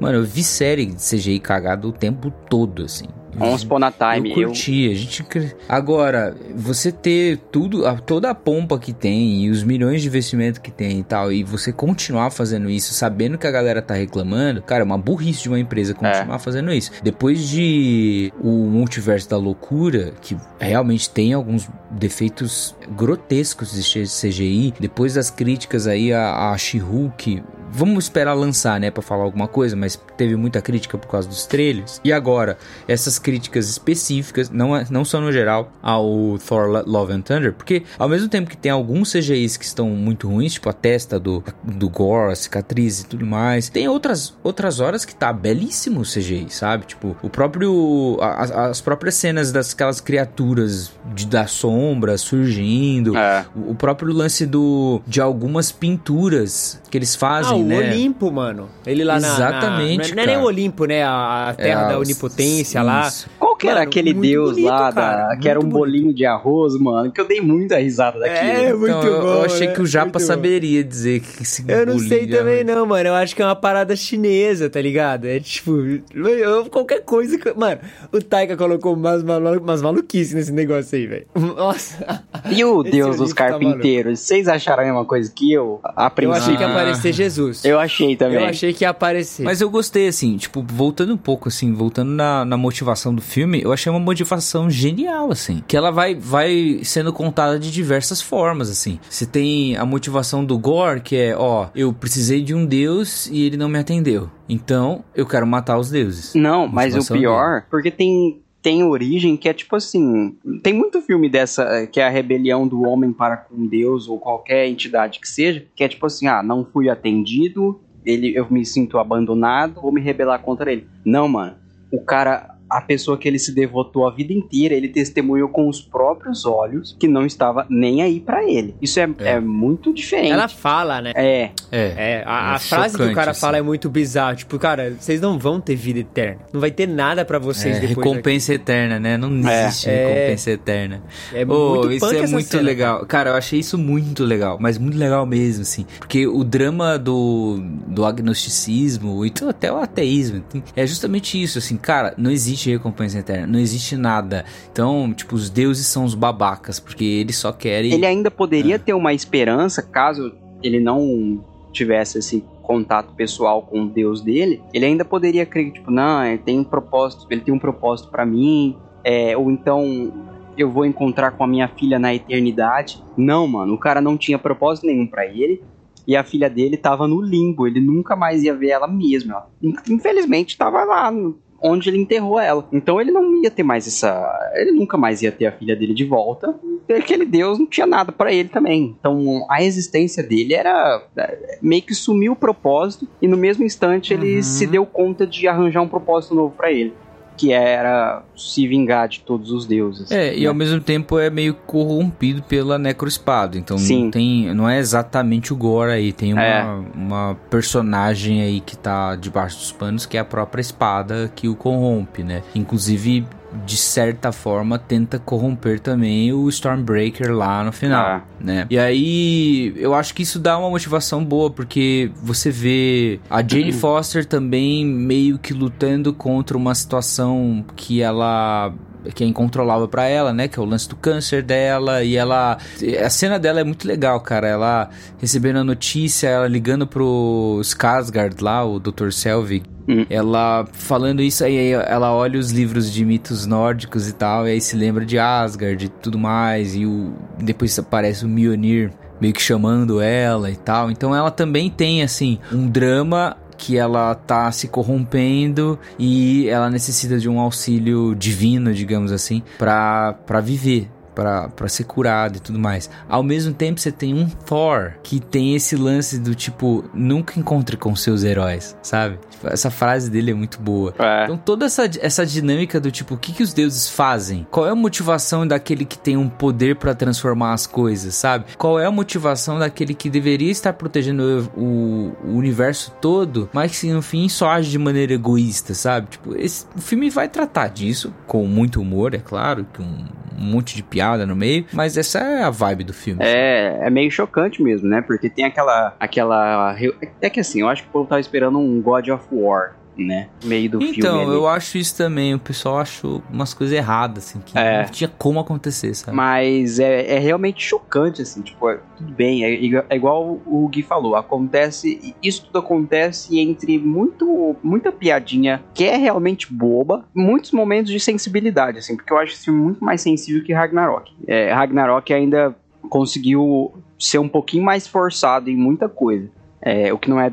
Mano, 0.00 0.16
eu 0.18 0.24
vi 0.24 0.42
série 0.42 0.86
de 0.86 0.94
CGI 0.94 1.38
cagado 1.38 1.88
o 1.88 1.92
tempo 1.92 2.30
todo, 2.48 2.84
assim. 2.84 3.06
Once 3.40 3.64
Upon 3.64 3.82
a 3.84 3.90
Time. 3.90 4.30
eu 4.30 4.48
curti, 4.48 4.90
a 4.90 4.94
gente... 4.94 5.24
Agora, 5.68 6.36
você 6.54 6.92
ter 6.92 7.38
tudo, 7.50 7.86
a- 7.86 7.96
toda 7.96 8.30
a 8.30 8.34
pompa 8.34 8.78
que 8.78 8.92
tem 8.92 9.44
e 9.44 9.50
os 9.50 9.62
milhões 9.62 10.02
de 10.02 10.08
investimento 10.08 10.60
que 10.60 10.70
tem 10.70 11.00
e 11.00 11.02
tal, 11.04 11.32
e 11.32 11.42
você 11.42 11.72
continuar 11.72 12.30
fazendo 12.30 12.70
isso, 12.70 12.92
sabendo 12.94 13.36
que 13.38 13.46
a 13.46 13.50
galera 13.50 13.82
tá 13.82 13.94
reclamando, 13.94 14.62
cara, 14.62 14.82
é 14.82 14.84
uma 14.84 14.98
burrice 14.98 15.42
de 15.42 15.48
uma 15.48 15.58
empresa 15.58 15.94
continuar 15.94 16.38
fazendo 16.38 16.72
isso. 16.72 16.90
Depois 17.02 17.48
de 17.48 18.32
o 18.40 18.50
Multiverso 18.70 19.28
da 19.28 19.36
Loucura, 19.36 20.12
que 20.20 20.36
realmente 20.58 21.08
tem 21.10 21.32
alguns 21.32 21.68
defeitos 21.90 22.74
grotescos 22.96 23.72
de 23.72 23.82
CGI, 24.06 24.74
depois 24.78 25.14
das 25.14 25.30
críticas 25.30 25.86
aí 25.86 26.12
a, 26.12 26.50
a 26.52 26.58
She-Hulk, 26.58 27.42
vamos 27.74 28.04
esperar 28.04 28.34
lançar, 28.34 28.78
né, 28.78 28.90
pra 28.90 29.02
falar 29.02 29.24
alguma 29.24 29.48
coisa, 29.48 29.74
mas 29.74 30.00
teve 30.16 30.36
muita 30.36 30.60
crítica 30.62 30.96
por 30.96 31.08
causa 31.08 31.28
dos 31.28 31.44
trailers. 31.46 32.00
E 32.04 32.12
agora, 32.12 32.56
essas 32.86 33.18
críticas 33.18 33.68
específicas, 33.68 34.48
não, 34.50 34.76
é- 34.76 34.86
não 34.90 35.04
só 35.04 35.20
no 35.20 35.32
geral, 35.32 35.72
ao 35.82 36.38
Thor 36.46 36.68
Lo- 36.68 36.84
Love 36.86 37.12
and 37.12 37.20
Thunder, 37.22 37.52
porque 37.52 37.82
ao 37.98 38.08
mesmo 38.08 38.28
tempo 38.28 38.48
que 38.48 38.56
tem 38.56 38.70
alguns 38.70 39.10
CGIs 39.12 39.56
que 39.56 39.64
estão 39.64 39.88
muito 39.90 40.28
ruins, 40.28 40.52
tipo 40.54 40.68
a 40.68 40.72
testa 40.72 41.18
do, 41.18 41.42
do 41.62 41.88
Gore, 41.88 42.32
a 42.32 42.36
cicatriz 42.36 43.00
e 43.00 43.06
tudo 43.06 43.26
mais, 43.26 43.68
tem 43.68 43.88
outras, 43.88 44.34
outras 44.42 44.78
horas 44.80 45.04
que 45.04 45.14
tá 45.14 45.32
belíssimo 45.32 46.00
o 46.00 46.04
CGI, 46.04 46.46
sabe? 46.50 46.86
Tipo, 46.86 47.16
o 47.22 47.28
próprio. 47.28 48.16
a- 48.20 48.44
As, 48.44 48.50
as 48.50 48.80
próprias 48.80 49.14
cenas 49.16 49.50
daquelas 49.52 50.00
criaturas 50.00 50.92
de, 51.14 51.26
da 51.26 51.46
sombra 51.46 52.16
surgindo. 52.18 53.16
É. 53.16 53.44
O 53.54 53.74
o 53.74 53.76
próprio 53.76 54.12
lance 54.12 54.46
do 54.46 55.00
de 55.06 55.20
algumas 55.20 55.72
pinturas 55.72 56.80
que 56.90 56.96
eles 56.96 57.16
fazem, 57.16 57.52
ah, 57.52 57.56
o 57.56 57.63
né? 57.64 57.78
Olimpo, 57.78 58.30
mano. 58.30 58.68
Ele 58.86 59.04
lá 59.04 59.18
na- 59.20 59.26
Exatamente, 59.28 60.10
na. 60.10 60.16
não 60.16 60.22
é 60.22 60.26
nem 60.26 60.36
o. 60.36 60.44
Olimpo, 60.44 60.84
né? 60.84 61.02
A, 61.04 61.54
terra 61.56 61.86
É, 61.86 61.88
da 61.88 61.98
onipotência 61.98 62.82
lá. 62.82 63.08
isso. 63.08 63.28
Qual 63.38 63.56
que 63.56 63.66
era 63.66 63.80
Mano, 63.80 63.88
aquele 63.88 64.12
muito 64.14 64.28
deus 64.28 64.50
bonito, 64.52 64.66
lá, 64.68 64.92
cara, 64.92 65.28
da, 65.28 65.36
que 65.36 65.48
era 65.48 65.58
um 65.58 65.62
muito 65.62 65.74
bolinho 65.78 66.14
de 66.14 66.24
arroz, 66.26 66.74
mano? 66.78 67.10
Que 67.10 67.20
eu 67.20 67.26
dei 67.26 67.40
muita 67.40 67.78
risada 67.78 68.18
daquilo. 68.18 68.50
É, 68.50 68.72
muito 68.74 68.84
Então, 68.90 69.02
eu, 69.04 69.20
bom. 69.22 69.28
eu 69.34 69.42
achei 69.44 69.66
né? 69.68 69.72
que 69.74 69.82
o 69.82 69.86
Japa 69.86 70.04
Muito 70.06 70.18
bom. 70.20 70.26
saberia 70.26 70.84
dizer 70.84 71.20
que 71.20 71.42
esse 71.42 71.64
Eu 71.66 71.86
não 71.86 71.98
sei 71.98 72.26
também 72.26 72.60
arroz- 72.62 72.66
não, 72.76 72.86
mano. 72.86 73.08
Eu 73.08 73.14
acho 73.14 73.34
que 73.34 73.42
é 73.42 73.44
uma 73.44 73.56
parada 73.56 73.94
chinesa, 73.96 74.68
tá 74.68 74.80
ligado? 74.80 75.26
É 75.26 75.40
tipo, 75.40 75.72
eu- 76.14 76.66
qualquer 76.66 77.02
coisa 77.04 77.38
que... 77.38 77.52
Mano, 77.54 77.80
o 78.12 78.20
Taika 78.20 78.56
colocou 78.56 78.94
umas, 78.94 79.22
malu 79.22 79.58
umas 79.58 79.80
maluquices 79.82 80.34
nesse 80.34 80.52
negócio 80.52 80.96
aí, 80.96 81.06
velho. 81.06 81.26
Nossa. 81.56 82.22
E 82.50 82.64
o 82.64 82.82
Esse 82.82 82.90
deus 82.90 83.16
dos 83.16 83.30
tá 83.30 83.48
carpinteiros? 83.48 84.20
Vocês 84.20 84.48
acharam 84.48 84.82
a 84.82 84.86
mesma 84.86 85.04
coisa 85.04 85.30
que 85.34 85.52
eu? 85.52 85.80
A 85.84 86.12
Eu 86.20 86.32
achei 86.32 86.56
que 86.56 86.62
ia 86.62 86.68
Ah. 86.68 86.70
aparecer 86.70 87.12
Jesus. 87.12 87.53
Eu 87.62 87.78
achei 87.78 88.16
também. 88.16 88.38
Eu 88.38 88.46
achei 88.46 88.72
que 88.72 88.84
ia 88.84 88.90
aparecer. 88.90 89.42
Mas 89.42 89.60
eu 89.60 89.68
gostei, 89.68 90.08
assim, 90.08 90.36
tipo, 90.36 90.64
voltando 90.66 91.12
um 91.12 91.16
pouco, 91.16 91.48
assim, 91.48 91.72
voltando 91.72 92.10
na, 92.10 92.44
na 92.44 92.56
motivação 92.56 93.14
do 93.14 93.20
filme, 93.20 93.60
eu 93.62 93.72
achei 93.72 93.90
uma 93.90 94.00
motivação 94.00 94.70
genial, 94.70 95.30
assim. 95.30 95.62
Que 95.66 95.76
ela 95.76 95.90
vai, 95.90 96.14
vai 96.14 96.80
sendo 96.82 97.12
contada 97.12 97.58
de 97.58 97.70
diversas 97.70 98.20
formas, 98.20 98.70
assim. 98.70 98.98
Você 99.08 99.26
tem 99.26 99.76
a 99.76 99.84
motivação 99.84 100.44
do 100.44 100.58
Gore, 100.58 101.00
que 101.00 101.16
é, 101.16 101.36
ó, 101.36 101.68
eu 101.74 101.92
precisei 101.92 102.42
de 102.42 102.54
um 102.54 102.64
deus 102.64 103.26
e 103.26 103.44
ele 103.44 103.56
não 103.56 103.68
me 103.68 103.78
atendeu. 103.78 104.30
Então, 104.48 105.04
eu 105.14 105.26
quero 105.26 105.46
matar 105.46 105.78
os 105.78 105.90
deuses. 105.90 106.34
Não, 106.34 106.68
mas 106.68 106.94
o 106.94 107.12
pior, 107.12 107.64
porque 107.70 107.90
tem, 107.90 108.42
tem 108.64 108.82
origem 108.82 109.36
que 109.36 109.46
é 109.46 109.52
tipo 109.52 109.76
assim. 109.76 110.38
Tem 110.62 110.72
muito 110.72 111.02
filme 111.02 111.28
dessa, 111.28 111.64
eh, 111.64 111.86
que 111.86 112.00
é 112.00 112.06
a 112.06 112.08
rebelião 112.08 112.66
do 112.66 112.80
homem 112.84 113.12
para 113.12 113.36
com 113.36 113.66
Deus, 113.66 114.08
ou 114.08 114.18
qualquer 114.18 114.66
entidade 114.66 115.20
que 115.20 115.28
seja, 115.28 115.66
que 115.76 115.84
é 115.84 115.88
tipo 115.88 116.06
assim: 116.06 116.26
ah, 116.28 116.42
não 116.42 116.64
fui 116.64 116.88
atendido, 116.88 117.78
ele, 118.06 118.34
eu 118.34 118.46
me 118.50 118.64
sinto 118.64 118.96
abandonado, 118.96 119.82
vou 119.82 119.92
me 119.92 120.00
rebelar 120.00 120.40
contra 120.40 120.72
ele. 120.72 120.88
Não, 121.04 121.28
mano. 121.28 121.56
O 121.92 122.00
cara. 122.00 122.53
A 122.76 122.80
pessoa 122.80 123.16
que 123.16 123.28
ele 123.28 123.38
se 123.38 123.52
devotou 123.54 124.06
a 124.06 124.10
vida 124.10 124.32
inteira, 124.32 124.74
ele 124.74 124.88
testemunhou 124.88 125.48
com 125.48 125.68
os 125.68 125.80
próprios 125.80 126.44
olhos 126.44 126.96
que 126.98 127.06
não 127.06 127.24
estava 127.24 127.66
nem 127.70 128.02
aí 128.02 128.20
pra 128.20 128.42
ele. 128.44 128.74
Isso 128.82 128.98
é, 128.98 129.08
É. 129.20 129.30
é 129.34 129.40
muito 129.40 129.92
diferente. 129.92 130.32
Ela 130.32 130.48
fala, 130.48 131.00
né? 131.00 131.12
É, 131.14 131.50
É. 131.70 131.94
É, 131.96 132.22
a, 132.26 132.52
a 132.52 132.54
É 132.56 132.58
frase 132.58 132.96
que 132.96 133.02
o 133.02 133.14
cara 133.14 133.30
assim. 133.30 133.40
fala 133.40 133.56
é 133.58 133.62
muito 133.62 133.88
bizarra. 133.88 134.34
Tipo, 134.36 134.58
cara, 134.58 134.96
vocês 134.98 135.20
não 135.20 135.38
vão 135.38 135.60
ter 135.60 135.76
vida 135.76 136.00
eterna. 136.00 136.40
Não 136.52 136.60
vai 136.60 136.70
ter 136.70 136.86
nada 136.86 137.24
pra 137.24 137.38
vocês 137.38 137.76
É, 137.76 137.80
depois. 137.80 137.96
recompensa 138.06 138.54
eterna, 138.54 138.98
né? 138.98 139.16
Não 139.16 139.28
existe 139.38 139.88
É. 139.88 140.06
recompensa 140.06 140.50
eterna. 140.50 141.02
daqui. 141.32 141.36
É 141.38 141.44
Ô, 141.46 141.74
muito 141.76 141.92
isso 141.92 142.06
punk 142.06 142.16
é 142.16 142.20
essa 142.22 142.32
muito 142.32 142.48
cena, 142.48 142.62
legal. 142.62 143.06
Cara. 143.06 143.30
eu 143.30 143.34
achei 143.34 143.58
isso 143.60 143.78
muito 143.78 144.24
legal, 144.24 144.58
mas 144.60 144.78
muito 144.78 144.98
legal 144.98 145.24
mesmo, 145.26 145.62
assim. 145.62 145.86
Porque 145.98 146.26
o 146.26 146.42
drama 146.42 146.98
do, 146.98 147.58
do 147.86 148.04
agnosticismo 148.04 149.24
e 149.24 149.30
to- 149.30 149.48
até 149.48 149.72
o 149.72 149.76
ateísmo 149.76 150.40
tem- 150.40 150.62
é 150.76 150.86
justamente 150.86 151.40
isso, 151.42 151.58
assim, 151.58 151.76
cara, 151.76 152.14
não 152.16 152.30
existe 152.30 152.63
recompensa 152.70 153.18
eterna, 153.18 153.46
não 153.46 153.58
existe 153.58 153.96
nada. 153.96 154.44
Então, 154.72 155.12
tipo, 155.12 155.34
os 155.34 155.48
deuses 155.50 155.86
são 155.86 156.04
os 156.04 156.14
babacas, 156.14 156.78
porque 156.80 157.04
eles 157.04 157.36
só 157.36 157.52
querem. 157.52 157.92
Ele 157.92 158.06
ainda 158.06 158.28
É. 158.28 158.30
poderia 158.30 158.78
ter 158.78 158.92
uma 158.94 159.12
esperança 159.14 159.82
caso 159.82 160.32
ele 160.62 160.80
não 160.80 161.44
tivesse 161.72 162.18
esse 162.18 162.44
contato 162.62 163.12
pessoal 163.14 163.62
com 163.62 163.82
o 163.82 163.88
Deus 163.88 164.22
dele. 164.22 164.62
Ele 164.72 164.86
ainda 164.86 165.04
poderia 165.04 165.44
crer 165.44 165.70
tipo, 165.72 165.90
não, 165.90 166.24
ele 166.24 166.38
tem 166.38 166.58
um 166.58 166.64
propósito, 166.64 167.26
ele 167.30 167.42
tem 167.42 167.52
um 167.52 167.58
propósito 167.58 168.10
pra 168.10 168.24
mim, 168.24 168.76
é, 169.02 169.36
ou 169.36 169.50
então 169.50 170.12
eu 170.56 170.70
vou 170.70 170.86
encontrar 170.86 171.32
com 171.32 171.44
a 171.44 171.46
minha 171.46 171.68
filha 171.68 171.98
na 171.98 172.14
eternidade. 172.14 173.02
Não, 173.16 173.46
mano, 173.46 173.74
o 173.74 173.78
cara 173.78 174.00
não 174.00 174.16
tinha 174.16 174.38
propósito 174.38 174.86
nenhum 174.86 175.06
pra 175.06 175.26
ele. 175.26 175.62
E 176.06 176.14
a 176.16 176.22
filha 176.22 176.50
dele 176.50 176.76
tava 176.76 177.08
no 177.08 177.20
limbo, 177.20 177.66
ele 177.66 177.80
nunca 177.80 178.14
mais 178.14 178.42
ia 178.42 178.54
ver 178.54 178.68
ela 178.68 178.86
mesma. 178.86 179.34
Ela, 179.34 179.46
infelizmente, 179.88 180.56
tava 180.56 180.84
lá 180.84 181.10
no- 181.10 181.38
onde 181.64 181.88
ele 181.88 181.98
enterrou 181.98 182.38
ela. 182.38 182.68
Então 182.72 183.00
ele 183.00 183.10
não 183.10 183.42
ia 183.42 183.50
ter 183.50 183.62
mais 183.62 183.86
essa. 183.86 184.50
Ele 184.54 184.72
nunca 184.72 184.96
mais 184.98 185.22
ia 185.22 185.32
ter 185.32 185.46
a 185.46 185.52
filha 185.52 185.74
dele 185.74 185.94
de 185.94 186.04
volta. 186.04 186.54
E 186.86 186.92
aquele 186.92 187.24
Deus 187.24 187.58
não 187.58 187.66
tinha 187.66 187.86
nada 187.86 188.12
pra 188.12 188.30
ele 188.32 188.50
também. 188.50 188.94
Então 189.00 189.46
a 189.48 189.62
existência 189.62 190.22
dele 190.22 190.52
era. 190.52 191.02
é, 191.16 191.58
meio 191.62 191.80
que 191.82 191.94
sumiu 191.94 192.32
o 192.32 192.36
propósito. 192.36 193.08
E 193.22 193.26
no 193.26 193.36
mesmo 193.38 193.64
instante 193.64 194.12
ele 194.12 194.36
Uhum. 194.36 194.42
se 194.42 194.66
deu 194.66 194.84
conta 194.84 195.26
de 195.26 195.48
arranjar 195.48 195.80
um 195.80 195.88
propósito 195.88 196.34
novo 196.34 196.54
pra 196.54 196.70
ele. 196.70 196.92
Que 197.36 197.52
era 197.52 198.22
se 198.36 198.66
vingar 198.66 199.08
de 199.08 199.20
todos 199.20 199.50
os 199.50 199.66
deuses. 199.66 200.10
É, 200.10 200.30
né? 200.30 200.36
e 200.36 200.46
ao 200.46 200.54
mesmo 200.54 200.80
tempo 200.80 201.18
é 201.18 201.30
meio 201.30 201.54
corrompido 201.54 202.42
pela 202.42 202.78
necroespada. 202.78 203.58
Então 203.58 203.76
Sim. 203.78 204.04
não 204.04 204.10
tem. 204.10 204.54
Não 204.54 204.68
é 204.68 204.78
exatamente 204.78 205.52
o 205.52 205.56
Gore 205.56 205.92
aí. 205.92 206.12
Tem 206.12 206.32
uma, 206.32 206.42
É. 206.42 206.64
uma 206.94 207.36
personagem 207.50 208.42
aí 208.42 208.60
que 208.60 208.76
tá 208.76 209.16
debaixo 209.16 209.58
dos 209.58 209.72
panos, 209.72 210.06
que 210.06 210.16
é 210.16 210.20
a 210.20 210.24
própria 210.24 210.60
espada 210.60 211.30
que 211.34 211.48
o 211.48 211.54
corrompe, 211.54 212.22
né? 212.22 212.42
Inclusive. 212.54 213.26
De 213.66 213.76
certa 213.76 214.32
forma, 214.32 214.78
tenta 214.78 215.18
corromper 215.18 215.80
também 215.80 216.32
o 216.32 216.48
Stormbreaker 216.48 217.32
lá 217.34 217.62
no 217.64 217.72
final, 217.72 218.04
Ah. 218.04 218.22
né? 218.40 218.66
E 218.70 218.78
aí, 218.78 219.72
eu 219.76 219.94
acho 219.94 220.14
que 220.14 220.22
isso 220.22 220.38
dá 220.38 220.58
uma 220.58 220.68
motivação 220.70 221.24
boa, 221.24 221.50
porque 221.50 222.10
você 222.22 222.50
vê 222.50 223.20
a 223.30 223.38
Jane 223.46 223.72
Foster 223.72 224.24
também 224.24 224.84
meio 224.84 225.38
que 225.38 225.52
lutando 225.54 226.12
contra 226.12 226.56
uma 226.56 226.74
situação 226.74 227.64
que 227.76 228.02
ela 228.02 228.72
que 229.14 229.24
é 229.24 229.26
incontrolável 229.26 229.88
pra 229.88 230.06
ela, 230.06 230.32
né? 230.32 230.48
Que 230.48 230.58
é 230.58 230.62
o 230.62 230.64
lance 230.64 230.88
do 230.88 230.96
câncer 230.96 231.42
dela. 231.42 232.02
E 232.02 232.16
ela. 232.16 232.58
A 233.04 233.10
cena 233.10 233.38
dela 233.38 233.60
é 233.60 233.64
muito 233.64 233.86
legal, 233.86 234.20
cara. 234.20 234.48
Ela 234.48 234.90
recebendo 235.18 235.58
a 235.58 235.64
notícia, 235.64 236.28
ela 236.28 236.48
ligando 236.48 236.86
pro 236.86 237.58
Skarsgård 237.62 238.40
lá, 238.40 238.64
o 238.64 238.78
Dr. 238.78 239.10
Selvig. 239.10 239.64
Hum. 239.88 240.06
Ela 240.08 240.66
falando 240.72 241.20
isso 241.20 241.44
aí, 241.44 241.72
ela 241.72 242.12
olha 242.14 242.38
os 242.38 242.50
livros 242.50 242.90
de 242.90 243.04
mitos 243.04 243.44
nórdicos 243.44 244.08
e 244.08 244.14
tal, 244.14 244.48
e 244.48 244.52
aí 244.52 244.60
se 244.60 244.74
lembra 244.76 245.04
de 245.04 245.18
Asgard 245.18 245.84
e 245.84 245.88
tudo 245.88 246.18
mais, 246.18 246.74
e 246.74 246.86
o, 246.86 247.12
depois 247.38 247.78
aparece 247.78 248.24
o 248.24 248.28
Mjolnir 248.28 248.90
meio 249.20 249.32
que 249.32 249.42
chamando 249.42 250.00
ela 250.00 250.50
e 250.50 250.56
tal. 250.56 250.90
Então 250.90 251.14
ela 251.14 251.30
também 251.30 251.70
tem, 251.70 252.02
assim, 252.02 252.38
um 252.52 252.66
drama 252.66 253.36
que 253.56 253.76
ela 253.76 254.14
tá 254.14 254.50
se 254.52 254.68
corrompendo 254.68 255.78
e 255.98 256.48
ela 256.48 256.70
necessita 256.70 257.18
de 257.18 257.28
um 257.28 257.38
auxílio 257.40 258.14
divino, 258.14 258.72
digamos 258.72 259.12
assim, 259.12 259.42
pra 259.58 260.40
viver. 260.42 260.88
Pra, 261.14 261.48
pra 261.48 261.68
ser 261.68 261.84
curado 261.84 262.36
e 262.36 262.40
tudo 262.40 262.58
mais. 262.58 262.90
Ao 263.08 263.22
mesmo 263.22 263.54
tempo, 263.54 263.80
você 263.80 263.92
tem 263.92 264.14
um 264.14 264.28
Thor 264.28 264.94
que 265.02 265.20
tem 265.20 265.54
esse 265.54 265.76
lance 265.76 266.18
do 266.18 266.34
tipo, 266.34 266.84
nunca 266.92 267.38
encontre 267.38 267.76
com 267.76 267.94
seus 267.94 268.24
heróis, 268.24 268.76
sabe? 268.82 269.18
Tipo, 269.30 269.48
essa 269.48 269.70
frase 269.70 270.10
dele 270.10 270.32
é 270.32 270.34
muito 270.34 270.60
boa. 270.60 270.94
É. 270.98 271.24
Então 271.24 271.36
toda 271.36 271.66
essa, 271.66 271.88
essa 272.00 272.26
dinâmica 272.26 272.80
do 272.80 272.90
tipo, 272.90 273.14
o 273.14 273.18
que, 273.18 273.32
que 273.32 273.42
os 273.42 273.52
deuses 273.52 273.88
fazem? 273.88 274.46
Qual 274.50 274.66
é 274.66 274.70
a 274.70 274.74
motivação 274.74 275.46
daquele 275.46 275.84
que 275.84 275.98
tem 275.98 276.16
um 276.16 276.28
poder 276.28 276.76
pra 276.76 276.94
transformar 276.94 277.52
as 277.52 277.66
coisas, 277.66 278.14
sabe? 278.14 278.46
Qual 278.58 278.78
é 278.78 278.86
a 278.86 278.90
motivação 278.90 279.58
daquele 279.58 279.94
que 279.94 280.10
deveria 280.10 280.50
estar 280.50 280.72
protegendo 280.72 281.50
o, 281.56 282.12
o 282.24 282.36
universo 282.36 282.92
todo, 283.00 283.48
mas 283.52 283.78
que 283.78 283.92
no 283.92 284.02
fim 284.02 284.28
só 284.28 284.50
age 284.50 284.70
de 284.70 284.78
maneira 284.78 285.12
egoísta, 285.12 285.74
sabe? 285.74 286.08
Tipo, 286.10 286.36
esse, 286.36 286.66
o 286.76 286.80
filme 286.80 287.10
vai 287.10 287.28
tratar 287.28 287.68
disso, 287.68 288.12
com 288.26 288.46
muito 288.46 288.80
humor, 288.80 289.14
é 289.14 289.18
claro, 289.18 289.66
com 289.76 289.82
um 289.82 290.44
monte 290.44 290.74
de 290.74 290.82
piada 290.82 291.03
no 291.26 291.36
meio, 291.36 291.66
mas 291.72 291.96
essa 291.96 292.18
é 292.18 292.42
a 292.42 292.50
vibe 292.50 292.84
do 292.84 292.92
filme. 292.92 293.20
É, 293.22 293.78
é 293.82 293.90
meio 293.90 294.10
chocante 294.10 294.62
mesmo, 294.62 294.88
né? 294.88 295.00
Porque 295.00 295.28
tem 295.28 295.44
aquela. 295.44 295.94
aquela 296.00 296.76
é 297.20 297.30
que 297.30 297.40
assim, 297.40 297.60
eu 297.60 297.68
acho 297.68 297.82
que 297.82 297.88
o 297.88 297.92
povo 297.92 298.08
tava 298.08 298.20
esperando 298.20 298.58
um 298.58 298.80
God 298.80 299.08
of 299.08 299.24
War, 299.30 299.74
né? 299.96 300.28
Meio 300.44 300.70
do 300.70 300.78
filme. 300.80 300.96
Então, 300.98 301.32
eu 301.32 301.46
acho 301.46 301.78
isso 301.78 301.96
também. 301.96 302.34
O 302.34 302.38
pessoal 302.38 302.78
achou 302.78 303.22
umas 303.30 303.54
coisas 303.54 303.76
erradas, 303.76 304.24
assim, 304.24 304.40
que 304.44 304.56
É. 304.58 304.82
não 304.82 304.88
tinha 304.90 305.08
como 305.08 305.38
acontecer, 305.38 305.94
sabe? 305.94 306.16
Mas 306.16 306.78
é, 306.78 307.14
é 307.16 307.18
realmente 307.18 307.62
chocante, 307.62 308.20
assim, 308.22 308.42
tipo, 308.42 308.68
é- 308.68 308.80
tudo 308.96 309.12
bem, 309.12 309.44
é, 309.44 309.84
é 309.90 309.96
igual 309.96 310.40
o 310.46 310.68
Gui 310.68 310.82
falou, 310.82 311.14
acontece, 311.16 312.14
isso 312.22 312.46
tudo 312.46 312.58
acontece 312.58 313.38
entre 313.38 313.78
muito, 313.78 314.56
muita 314.62 314.90
piadinha 314.90 315.62
que 315.74 315.84
é 315.84 315.96
realmente 315.96 316.52
boba, 316.52 317.04
muitos 317.14 317.52
momentos 317.52 317.90
de 317.92 318.00
sensibilidade, 318.00 318.78
assim, 318.78 318.96
porque 318.96 319.12
eu 319.12 319.18
acho 319.18 319.32
esse 319.32 319.44
filme 319.44 319.60
muito 319.60 319.84
mais 319.84 320.00
sensível 320.00 320.42
que 320.44 320.52
Ragnarok. 320.52 321.12
É, 321.26 321.52
Ragnarok 321.52 322.12
ainda 322.12 322.54
conseguiu 322.88 323.72
ser 323.98 324.18
um 324.18 324.28
pouquinho 324.28 324.64
mais 324.64 324.86
forçado 324.86 325.48
em 325.50 325.56
muita 325.56 325.88
coisa, 325.88 326.28
é, 326.60 326.92
o 326.92 326.98
que 326.98 327.08
não 327.10 327.20
é 327.20 327.32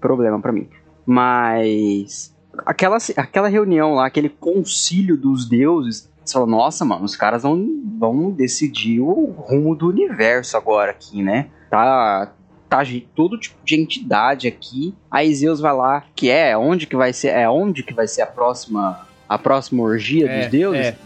problema 0.00 0.40
pra 0.40 0.52
mim. 0.52 0.68
Mas 1.08 2.34
aquela, 2.66 2.98
aquela 3.16 3.48
reunião 3.48 3.94
lá, 3.94 4.06
aquele 4.06 4.28
concílio 4.28 5.16
dos 5.16 5.48
deuses, 5.48 6.08
você 6.24 6.34
fala, 6.34 6.46
nossa, 6.46 6.84
mano, 6.84 7.04
os 7.04 7.16
caras 7.16 7.42
vão, 7.42 7.66
vão 7.98 8.30
decidir 8.30 9.00
o 9.00 9.30
rumo 9.38 9.74
do 9.74 9.88
universo 9.88 10.56
agora 10.56 10.90
aqui, 10.90 11.22
né? 11.22 11.46
Tá, 11.70 12.30
tá 12.68 12.82
todo 13.14 13.38
tipo 13.38 13.56
de 13.64 13.74
entidade 13.80 14.46
aqui. 14.46 14.94
Aí 15.10 15.34
Zeus 15.34 15.60
vai 15.60 15.72
lá, 15.74 16.04
que 16.14 16.28
é 16.30 16.56
onde 16.56 16.86
que 16.86 16.94
vai 16.96 17.12
ser, 17.12 17.28
é 17.28 17.48
onde 17.48 17.82
que 17.82 17.94
vai 17.94 18.06
ser 18.06 18.22
a 18.22 18.26
próxima, 18.26 19.06
a 19.28 19.38
próxima 19.38 19.82
orgia 19.82 20.26
É, 20.28 20.40
dos 20.42 20.50
deuses? 20.50 20.86
é. 20.86 20.96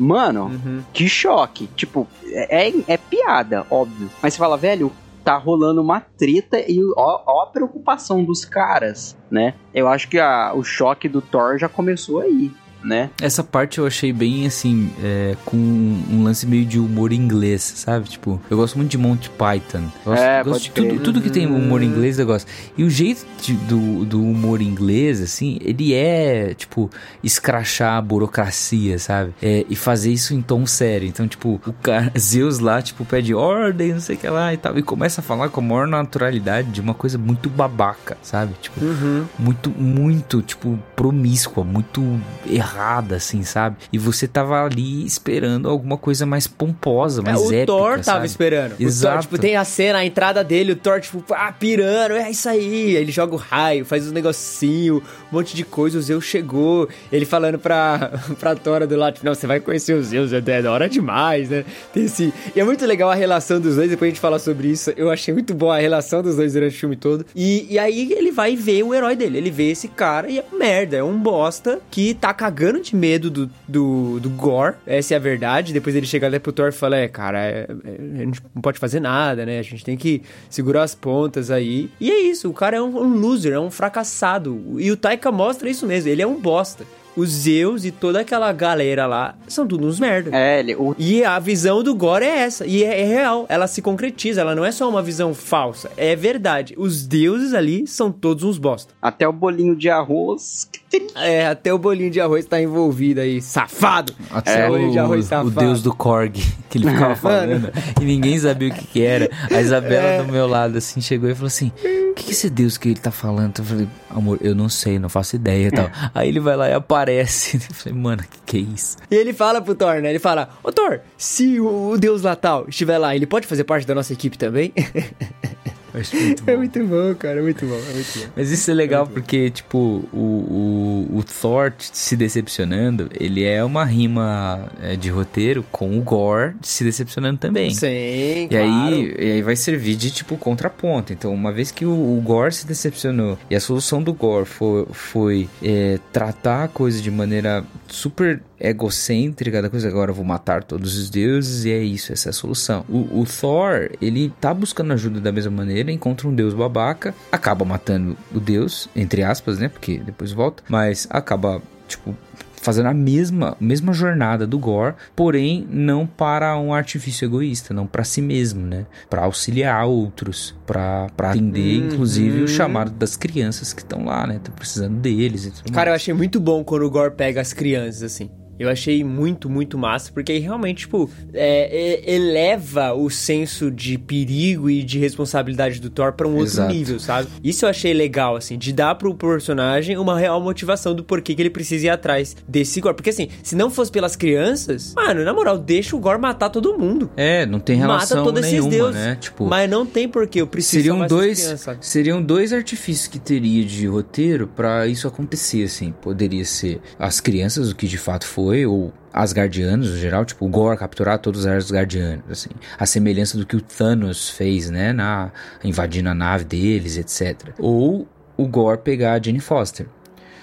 Mano, 0.00 0.44
Uhum. 0.44 0.84
que 0.92 1.08
choque. 1.08 1.66
Tipo, 1.74 2.06
é, 2.26 2.68
é, 2.68 2.72
é 2.86 2.96
piada, 2.96 3.66
óbvio. 3.68 4.08
Mas 4.22 4.32
você 4.34 4.38
fala, 4.38 4.56
velho, 4.56 4.92
tá 5.28 5.36
rolando 5.36 5.82
uma 5.82 6.00
treta 6.00 6.58
e 6.58 6.80
ó, 6.96 7.22
ó 7.26 7.42
a 7.42 7.46
preocupação 7.48 8.24
dos 8.24 8.46
caras, 8.46 9.14
né? 9.30 9.52
Eu 9.74 9.86
acho 9.86 10.08
que 10.08 10.18
a, 10.18 10.54
o 10.54 10.64
choque 10.64 11.06
do 11.06 11.20
Thor 11.20 11.58
já 11.58 11.68
começou 11.68 12.20
aí, 12.20 12.50
né? 12.82 13.10
Essa 13.20 13.42
parte 13.42 13.78
eu 13.78 13.86
achei 13.86 14.12
bem 14.12 14.46
assim, 14.46 14.90
é, 15.02 15.36
com 15.44 15.56
um 15.56 16.22
lance 16.22 16.46
meio 16.46 16.64
de 16.64 16.78
humor 16.78 17.12
inglês, 17.12 17.62
sabe? 17.62 18.08
Tipo, 18.08 18.40
eu 18.48 18.56
gosto 18.56 18.76
muito 18.76 18.90
de 18.90 18.98
Monty 18.98 19.30
Python. 19.30 19.84
Eu 20.04 20.12
Gosto, 20.12 20.22
É, 20.22 20.44
gosto 20.44 20.62
de 20.64 20.70
tudo, 20.70 21.00
tudo 21.00 21.20
que 21.20 21.30
tem 21.30 21.46
humor 21.46 21.82
inglês 21.82 22.18
eu 22.18 22.26
gosto. 22.26 22.46
E 22.76 22.84
o 22.84 22.90
jeito 22.90 23.26
de- 23.42 23.54
do, 23.54 24.04
do 24.04 24.22
humor 24.22 24.60
inglês, 24.62 25.20
assim, 25.20 25.58
ele 25.62 25.92
é, 25.94 26.54
tipo, 26.54 26.90
escrachar 27.22 27.96
a 27.98 28.02
burocracia, 28.02 28.98
sabe? 28.98 29.34
É, 29.42 29.64
e 29.68 29.74
fazer 29.76 30.12
isso 30.12 30.32
em 30.34 30.40
tom 30.40 30.64
sério. 30.66 31.08
Então, 31.08 31.26
tipo, 31.26 31.60
o 31.66 31.72
cara, 31.82 32.12
Zeus 32.18 32.58
lá, 32.58 32.80
tipo, 32.80 33.04
pede 33.04 33.34
ordem, 33.34 33.92
não 33.92 34.00
sei 34.00 34.16
o 34.16 34.18
que 34.18 34.28
lá 34.28 34.52
e 34.54 34.56
tal. 34.56 34.78
E 34.78 34.82
começa 34.82 35.20
a 35.20 35.24
falar 35.24 35.48
com 35.48 35.60
a 35.60 35.64
maior 35.64 35.86
naturalidade 35.86 36.70
de 36.70 36.80
uma 36.80 36.94
coisa 36.94 37.18
muito 37.18 37.48
babaca, 37.50 38.16
sabe? 38.22 38.54
Tipo, 38.60 38.84
Uhum. 38.84 39.24
muito, 39.38 39.70
muito, 39.70 40.40
tipo, 40.42 40.78
promíscua, 40.94 41.64
muito 41.64 42.20
errada, 42.48 42.67
assim, 43.16 43.42
sabe? 43.42 43.76
E 43.92 43.98
você 43.98 44.26
tava 44.28 44.64
ali 44.64 45.04
esperando 45.04 45.68
alguma 45.68 45.96
coisa 45.96 46.26
mais 46.26 46.46
pomposa, 46.46 47.22
mais 47.22 47.36
É, 47.36 47.40
o 47.40 47.46
épica, 47.48 47.66
Thor 47.66 47.90
tava 47.92 48.02
sabe? 48.02 48.26
esperando. 48.26 48.74
O 48.78 48.82
Exato. 48.82 49.14
Thor, 49.14 49.22
tipo, 49.22 49.38
tem 49.38 49.56
a 49.56 49.64
cena, 49.64 49.98
a 49.98 50.04
entrada 50.04 50.42
dele, 50.44 50.72
o 50.72 50.76
Thor, 50.76 51.00
tipo, 51.00 51.24
ah, 51.34 51.52
pirando, 51.52 52.12
é 52.14 52.30
isso 52.30 52.48
aí. 52.48 52.96
Ele 52.96 53.10
joga 53.12 53.34
o 53.34 53.38
raio, 53.38 53.84
faz 53.84 54.06
os 54.06 54.12
negocinho, 54.12 55.02
um 55.32 55.36
monte 55.36 55.54
de 55.56 55.64
coisa, 55.64 55.98
o 55.98 56.02
Zeus 56.02 56.24
chegou. 56.24 56.88
Ele 57.10 57.24
falando 57.24 57.58
pra, 57.58 58.12
pra 58.38 58.54
Thor 58.54 58.86
do 58.86 58.96
lado, 58.96 59.14
tipo, 59.14 59.26
não, 59.26 59.34
você 59.34 59.46
vai 59.46 59.60
conhecer 59.60 59.94
o 59.94 60.02
Zeus, 60.02 60.32
é 60.32 60.40
da 60.40 60.70
hora 60.72 60.88
demais, 60.88 61.48
né? 61.50 61.64
Tem 61.92 62.04
esse... 62.04 62.32
E 62.54 62.60
é 62.60 62.64
muito 62.64 62.84
legal 62.86 63.10
a 63.10 63.14
relação 63.14 63.60
dos 63.60 63.76
dois, 63.76 63.90
depois 63.90 64.08
a 64.08 64.10
gente 64.10 64.20
fala 64.20 64.38
sobre 64.38 64.68
isso. 64.68 64.92
Eu 64.96 65.10
achei 65.10 65.32
muito 65.32 65.54
boa 65.54 65.76
a 65.76 65.80
relação 65.80 66.22
dos 66.22 66.36
dois 66.36 66.52
durante 66.52 66.76
o 66.76 66.78
filme 66.78 66.96
todo. 66.96 67.24
E, 67.34 67.66
e 67.70 67.78
aí 67.78 68.12
ele 68.12 68.30
vai 68.32 68.56
ver 68.56 68.82
o 68.82 68.94
herói 68.94 69.16
dele, 69.16 69.38
ele 69.38 69.50
vê 69.50 69.70
esse 69.70 69.88
cara 69.88 70.28
e 70.30 70.38
é 70.38 70.44
merda, 70.52 70.96
é 70.96 71.02
um 71.02 71.18
bosta 71.18 71.78
que 71.90 72.14
tá 72.14 72.32
cagando 72.32 72.57
de 72.82 72.94
medo 72.96 73.30
do, 73.30 73.50
do, 73.66 74.20
do 74.20 74.30
Gore, 74.30 74.74
essa 74.86 75.14
é 75.14 75.16
a 75.16 75.20
verdade. 75.20 75.72
Depois 75.72 75.94
ele 75.94 76.06
chega 76.06 76.26
ali 76.26 76.38
pro 76.38 76.52
Thor 76.52 76.68
e 76.68 76.72
fala: 76.72 76.96
É, 76.96 77.06
cara, 77.08 77.38
é- 77.38 77.66
é- 77.84 78.20
a 78.22 78.24
gente 78.24 78.42
não 78.54 78.60
pode 78.62 78.78
fazer 78.78 79.00
nada, 79.00 79.46
né? 79.46 79.58
A 79.58 79.62
gente 79.62 79.84
tem 79.84 79.96
que 79.96 80.22
segurar 80.50 80.82
as 80.82 80.94
pontas 80.94 81.50
aí. 81.50 81.90
E 82.00 82.10
é 82.10 82.20
isso, 82.22 82.48
o 82.50 82.52
cara 82.52 82.76
é 82.76 82.82
um, 82.82 82.96
um 82.98 83.18
loser, 83.18 83.52
é 83.52 83.60
um 83.60 83.70
fracassado. 83.70 84.76
E 84.78 84.90
o 84.90 84.96
Taika 84.96 85.30
mostra 85.32 85.68
isso 85.70 85.86
mesmo, 85.86 86.10
ele 86.10 86.22
é 86.22 86.26
um 86.26 86.40
bosta. 86.40 86.84
Os 87.18 87.30
Zeus 87.30 87.84
e 87.84 87.90
toda 87.90 88.20
aquela 88.20 88.52
galera 88.52 89.06
lá 89.06 89.34
são 89.48 89.66
tudo 89.66 89.86
uns 89.86 89.98
merda. 89.98 90.30
É, 90.32 90.60
ele, 90.60 90.74
o, 90.74 90.94
E 90.98 91.24
a 91.24 91.38
visão 91.38 91.82
do 91.82 91.94
Gore 91.94 92.24
é 92.24 92.38
essa. 92.40 92.66
E 92.66 92.84
é, 92.84 93.00
é 93.00 93.04
real. 93.04 93.46
Ela 93.48 93.66
se 93.66 93.82
concretiza. 93.82 94.40
Ela 94.40 94.54
não 94.54 94.64
é 94.64 94.70
só 94.72 94.88
uma 94.88 95.02
visão 95.02 95.34
falsa. 95.34 95.90
É 95.96 96.14
verdade. 96.14 96.74
Os 96.78 97.06
deuses 97.06 97.54
ali 97.54 97.86
são 97.86 98.12
todos 98.12 98.44
uns 98.44 98.58
bosta. 98.58 98.92
até 99.02 99.26
o 99.26 99.32
bolinho 99.32 99.74
de 99.74 99.90
arroz. 99.90 100.68
É, 101.16 101.46
até 101.46 101.72
o 101.72 101.78
bolinho 101.78 102.10
de 102.10 102.20
arroz 102.20 102.46
tá 102.46 102.60
envolvido 102.60 103.20
aí. 103.20 103.42
Safado! 103.42 104.14
Até 104.30 104.64
É, 104.64 104.68
bolinho 104.68 104.92
de 104.92 104.98
arroz 104.98 105.20
o, 105.20 105.24
o 105.24 105.28
safado. 105.28 105.50
deus 105.50 105.82
do 105.82 105.94
Korg, 105.94 106.34
que 106.70 106.78
ele 106.78 106.88
ficava 106.90 107.14
falando, 107.16 107.70
e 108.00 108.04
ninguém 108.04 108.38
sabia 108.38 108.68
o 108.70 108.72
que, 108.72 108.86
que 108.86 109.02
era. 109.02 109.28
A 109.50 109.60
Isabela 109.60 110.06
É. 110.06 110.22
do 110.22 110.32
meu 110.32 110.46
lado, 110.46 110.78
assim, 110.78 111.00
chegou 111.02 111.28
e 111.28 111.34
falou 111.34 111.48
assim: 111.48 111.70
O 112.10 112.14
que, 112.14 112.24
que 112.24 112.32
esse 112.32 112.48
deus 112.48 112.78
que 112.78 112.88
ele 112.88 112.98
tá 113.00 113.10
falando? 113.10 113.58
Eu 113.58 113.64
falei, 113.64 113.88
amor, 114.08 114.38
eu 114.40 114.54
não 114.54 114.68
sei, 114.70 114.98
não 114.98 115.08
faço 115.10 115.36
ideia 115.36 115.68
e 115.68 115.70
tal. 115.70 115.90
Aí 116.14 116.28
ele 116.28 116.40
vai 116.40 116.56
lá 116.56 116.68
e 116.70 116.72
aparece. 116.72 117.07
Eu 117.12 117.74
falei, 117.74 117.98
mano, 117.98 118.22
que 118.22 118.38
que 118.46 118.56
é 118.56 118.60
isso? 118.60 118.96
E 119.10 119.14
ele 119.14 119.32
fala 119.32 119.60
pro 119.60 119.74
Thor, 119.74 120.00
né? 120.00 120.10
Ele 120.10 120.18
fala: 120.18 120.50
Ô 120.62 120.72
Thor, 120.72 121.00
se 121.16 121.60
o, 121.60 121.96
deus 121.98 122.22
lá 122.22 122.34
tal 122.34 122.66
estiver 122.68 122.98
lá, 122.98 123.14
ele 123.14 123.26
pode 123.26 123.46
fazer 123.46 123.64
parte 123.64 123.86
da 123.86 123.94
nossa 123.94 124.12
equipe 124.12 124.38
também? 124.38 124.72
Acho 126.00 126.16
muito 126.16 126.44
bom. 126.44 126.52
É 126.52 126.56
muito 126.56 126.84
bom, 126.84 127.14
cara, 127.14 127.38
é 127.38 127.42
muito 127.42 127.66
bom, 127.66 127.74
é 127.74 127.92
muito 127.94 128.18
bom. 128.18 128.26
Mas 128.36 128.50
isso 128.50 128.70
é 128.70 128.74
legal 128.74 129.06
porque, 129.06 129.50
tipo, 129.50 130.08
o, 130.12 131.06
o, 131.12 131.18
o 131.18 131.24
Thor 131.24 131.72
se 131.78 132.16
decepcionando, 132.16 133.08
ele 133.18 133.44
é 133.44 133.62
uma 133.64 133.84
rima 133.84 134.68
é, 134.82 134.96
de 134.96 135.10
roteiro 135.10 135.64
com 135.70 135.98
o 135.98 136.00
Gore 136.00 136.54
se 136.62 136.84
decepcionando 136.84 137.38
também. 137.38 137.70
Sim, 137.72 137.86
E 137.86 138.48
claro. 138.48 138.64
aí, 138.64 139.14
e 139.18 139.32
aí 139.32 139.42
vai 139.42 139.56
servir 139.56 139.96
de 139.96 140.10
tipo 140.10 140.36
contraponto. 140.36 141.12
Então, 141.12 141.32
uma 141.32 141.52
vez 141.52 141.70
que 141.70 141.84
o, 141.84 141.90
o 141.90 142.20
Gore 142.22 142.52
se 142.54 142.66
decepcionou 142.66 143.38
e 143.50 143.54
a 143.56 143.60
solução 143.60 144.02
do 144.02 144.12
Gore 144.12 144.46
foi, 144.46 144.86
foi 144.92 145.48
é, 145.62 145.98
tratar 146.12 146.64
a 146.64 146.68
coisa 146.68 147.00
de 147.00 147.10
maneira 147.10 147.64
super 147.88 148.40
egocêntrica 148.60 149.62
da 149.62 149.70
coisa, 149.70 149.88
agora 149.88 150.10
eu 150.10 150.14
vou 150.14 150.24
matar 150.24 150.64
todos 150.64 150.96
os 150.96 151.10
deuses 151.10 151.64
e 151.64 151.70
é 151.70 151.78
isso, 151.78 152.12
essa 152.12 152.28
é 152.28 152.30
a 152.30 152.32
solução. 152.32 152.84
O, 152.88 153.20
o 153.20 153.24
Thor, 153.24 153.90
ele 154.00 154.32
tá 154.40 154.52
buscando 154.52 154.92
ajuda 154.92 155.20
da 155.20 155.32
mesma 155.32 155.50
maneira, 155.52 155.92
encontra 155.92 156.28
um 156.28 156.34
deus 156.34 156.54
babaca, 156.54 157.14
acaba 157.30 157.64
matando 157.64 158.16
o 158.34 158.40
deus, 158.40 158.88
entre 158.94 159.22
aspas, 159.22 159.58
né? 159.58 159.68
Porque 159.68 159.98
depois 159.98 160.32
volta, 160.32 160.62
mas 160.68 161.06
acaba, 161.10 161.62
tipo, 161.86 162.14
fazendo 162.60 162.86
a 162.86 162.94
mesma, 162.94 163.56
mesma 163.60 163.92
jornada 163.92 164.46
do 164.46 164.58
Gore, 164.58 164.94
porém 165.14 165.66
não 165.70 166.06
para 166.06 166.58
um 166.58 166.74
artifício 166.74 167.24
egoísta, 167.24 167.72
não 167.72 167.86
para 167.86 168.04
si 168.04 168.20
mesmo, 168.20 168.66
né? 168.66 168.86
Para 169.08 169.22
auxiliar 169.24 169.86
outros, 169.86 170.54
para 170.66 171.06
atender 171.16 171.76
inclusive 171.76 172.42
o 172.42 172.48
chamado 172.48 172.90
das 172.90 173.16
crianças 173.16 173.72
que 173.72 173.82
estão 173.82 174.04
lá, 174.04 174.26
né? 174.26 174.40
Tá 174.42 174.50
precisando 174.52 174.98
deles 174.98 175.44
e 175.44 175.50
tudo 175.50 175.72
Cara, 175.72 175.90
eu 175.90 175.92
mais. 175.92 176.02
achei 176.02 176.14
muito 176.14 176.40
bom 176.40 176.64
quando 176.64 176.82
o 176.82 176.90
Gore 176.90 177.14
pega 177.14 177.40
as 177.40 177.52
crianças, 177.52 178.02
assim. 178.02 178.30
Eu 178.58 178.68
achei 178.68 179.02
muito, 179.04 179.48
muito 179.48 179.78
massa, 179.78 180.10
porque 180.12 180.32
aí 180.32 180.38
realmente, 180.38 180.78
tipo, 180.80 181.10
é, 181.32 182.02
é- 182.04 182.14
eleva 182.14 182.92
o 182.92 183.08
senso 183.10 183.70
de 183.70 183.96
perigo 183.98 184.68
e 184.70 184.82
de 184.82 184.98
responsabilidade 184.98 185.80
do 185.80 185.90
Thor 185.90 186.12
pra 186.12 186.26
um 186.26 186.32
outro 186.32 186.44
Exato. 186.54 186.72
nível, 186.74 186.98
sabe? 186.98 187.28
Isso 187.42 187.64
eu 187.64 187.68
achei 187.70 187.92
legal, 187.94 188.36
assim, 188.36 188.56
de 188.58 188.72
dar 188.72 188.94
pro 188.94 189.14
personagem 189.14 189.96
uma 189.96 190.18
real 190.18 190.40
motivação 190.40 190.94
do 190.94 191.04
porquê 191.04 191.34
que 191.34 191.42
ele 191.42 191.50
precisa 191.50 191.86
ir 191.86 191.90
atrás 191.90 192.36
desse 192.48 192.80
Gore. 192.80 192.94
Porque, 192.96 193.10
assim, 193.10 193.28
se 193.42 193.54
não 193.54 193.70
fosse 193.70 193.90
pelas 193.92 194.16
crianças, 194.16 194.92
mano, 194.94 195.24
na 195.24 195.32
moral, 195.32 195.58
deixa 195.58 195.94
o 195.94 196.00
Gore 196.00 196.20
matar 196.20 196.50
todo 196.50 196.76
mundo. 196.78 197.10
É, 197.16 197.46
não 197.46 197.60
tem 197.60 197.76
relação 197.76 198.18
Mata 198.18 198.32
todos 198.32 198.42
nenhuma, 198.50 198.68
esses 198.68 198.78
deuses. 198.78 199.00
né? 199.00 199.16
Tipo, 199.20 199.46
Mas 199.46 199.70
não 199.70 199.84
tem 199.86 200.08
porquê, 200.08 200.40
eu 200.40 200.46
preciso 200.46 200.82
seriam 200.82 201.06
dois, 201.06 201.40
crianças, 201.42 201.76
seriam 201.80 202.22
dois 202.22 202.52
artifícios 202.52 203.06
que 203.08 203.18
teria 203.18 203.64
de 203.64 203.86
roteiro 203.86 204.46
pra 204.48 204.86
isso 204.86 205.06
acontecer, 205.06 205.64
assim. 205.64 205.92
Poderia 206.00 206.44
ser 206.44 206.80
as 206.98 207.20
crianças, 207.20 207.70
o 207.70 207.76
que 207.76 207.86
de 207.86 207.98
fato 207.98 208.26
foi, 208.26 208.47
ou 208.66 208.92
Asgardianos, 209.12 209.90
no 209.90 209.96
geral, 209.96 210.24
tipo, 210.24 210.44
o 210.44 210.48
Gore 210.48 210.78
capturar 210.78 211.18
todos 211.18 211.40
os 211.40 211.46
Asgardianos, 211.46 212.24
assim. 212.30 212.50
A 212.78 212.86
semelhança 212.86 213.36
do 213.36 213.44
que 213.46 213.56
o 213.56 213.60
Thanos 213.60 214.30
fez, 214.30 214.70
né, 214.70 214.92
na 214.92 215.30
invadindo 215.64 216.08
a 216.08 216.14
nave 216.14 216.44
deles, 216.44 216.96
etc. 216.96 217.50
Ou 217.58 218.06
o 218.36 218.46
Gore 218.46 218.78
pegar 218.78 219.14
a 219.14 219.22
Jane 219.22 219.40
Foster. 219.40 219.86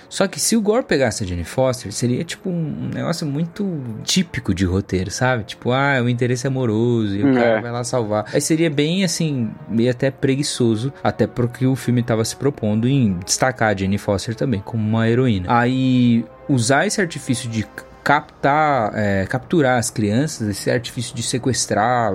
Só 0.08 0.28
que 0.28 0.39
se 0.39 0.56
o 0.56 0.62
Gore 0.62 0.84
pegasse 0.86 1.24
a 1.24 1.28
Jane 1.28 1.43
Foster, 1.43 1.91
seria 1.91 2.24
tipo 2.24 2.47
um 2.49 2.89
negócio 2.93 3.26
muito 3.26 3.68
típico 4.03 4.53
de 4.53 4.64
roteiro, 4.64 5.10
sabe? 5.10 5.43
Tipo, 5.43 5.72
ah, 5.72 5.99
o 6.01 6.08
interesse 6.08 6.45
amoroso 6.47 7.16
e 7.16 7.24
o 7.24 7.30
É. 7.30 7.34
cara 7.34 7.62
vai 7.62 7.72
lá 7.72 7.84
salvar. 7.84 8.26
Aí 8.32 8.39
seria 8.39 8.70
bem 8.70 9.03
assim, 9.03 9.49
meio 9.68 9.89
até 9.91 10.12
preguiçoso, 10.12 10.93
até 11.03 11.26
porque 11.26 11.66
o 11.66 11.76
filme 11.76 12.03
tava 12.03 12.24
se 12.24 12.36
propondo 12.36 12.88
em 12.88 13.18
destacar 13.26 13.74
a 13.74 13.78
Jane 13.78 13.97
Foster 13.97 14.36
também 14.36 14.62
como 14.62 14.88
uma 14.88 15.10
heroína. 15.10 15.47
Aí 15.49 16.24
usar 16.47 16.86
esse 16.86 17.01
artifício 17.01 17.49
de 17.49 17.66
captar, 18.06 18.91
é, 18.95 19.26
capturar 19.26 19.80
as 19.80 19.89
crianças, 19.89 20.47
esse 20.47 20.70
artifício 20.70 21.16
de 21.16 21.24
sequestrar 21.24 22.14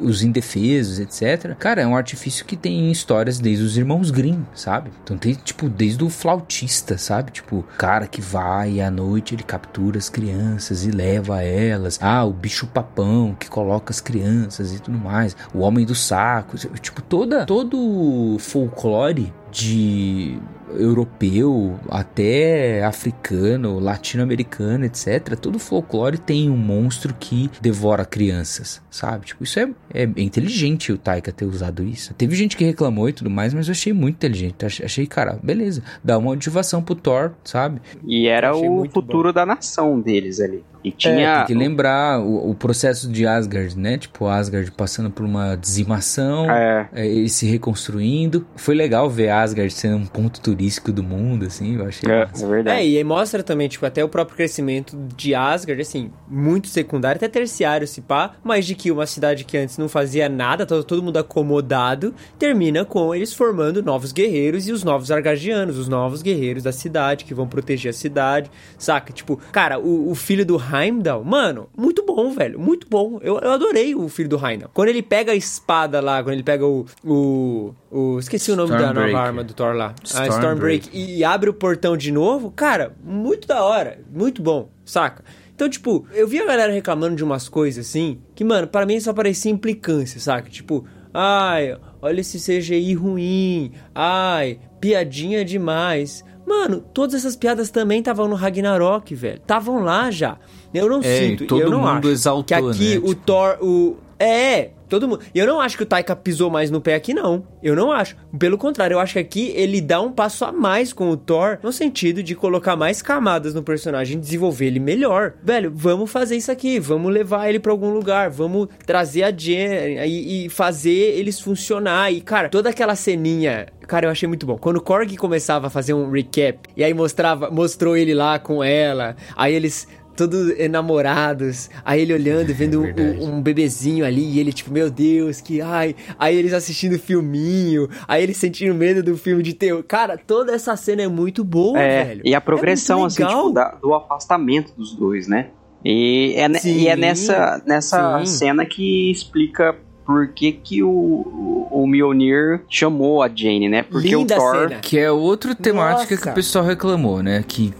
os 0.00 0.22
indefesos, 0.22 1.00
etc. 1.00 1.56
Cara, 1.58 1.82
é 1.82 1.86
um 1.86 1.96
artifício 1.96 2.44
que 2.44 2.56
tem 2.56 2.92
histórias 2.92 3.40
desde 3.40 3.64
os 3.64 3.76
irmãos 3.76 4.12
Grimm, 4.12 4.44
sabe? 4.54 4.92
Então 5.02 5.18
tem, 5.18 5.34
tipo, 5.34 5.68
desde 5.68 6.04
o 6.04 6.08
flautista, 6.08 6.96
sabe? 6.96 7.32
Tipo, 7.32 7.64
cara 7.76 8.06
que 8.06 8.20
vai 8.20 8.80
à 8.80 8.88
noite 8.88 9.34
ele 9.34 9.42
captura 9.42 9.98
as 9.98 10.08
crianças 10.08 10.86
e 10.86 10.92
leva 10.92 11.42
elas. 11.42 11.98
Ah, 12.00 12.24
o 12.24 12.32
bicho 12.32 12.68
papão 12.68 13.34
que 13.36 13.50
coloca 13.50 13.90
as 13.90 14.00
crianças 14.00 14.72
e 14.72 14.78
tudo 14.78 14.96
mais. 14.96 15.36
O 15.52 15.58
homem 15.58 15.84
do 15.84 15.94
saco. 15.96 16.56
Tipo, 16.78 17.02
toda, 17.02 17.44
todo 17.46 18.36
folclore 18.38 19.34
de 19.50 20.38
europeu 20.78 21.78
até 21.88 22.84
africano, 22.84 23.78
latino-americano, 23.78 24.84
etc. 24.84 25.36
Todo 25.40 25.58
folclore 25.58 26.18
tem 26.18 26.48
um 26.50 26.56
monstro 26.56 27.14
que 27.18 27.50
devora 27.60 28.04
crianças, 28.04 28.80
sabe? 28.90 29.26
Tipo, 29.26 29.44
isso 29.44 29.58
é, 29.60 29.68
é 29.94 30.02
inteligente 30.16 30.92
o 30.92 30.98
Taika 30.98 31.32
ter 31.32 31.44
usado 31.44 31.82
isso. 31.84 32.14
Teve 32.14 32.34
gente 32.34 32.56
que 32.56 32.64
reclamou 32.64 33.08
e 33.08 33.12
tudo 33.12 33.30
mais, 33.30 33.52
mas 33.54 33.68
eu 33.68 33.72
achei 33.72 33.92
muito 33.92 34.16
inteligente. 34.16 34.64
Ach- 34.64 34.82
Achei, 34.84 35.06
cara, 35.06 35.38
beleza. 35.42 35.82
Dá 36.02 36.18
uma 36.18 36.30
motivação 36.32 36.82
pro 36.82 36.94
Thor, 36.94 37.32
sabe? 37.44 37.80
E 38.06 38.26
era 38.26 38.54
o 38.54 38.84
futuro 38.90 39.32
da 39.32 39.46
nação 39.46 40.00
deles 40.00 40.40
ali. 40.40 40.64
E 40.84 40.88
É, 40.88 40.92
tinha. 40.96 41.36
tem 41.38 41.46
que 41.46 41.54
lembrar 41.54 42.20
o, 42.20 42.50
o 42.50 42.54
processo 42.54 43.08
de 43.08 43.26
Asgard, 43.26 43.78
né? 43.78 43.98
Tipo, 43.98 44.26
Asgard 44.26 44.70
passando 44.72 45.10
por 45.10 45.24
uma 45.24 45.54
dizimação, 45.54 46.50
É. 46.50 46.88
é, 46.92 47.06
ele 47.06 47.28
se 47.28 47.46
reconstruindo. 47.46 48.46
Foi 48.56 48.74
legal 48.74 49.08
ver 49.08 49.28
Asgard 49.30 49.72
sendo 49.72 49.96
um 49.96 50.06
ponto 50.06 50.40
turístico 50.40 50.92
do 50.92 51.02
mundo, 51.02 51.46
assim, 51.46 51.76
eu 51.76 51.86
achei 51.86 52.10
É, 52.10 52.22
é 52.34 52.46
verdade. 52.46 52.80
É, 52.80 52.86
e 52.86 52.96
aí 52.98 53.04
mostra 53.04 53.42
também, 53.42 53.68
tipo, 53.68 53.84
até 53.86 54.02
o 54.04 54.08
próprio 54.08 54.36
crescimento 54.36 54.96
de 55.16 55.34
Asgard, 55.34 55.80
assim, 55.80 56.10
muito 56.28 56.68
secundário, 56.68 57.16
até 57.16 57.28
terciário, 57.28 57.86
se 57.86 58.00
pá, 58.00 58.32
mas 58.42 58.66
de 58.66 58.74
que 58.74 58.90
uma 58.90 59.06
cidade 59.06 59.44
que 59.44 59.56
antes 59.56 59.78
não 59.78 59.88
fazia 59.88 60.28
nada, 60.28 60.66
tava 60.66 60.82
todo 60.82 61.02
mundo 61.02 61.16
acomodado, 61.18 62.14
termina 62.38 62.84
com 62.84 63.14
eles 63.14 63.32
formando 63.32 63.82
novos 63.82 64.12
guerreiros 64.12 64.66
e 64.68 64.72
os 64.72 64.82
novos 64.82 65.10
Argardianos, 65.10 65.78
os 65.78 65.88
novos 65.88 66.22
guerreiros 66.22 66.62
da 66.62 66.72
cidade, 66.72 67.24
que 67.24 67.34
vão 67.34 67.46
proteger 67.46 67.90
a 67.90 67.92
cidade, 67.92 68.50
saca? 68.78 69.12
Tipo, 69.12 69.36
cara, 69.52 69.78
o, 69.78 70.10
o 70.10 70.14
filho 70.14 70.44
do 70.44 70.56
Heimdall, 70.72 71.24
mano, 71.24 71.68
muito 71.76 72.04
bom, 72.04 72.32
velho, 72.32 72.58
muito 72.58 72.86
bom. 72.88 73.18
Eu, 73.22 73.38
eu 73.38 73.50
adorei 73.50 73.94
o 73.94 74.08
filho 74.08 74.28
do 74.28 74.46
Heimdall. 74.46 74.70
Quando 74.72 74.88
ele 74.88 75.02
pega 75.02 75.32
a 75.32 75.34
espada 75.34 76.00
lá, 76.00 76.22
quando 76.22 76.34
ele 76.34 76.42
pega 76.42 76.66
o... 76.66 76.86
o, 77.04 77.74
o 77.90 78.18
esqueci 78.18 78.50
o 78.50 78.56
nome 78.56 78.70
da 78.70 78.92
nova 78.92 79.18
arma 79.18 79.44
do 79.44 79.52
Thor 79.54 79.74
lá. 79.74 79.94
A 80.00 80.04
Stormbreaker. 80.04 80.32
Stormbreaker 80.32 80.90
e 80.94 81.24
abre 81.24 81.50
o 81.50 81.54
portão 81.54 81.96
de 81.96 82.10
novo, 82.10 82.50
cara, 82.50 82.94
muito 83.04 83.46
da 83.46 83.62
hora, 83.62 84.00
muito 84.10 84.42
bom, 84.42 84.70
saca? 84.84 85.24
Então, 85.54 85.68
tipo, 85.68 86.06
eu 86.12 86.26
vi 86.26 86.40
a 86.40 86.46
galera 86.46 86.72
reclamando 86.72 87.14
de 87.14 87.22
umas 87.22 87.48
coisas 87.48 87.86
assim, 87.86 88.20
que, 88.34 88.42
mano, 88.42 88.66
para 88.66 88.86
mim 88.86 88.98
só 88.98 89.12
parecia 89.12 89.52
implicância, 89.52 90.18
saca? 90.18 90.50
Tipo, 90.50 90.84
ai, 91.12 91.78
olha 92.00 92.20
esse 92.20 92.38
CGI 92.38 92.94
ruim, 92.94 93.72
ai, 93.94 94.58
piadinha 94.80 95.44
demais. 95.44 96.24
Mano, 96.46 96.82
todas 96.92 97.14
essas 97.14 97.36
piadas 97.36 97.70
também 97.70 98.00
estavam 98.00 98.26
no 98.28 98.34
Ragnarok, 98.34 99.14
velho. 99.14 99.36
Estavam 99.36 99.82
lá 99.82 100.10
já. 100.10 100.36
Eu 100.74 100.88
não 100.88 101.00
É, 101.02 101.18
sinto, 101.18 101.46
todo 101.46 101.60
eu 101.60 101.70
não 101.70 101.80
mundo 101.80 102.08
acho 102.08 102.08
exaltou, 102.08 102.44
que 102.44 102.54
aqui 102.54 102.98
né? 102.98 103.02
o 103.04 103.14
Thor, 103.14 103.58
o... 103.60 103.96
É, 104.18 104.70
todo 104.92 105.08
mundo. 105.08 105.20
E 105.34 105.38
eu 105.38 105.46
não 105.46 105.58
acho 105.58 105.76
que 105.78 105.82
o 105.82 105.86
Taika 105.86 106.14
pisou 106.14 106.50
mais 106.50 106.70
no 106.70 106.78
pé 106.78 106.94
aqui, 106.94 107.14
não. 107.14 107.46
Eu 107.62 107.74
não 107.74 107.90
acho. 107.90 108.14
Pelo 108.38 108.58
contrário, 108.58 108.96
eu 108.96 109.00
acho 109.00 109.14
que 109.14 109.18
aqui 109.18 109.52
ele 109.56 109.80
dá 109.80 110.02
um 110.02 110.12
passo 110.12 110.44
a 110.44 110.52
mais 110.52 110.92
com 110.92 111.08
o 111.08 111.16
Thor, 111.16 111.58
no 111.62 111.72
sentido 111.72 112.22
de 112.22 112.34
colocar 112.34 112.76
mais 112.76 113.00
camadas 113.00 113.54
no 113.54 113.62
personagem, 113.62 114.20
desenvolver 114.20 114.66
ele 114.66 114.78
melhor. 114.78 115.32
Velho, 115.42 115.72
vamos 115.74 116.10
fazer 116.10 116.36
isso 116.36 116.52
aqui, 116.52 116.78
vamos 116.78 117.10
levar 117.10 117.48
ele 117.48 117.58
pra 117.58 117.72
algum 117.72 117.90
lugar, 117.90 118.28
vamos 118.28 118.68
trazer 118.84 119.22
a 119.22 119.30
Jen 119.30 120.04
e, 120.04 120.44
e 120.44 120.48
fazer 120.50 120.90
eles 120.90 121.40
funcionar. 121.40 122.12
E, 122.12 122.20
cara, 122.20 122.50
toda 122.50 122.68
aquela 122.68 122.94
ceninha. 122.94 123.68
Cara, 123.88 124.06
eu 124.06 124.10
achei 124.10 124.28
muito 124.28 124.46
bom. 124.46 124.56
Quando 124.56 124.76
o 124.76 124.80
Korg 124.80 125.16
começava 125.16 125.66
a 125.66 125.70
fazer 125.70 125.92
um 125.92 126.10
recap, 126.10 126.68
e 126.76 126.84
aí 126.84 126.94
mostrava, 126.94 127.50
mostrou 127.50 127.96
ele 127.96 128.14
lá 128.14 128.38
com 128.38 128.62
ela, 128.62 129.16
aí 129.36 129.54
eles 129.54 129.88
todos 130.16 130.50
enamorados, 130.58 131.70
aí 131.84 132.02
ele 132.02 132.12
olhando, 132.14 132.50
e 132.50 132.52
vendo 132.52 132.80
um- 132.80 132.82
verdade. 132.82 133.18
um, 133.20 133.36
um 133.36 133.42
bebezinho 133.42 134.04
ali, 134.04 134.22
e 134.34 134.38
ele 134.40 134.52
tipo, 134.52 134.70
meu 134.72 134.90
Deus, 134.90 135.40
que 135.40 135.60
ai, 135.60 135.94
aí 136.18 136.36
eles 136.36 136.52
assistindo 136.52 136.98
filminho, 136.98 137.88
aí 138.06 138.22
eles 138.22 138.36
sentindo 138.36 138.74
medo 138.74 139.02
do 139.02 139.16
filme 139.16 139.42
de 139.42 139.54
terror. 139.54 139.82
Cara, 139.82 140.16
toda 140.18 140.52
essa 140.52 140.76
cena 140.76 141.02
é 141.02 141.08
muito 141.08 141.42
boa, 141.44 141.78
É, 141.80 142.04
velho. 142.04 142.22
e 142.24 142.34
a 142.34 142.40
progressão, 142.40 143.02
é 143.02 143.06
assim, 143.06 143.24
tipo, 143.26 143.50
da- 143.50 143.70
do 143.80 143.94
afastamento 143.94 144.72
dos 144.76 144.94
dois, 144.94 145.26
né? 145.26 145.48
E 145.84 146.34
é, 146.36 146.48
Sim, 146.60 146.78
e 146.82 146.88
é 146.88 146.94
nessa, 146.94 147.60
nessa 147.66 148.18
sim. 148.20 148.26
cena 148.26 148.64
que 148.64 149.10
explica 149.10 149.74
por 150.04 150.28
que, 150.28 150.52
que 150.52 150.82
o, 150.82 151.68
o, 151.70 151.86
Mjolnir 151.86 152.62
chamou 152.68 153.22
a 153.22 153.28
Jane, 153.28 153.68
né? 153.68 153.82
Porque 153.82 154.14
Linda 154.14 154.36
o 154.36 154.38
Thor. 154.38 154.68
cena. 154.68 154.80
Que 154.80 154.98
é 154.98 155.10
outra 155.10 155.54
temática 155.54 156.14
Nossa. 156.14 156.26
que 156.26 156.28
o 156.30 156.34
pessoal 156.34 156.64
reclamou, 156.64 157.22
né? 157.22 157.44
Que, 157.46 157.72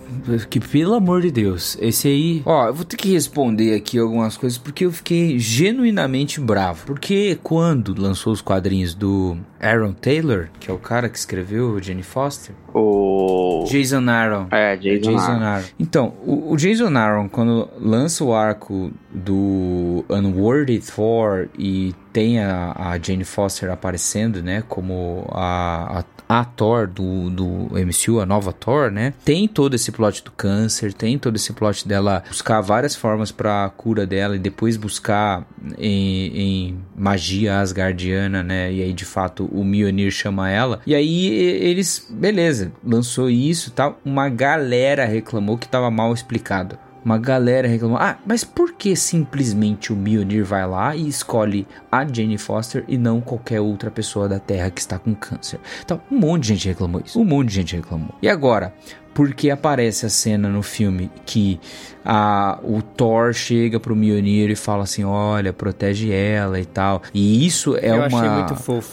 que, 0.49 0.61
pelo 0.61 0.95
amor 0.95 1.23
de 1.23 1.31
Deus, 1.31 1.77
esse 1.81 2.09
aí. 2.09 2.43
Ó, 2.45 2.67
eu 2.67 2.75
vou 2.75 2.85
ter 2.85 2.97
que 2.97 3.13
responder 3.13 3.75
aqui 3.75 3.99
algumas 3.99 4.37
coisas 4.37 4.59
porque 4.59 4.85
eu 4.85 4.93
fiquei 4.93 5.39
genuinamente 5.39 6.41
bravo. 6.41 6.87
Porque 6.87 7.39
quando 7.43 7.95
lançou 8.01 8.33
os 8.33 8.41
quadrinhos 8.41 8.95
do 8.95 9.37
Aaron 9.63 9.93
Taylor, 9.93 10.49
que 10.59 10.71
é 10.71 10.75
o 10.75 10.79
cara 10.79 11.09
que 11.09 11.17
escreveu 11.17 11.81
Jane 11.81 12.03
Foster, 12.03 12.55
O. 12.75 13.65
Jason 13.69 14.09
Aaron. 14.09 14.49
É, 14.51 14.77
Jason, 14.77 15.13
Jason 15.13 15.31
Aaron. 15.31 15.45
Aaron. 15.45 15.65
Então, 15.79 16.15
o, 16.27 16.53
o 16.53 16.57
Jason 16.57 16.97
Aaron, 16.97 17.29
quando 17.29 17.69
lança 17.79 18.25
o 18.25 18.35
arco 18.35 18.91
do 19.11 20.05
Unworthy 20.11 20.81
Thor 20.81 21.49
e 21.57 21.95
tem 22.13 22.41
a, 22.41 22.73
a 22.77 22.99
Jane 22.99 23.25
Foster 23.25 23.71
aparecendo, 23.71 24.43
né, 24.43 24.63
como 24.69 25.27
a, 25.31 26.05
a 26.33 26.43
a 26.43 26.45
Thor 26.45 26.89
do, 26.89 27.31
do 27.31 27.47
MCU, 27.71 28.21
a 28.21 28.27
nova 28.27 28.53
Thor, 28.53 28.91
né? 28.91 29.15
Tem 29.25 29.47
todo 29.47 29.75
esse 29.75 29.93
plot 29.93 30.25
do 30.25 30.33
câncer, 30.33 30.93
tem 30.93 31.17
todo 31.17 31.37
esse 31.37 31.53
plot 31.53 31.87
dela 31.87 32.23
buscar 32.29 32.61
várias 32.61 32.97
formas 32.97 33.31
pra 33.31 33.71
cura 33.77 34.05
dela 34.05 34.35
e 34.35 34.39
depois 34.39 34.77
buscar 34.77 35.47
em, 35.79 36.27
em 36.35 36.79
magia 36.97 37.61
asgardiana, 37.61 38.43
né? 38.43 38.73
E 38.73 38.83
aí 38.83 38.93
de 38.93 39.05
fato 39.05 39.49
o 39.53 39.65
Mjolnir 39.65 40.11
chama 40.11 40.51
ela. 40.51 40.81
E 40.85 40.95
aí 40.95 41.29
eles, 41.29 42.07
beleza, 42.11 42.73
lançou 42.85 43.31
isso 43.31 43.71
tal. 43.71 44.01
Uma 44.05 44.29
galera 44.29 45.05
reclamou 45.05 45.57
que 45.57 45.69
tava 45.69 45.91
mal 45.91 46.13
explicado. 46.13 46.77
Uma 47.05 47.19
galera 47.19 47.67
reclamou, 47.67 47.99
ah, 47.99 48.17
mas 48.25 48.45
por 48.45 48.73
que 48.73 48.95
simplesmente 48.95 49.93
o 49.93 49.97
Mjolnir 49.97 50.45
vai 50.45 50.67
lá 50.67 50.95
e 50.95 51.09
escolhe 51.09 51.67
a 51.91 52.07
Jane 52.07 52.39
Foster 52.39 52.85
e 52.87 52.97
não 52.97 53.21
qualquer 53.21 53.61
outra 53.61 53.91
pessoa 53.91 54.29
da 54.29 54.39
Terra 54.39 54.71
que 54.71 54.81
está 54.81 54.99
com 54.99 55.15
câncer? 55.15 55.59
Então, 55.85 56.01
um 56.11 56.19
monte 56.19 56.43
de 56.43 56.49
gente 56.49 56.69
reclamou 56.69 57.03
isso. 57.05 57.21
Um 57.21 57.25
monte 57.25 57.49
de 57.49 57.55
gente 57.55 57.77
reclamou. 57.77 58.15
E 58.23 58.29
agora, 58.29 58.73
porque 59.15 59.51
aparece 59.51 60.07
a 60.07 60.09
cena 60.09 60.49
no 60.49 60.63
filme 60.63 61.11
que 61.27 61.61
a, 62.05 62.59
o 62.63 62.81
Thor 62.81 63.33
chega 63.33 63.79
pro 63.79 63.97
Mjolnir 63.97 64.51
e 64.51 64.57
fala 64.57 64.85
assim, 64.85 65.05
olha, 65.05 65.53
protege 65.53 66.13
ela 66.13 66.59
e 66.59 66.65
tal. 66.65 67.03
E 67.13 67.47
isso 67.47 67.77
é 67.77 67.91
Eu 67.91 68.07
uma 68.09 68.49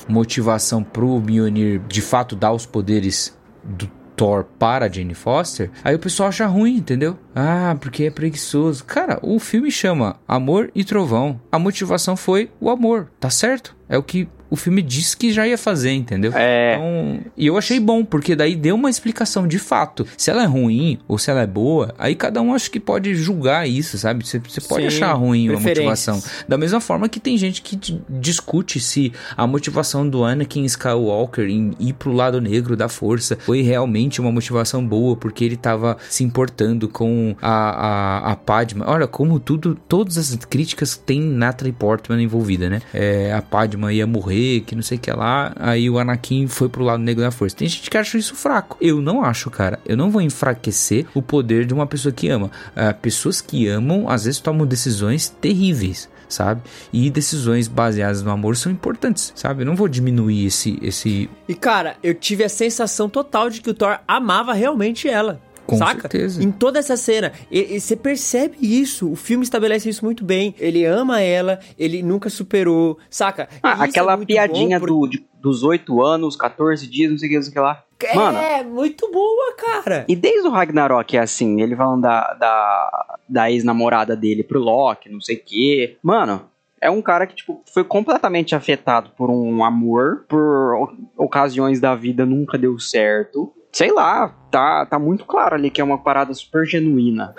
motivação 0.08 0.84
pro 0.84 1.20
Mjolnir 1.20 1.82
de 1.88 2.02
fato 2.02 2.36
dar 2.36 2.52
os 2.52 2.66
poderes 2.66 3.38
do 3.64 3.99
Thor 4.20 4.44
para 4.60 4.92
Jane 4.92 5.14
Foster, 5.14 5.72
aí 5.82 5.96
o 5.96 6.00
pessoal 6.00 6.28
acha 6.28 6.46
ruim, 6.46 6.76
entendeu? 6.76 7.18
Ah, 7.34 7.78
porque 7.80 8.04
é 8.04 8.12
preguiçoso. 8.12 8.84
Cara, 8.84 9.18
o 9.22 9.40
filme 9.40 9.72
chama 9.72 10.18
Amor 10.28 10.70
e 10.76 10.84
Trovão. 10.84 11.40
A 11.50 11.58
motivação 11.58 12.18
foi 12.18 12.52
o 12.60 12.70
amor, 12.70 13.10
tá 13.18 13.30
certo? 13.30 13.78
É 13.88 13.98
o 13.98 14.04
que 14.04 14.28
o 14.50 14.56
filme 14.56 14.82
disse 14.82 15.16
que 15.16 15.32
já 15.32 15.48
ia 15.48 15.58
fazer, 15.58 15.92
entendeu? 15.92 16.32
É. 16.36 16.76
Então, 16.76 17.32
e 17.38 17.48
eu 17.48 17.58
achei 17.58 17.80
bom, 17.80 18.04
porque 18.04 18.36
daí 18.36 18.56
deu 18.56 18.76
uma 18.76 18.90
explicação 18.90 19.48
de 19.48 19.60
fato. 19.60 20.08
Se 20.18 20.32
ela 20.32 20.44
é 20.44 20.46
ruim 20.46 21.00
ou 21.08 21.18
se 21.18 21.30
ela 21.30 21.42
é 21.42 21.48
boa, 21.48 21.94
aí 21.98 22.16
cada 22.16 22.42
um 22.42 22.54
acho 22.54 22.72
que 22.72 22.80
pode 22.80 23.16
julgar 23.16 23.68
isso, 23.68 23.98
sabe? 23.98 24.26
Você, 24.26 24.40
você 24.40 24.62
pode 24.62 24.82
Sim, 24.82 24.88
achar 24.88 25.14
ruim 25.14 25.48
preferências. 25.48 26.08
motivação. 26.08 26.24
Da 26.48 26.58
mesma 26.58 26.80
forma 26.80 27.08
que 27.08 27.20
tem 27.20 27.38
gente 27.38 27.62
que 27.62 27.80
discute 28.10 28.80
se 28.80 29.12
a 29.36 29.46
motivação 29.46 30.08
do 30.08 30.24
Anakin 30.24 30.66
Skywalker 30.66 31.48
em 31.50 31.74
ir 31.80 31.94
pro 31.94 32.12
lado 32.12 32.42
negro 32.42 32.76
da 32.76 32.90
força 32.90 33.38
foi 33.42 33.62
realmente 33.62 34.20
uma 34.20 34.32
motivação 34.32 34.86
boa, 34.86 35.16
porque 35.16 35.44
ele 35.44 35.58
tava 35.58 35.98
se 36.10 36.24
importando 36.24 36.88
com 36.88 37.36
a, 37.42 37.50
a, 37.50 38.32
a 38.32 38.36
Padma. 38.36 38.86
Olha, 38.88 39.08
como 39.08 39.40
tudo, 39.40 39.78
todas 39.88 40.18
as 40.18 40.36
críticas 40.36 40.98
tem 40.98 41.22
Natalie 41.22 41.74
Portman 41.74 42.22
envolvida, 42.22 42.70
né? 42.70 42.82
É, 42.94 43.34
a 43.34 43.42
Padma 43.42 43.94
ia 43.94 44.08
morrer, 44.08 44.39
que 44.66 44.76
não 44.76 44.82
sei 44.82 44.98
o 44.98 45.02
que 45.02 45.12
lá, 45.12 45.54
aí 45.58 45.90
o 45.90 45.98
Anakin 46.00 46.48
foi 46.48 46.70
pro 46.70 46.84
lado 46.84 47.02
negro 47.02 47.24
da 47.24 47.32
força. 47.32 47.56
Tem 47.56 47.68
gente 47.68 47.90
que 47.90 47.98
acha 47.98 48.18
isso 48.18 48.36
fraco. 48.36 48.78
Eu 48.80 49.02
não 49.02 49.24
acho, 49.24 49.50
cara. 49.50 49.80
Eu 49.86 49.98
não 49.98 50.10
vou 50.10 50.22
enfraquecer 50.22 51.06
o 51.14 51.22
poder 51.22 51.66
de 51.66 51.74
uma 51.74 51.88
pessoa 51.88 52.12
que 52.12 52.30
ama. 52.30 52.52
Ah, 52.76 52.94
pessoas 52.94 53.42
que 53.42 53.68
amam, 53.68 54.10
às 54.10 54.26
vezes 54.26 54.40
tomam 54.40 54.66
decisões 54.66 55.30
terríveis 55.30 56.10
sabe? 56.30 56.62
E 56.94 57.10
decisões 57.10 57.68
baseadas 57.68 58.22
no 58.22 58.32
amor 58.32 58.56
são 58.56 58.72
importantes, 58.72 59.34
sabe? 59.36 59.64
Eu 59.64 59.66
não 59.66 59.76
vou 59.76 59.88
diminuir 59.88 60.46
esse 60.46 60.78
esse 60.82 61.30
E 61.48 61.56
cara, 61.56 61.98
eu 62.04 62.14
tive 62.14 62.44
a 62.44 62.50
sensação 62.50 63.10
total 63.10 63.50
de 63.50 63.62
que 63.62 63.70
o 63.70 63.74
Thor 63.74 64.00
amava 64.08 64.54
realmente 64.54 65.10
ela. 65.10 65.42
Com 65.70 65.78
saca? 65.78 66.02
certeza. 66.02 66.44
Em 66.44 66.52
toda 66.52 66.80
essa 66.80 66.98
cena. 66.98 67.32
E, 67.52 67.76
e 67.76 67.80
você 67.82 67.96
percebe 67.96 68.58
isso. 68.62 69.12
O 69.12 69.16
filme 69.16 69.44
estabelece 69.44 69.88
isso 69.90 70.04
muito 70.04 70.24
bem. 70.24 70.54
Ele 70.60 70.86
ama 70.86 71.22
ela, 71.22 71.60
ele 71.78 72.02
nunca 72.04 72.30
superou, 72.30 72.98
saca? 73.10 73.48
Ah, 73.64 73.78
é 73.86 73.90
aquela 73.90 74.16
muito 74.18 74.28
piadinha 74.28 74.80
bom 74.80 74.86
do, 74.86 75.08
de- 75.08 75.26
dos 75.42 75.64
8 75.64 76.02
anos, 76.04 76.36
14 76.36 76.86
dias, 76.88 77.12
não 77.12 77.18
sei 77.18 77.28
o 77.28 77.32
que, 77.32 77.36
não 77.38 77.44
sei 77.44 77.50
o 77.52 77.54
que 77.54 77.60
lá. 77.60 77.84
porque- 77.98 78.14
Mano, 78.16 78.38
É, 78.38 78.64
muito 78.64 79.10
boa, 79.12 79.54
cara. 79.58 80.06
E 80.08 80.16
desde 80.16 80.48
o 80.48 80.52
Ragnarok 80.52 81.16
é 81.16 81.20
assim, 81.22 81.62
ele 81.62 81.76
falando 81.76 82.02
da, 82.02 82.34
da, 82.34 83.18
da 83.28 83.52
ex-namorada 83.52 84.16
dele 84.16 84.44
pro 84.44 84.60
Loki, 84.60 85.10
não 85.10 85.22
sei 85.22 85.36
o 85.38 85.42
quê. 85.46 85.98
Mano, 86.04 86.42
é 86.82 86.90
um 86.90 87.02
cara 87.02 87.26
que, 87.28 87.36
tipo, 87.36 87.62
foi 87.74 87.84
completamente 87.84 88.56
afetado 88.56 89.12
por 89.18 89.30
um 89.30 89.64
amor, 89.64 90.26
por 90.30 90.90
ocasiões 91.18 91.80
da 91.80 91.94
vida 91.96 92.26
nunca 92.26 92.58
deu 92.58 92.78
certo. 92.80 93.54
Sei 93.72 93.92
lá, 93.92 94.30
tá, 94.52 94.86
tá 94.86 94.98
muito 94.98 95.26
claro 95.26 95.56
ali 95.56 95.70
que 95.70 95.80
é 95.80 95.84
uma 95.84 95.98
parada 95.98 96.34
super 96.34 96.66
genuína. 96.66 97.36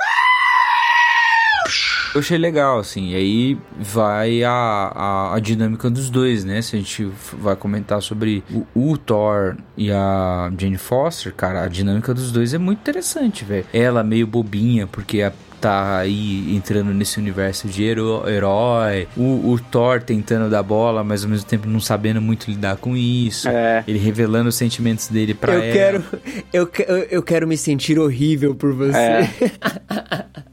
Eu 2.15 2.21
achei 2.21 2.37
legal, 2.39 2.79
assim, 2.81 3.11
e 3.11 3.15
aí 3.15 3.59
vai 3.79 4.43
a, 4.43 4.51
a, 4.53 5.35
a 5.37 5.39
dinâmica 5.41 5.89
dos 5.89 6.11
dois, 6.11 6.45
né? 6.45 6.61
Se 6.61 6.75
a 6.75 6.79
gente 6.79 7.09
vai 7.39 7.55
comentar 7.55 8.03
sobre 8.03 8.43
o, 8.51 8.67
o 8.93 8.99
Thor 8.99 9.57
e 9.77 9.93
a 9.93 10.51
Jane 10.59 10.77
Foster, 10.77 11.33
cara, 11.33 11.63
a 11.63 11.69
dinâmica 11.69 12.13
dos 12.13 12.33
dois 12.33 12.53
é 12.53 12.59
muito 12.59 12.81
interessante, 12.81 13.45
velho. 13.45 13.65
Ela 13.73 14.03
meio 14.03 14.27
bobinha, 14.27 14.87
porque 14.89 15.23
a- 15.23 15.33
tá 15.61 15.99
aí 15.99 16.57
entrando 16.57 16.91
nesse 16.95 17.19
universo 17.19 17.69
de 17.69 17.85
hero- 17.85 18.27
herói, 18.27 19.07
o, 19.15 19.51
o 19.53 19.61
Thor 19.71 20.01
tentando 20.03 20.49
dar 20.49 20.63
bola, 20.63 21.05
mas 21.05 21.23
ao 21.23 21.29
mesmo 21.29 21.47
tempo 21.47 21.69
não 21.69 21.79
sabendo 21.81 22.19
muito 22.21 22.51
lidar 22.51 22.79
com 22.79 22.97
isso, 22.97 23.47
É. 23.47 23.85
ele 23.87 23.99
revelando 23.99 24.49
os 24.49 24.55
sentimentos 24.55 25.09
dele 25.09 25.35
pra 25.35 25.53
eu 25.53 25.63
ela. 25.63 25.73
quero, 25.73 26.05
eu, 26.51 26.67
que- 26.67 26.87
eu, 26.89 26.97
eu 27.11 27.23
quero 27.23 27.47
me 27.47 27.59
sentir 27.59 27.99
horrível 27.99 28.55
por 28.55 28.73
você. 28.73 28.97
É. 28.97 29.31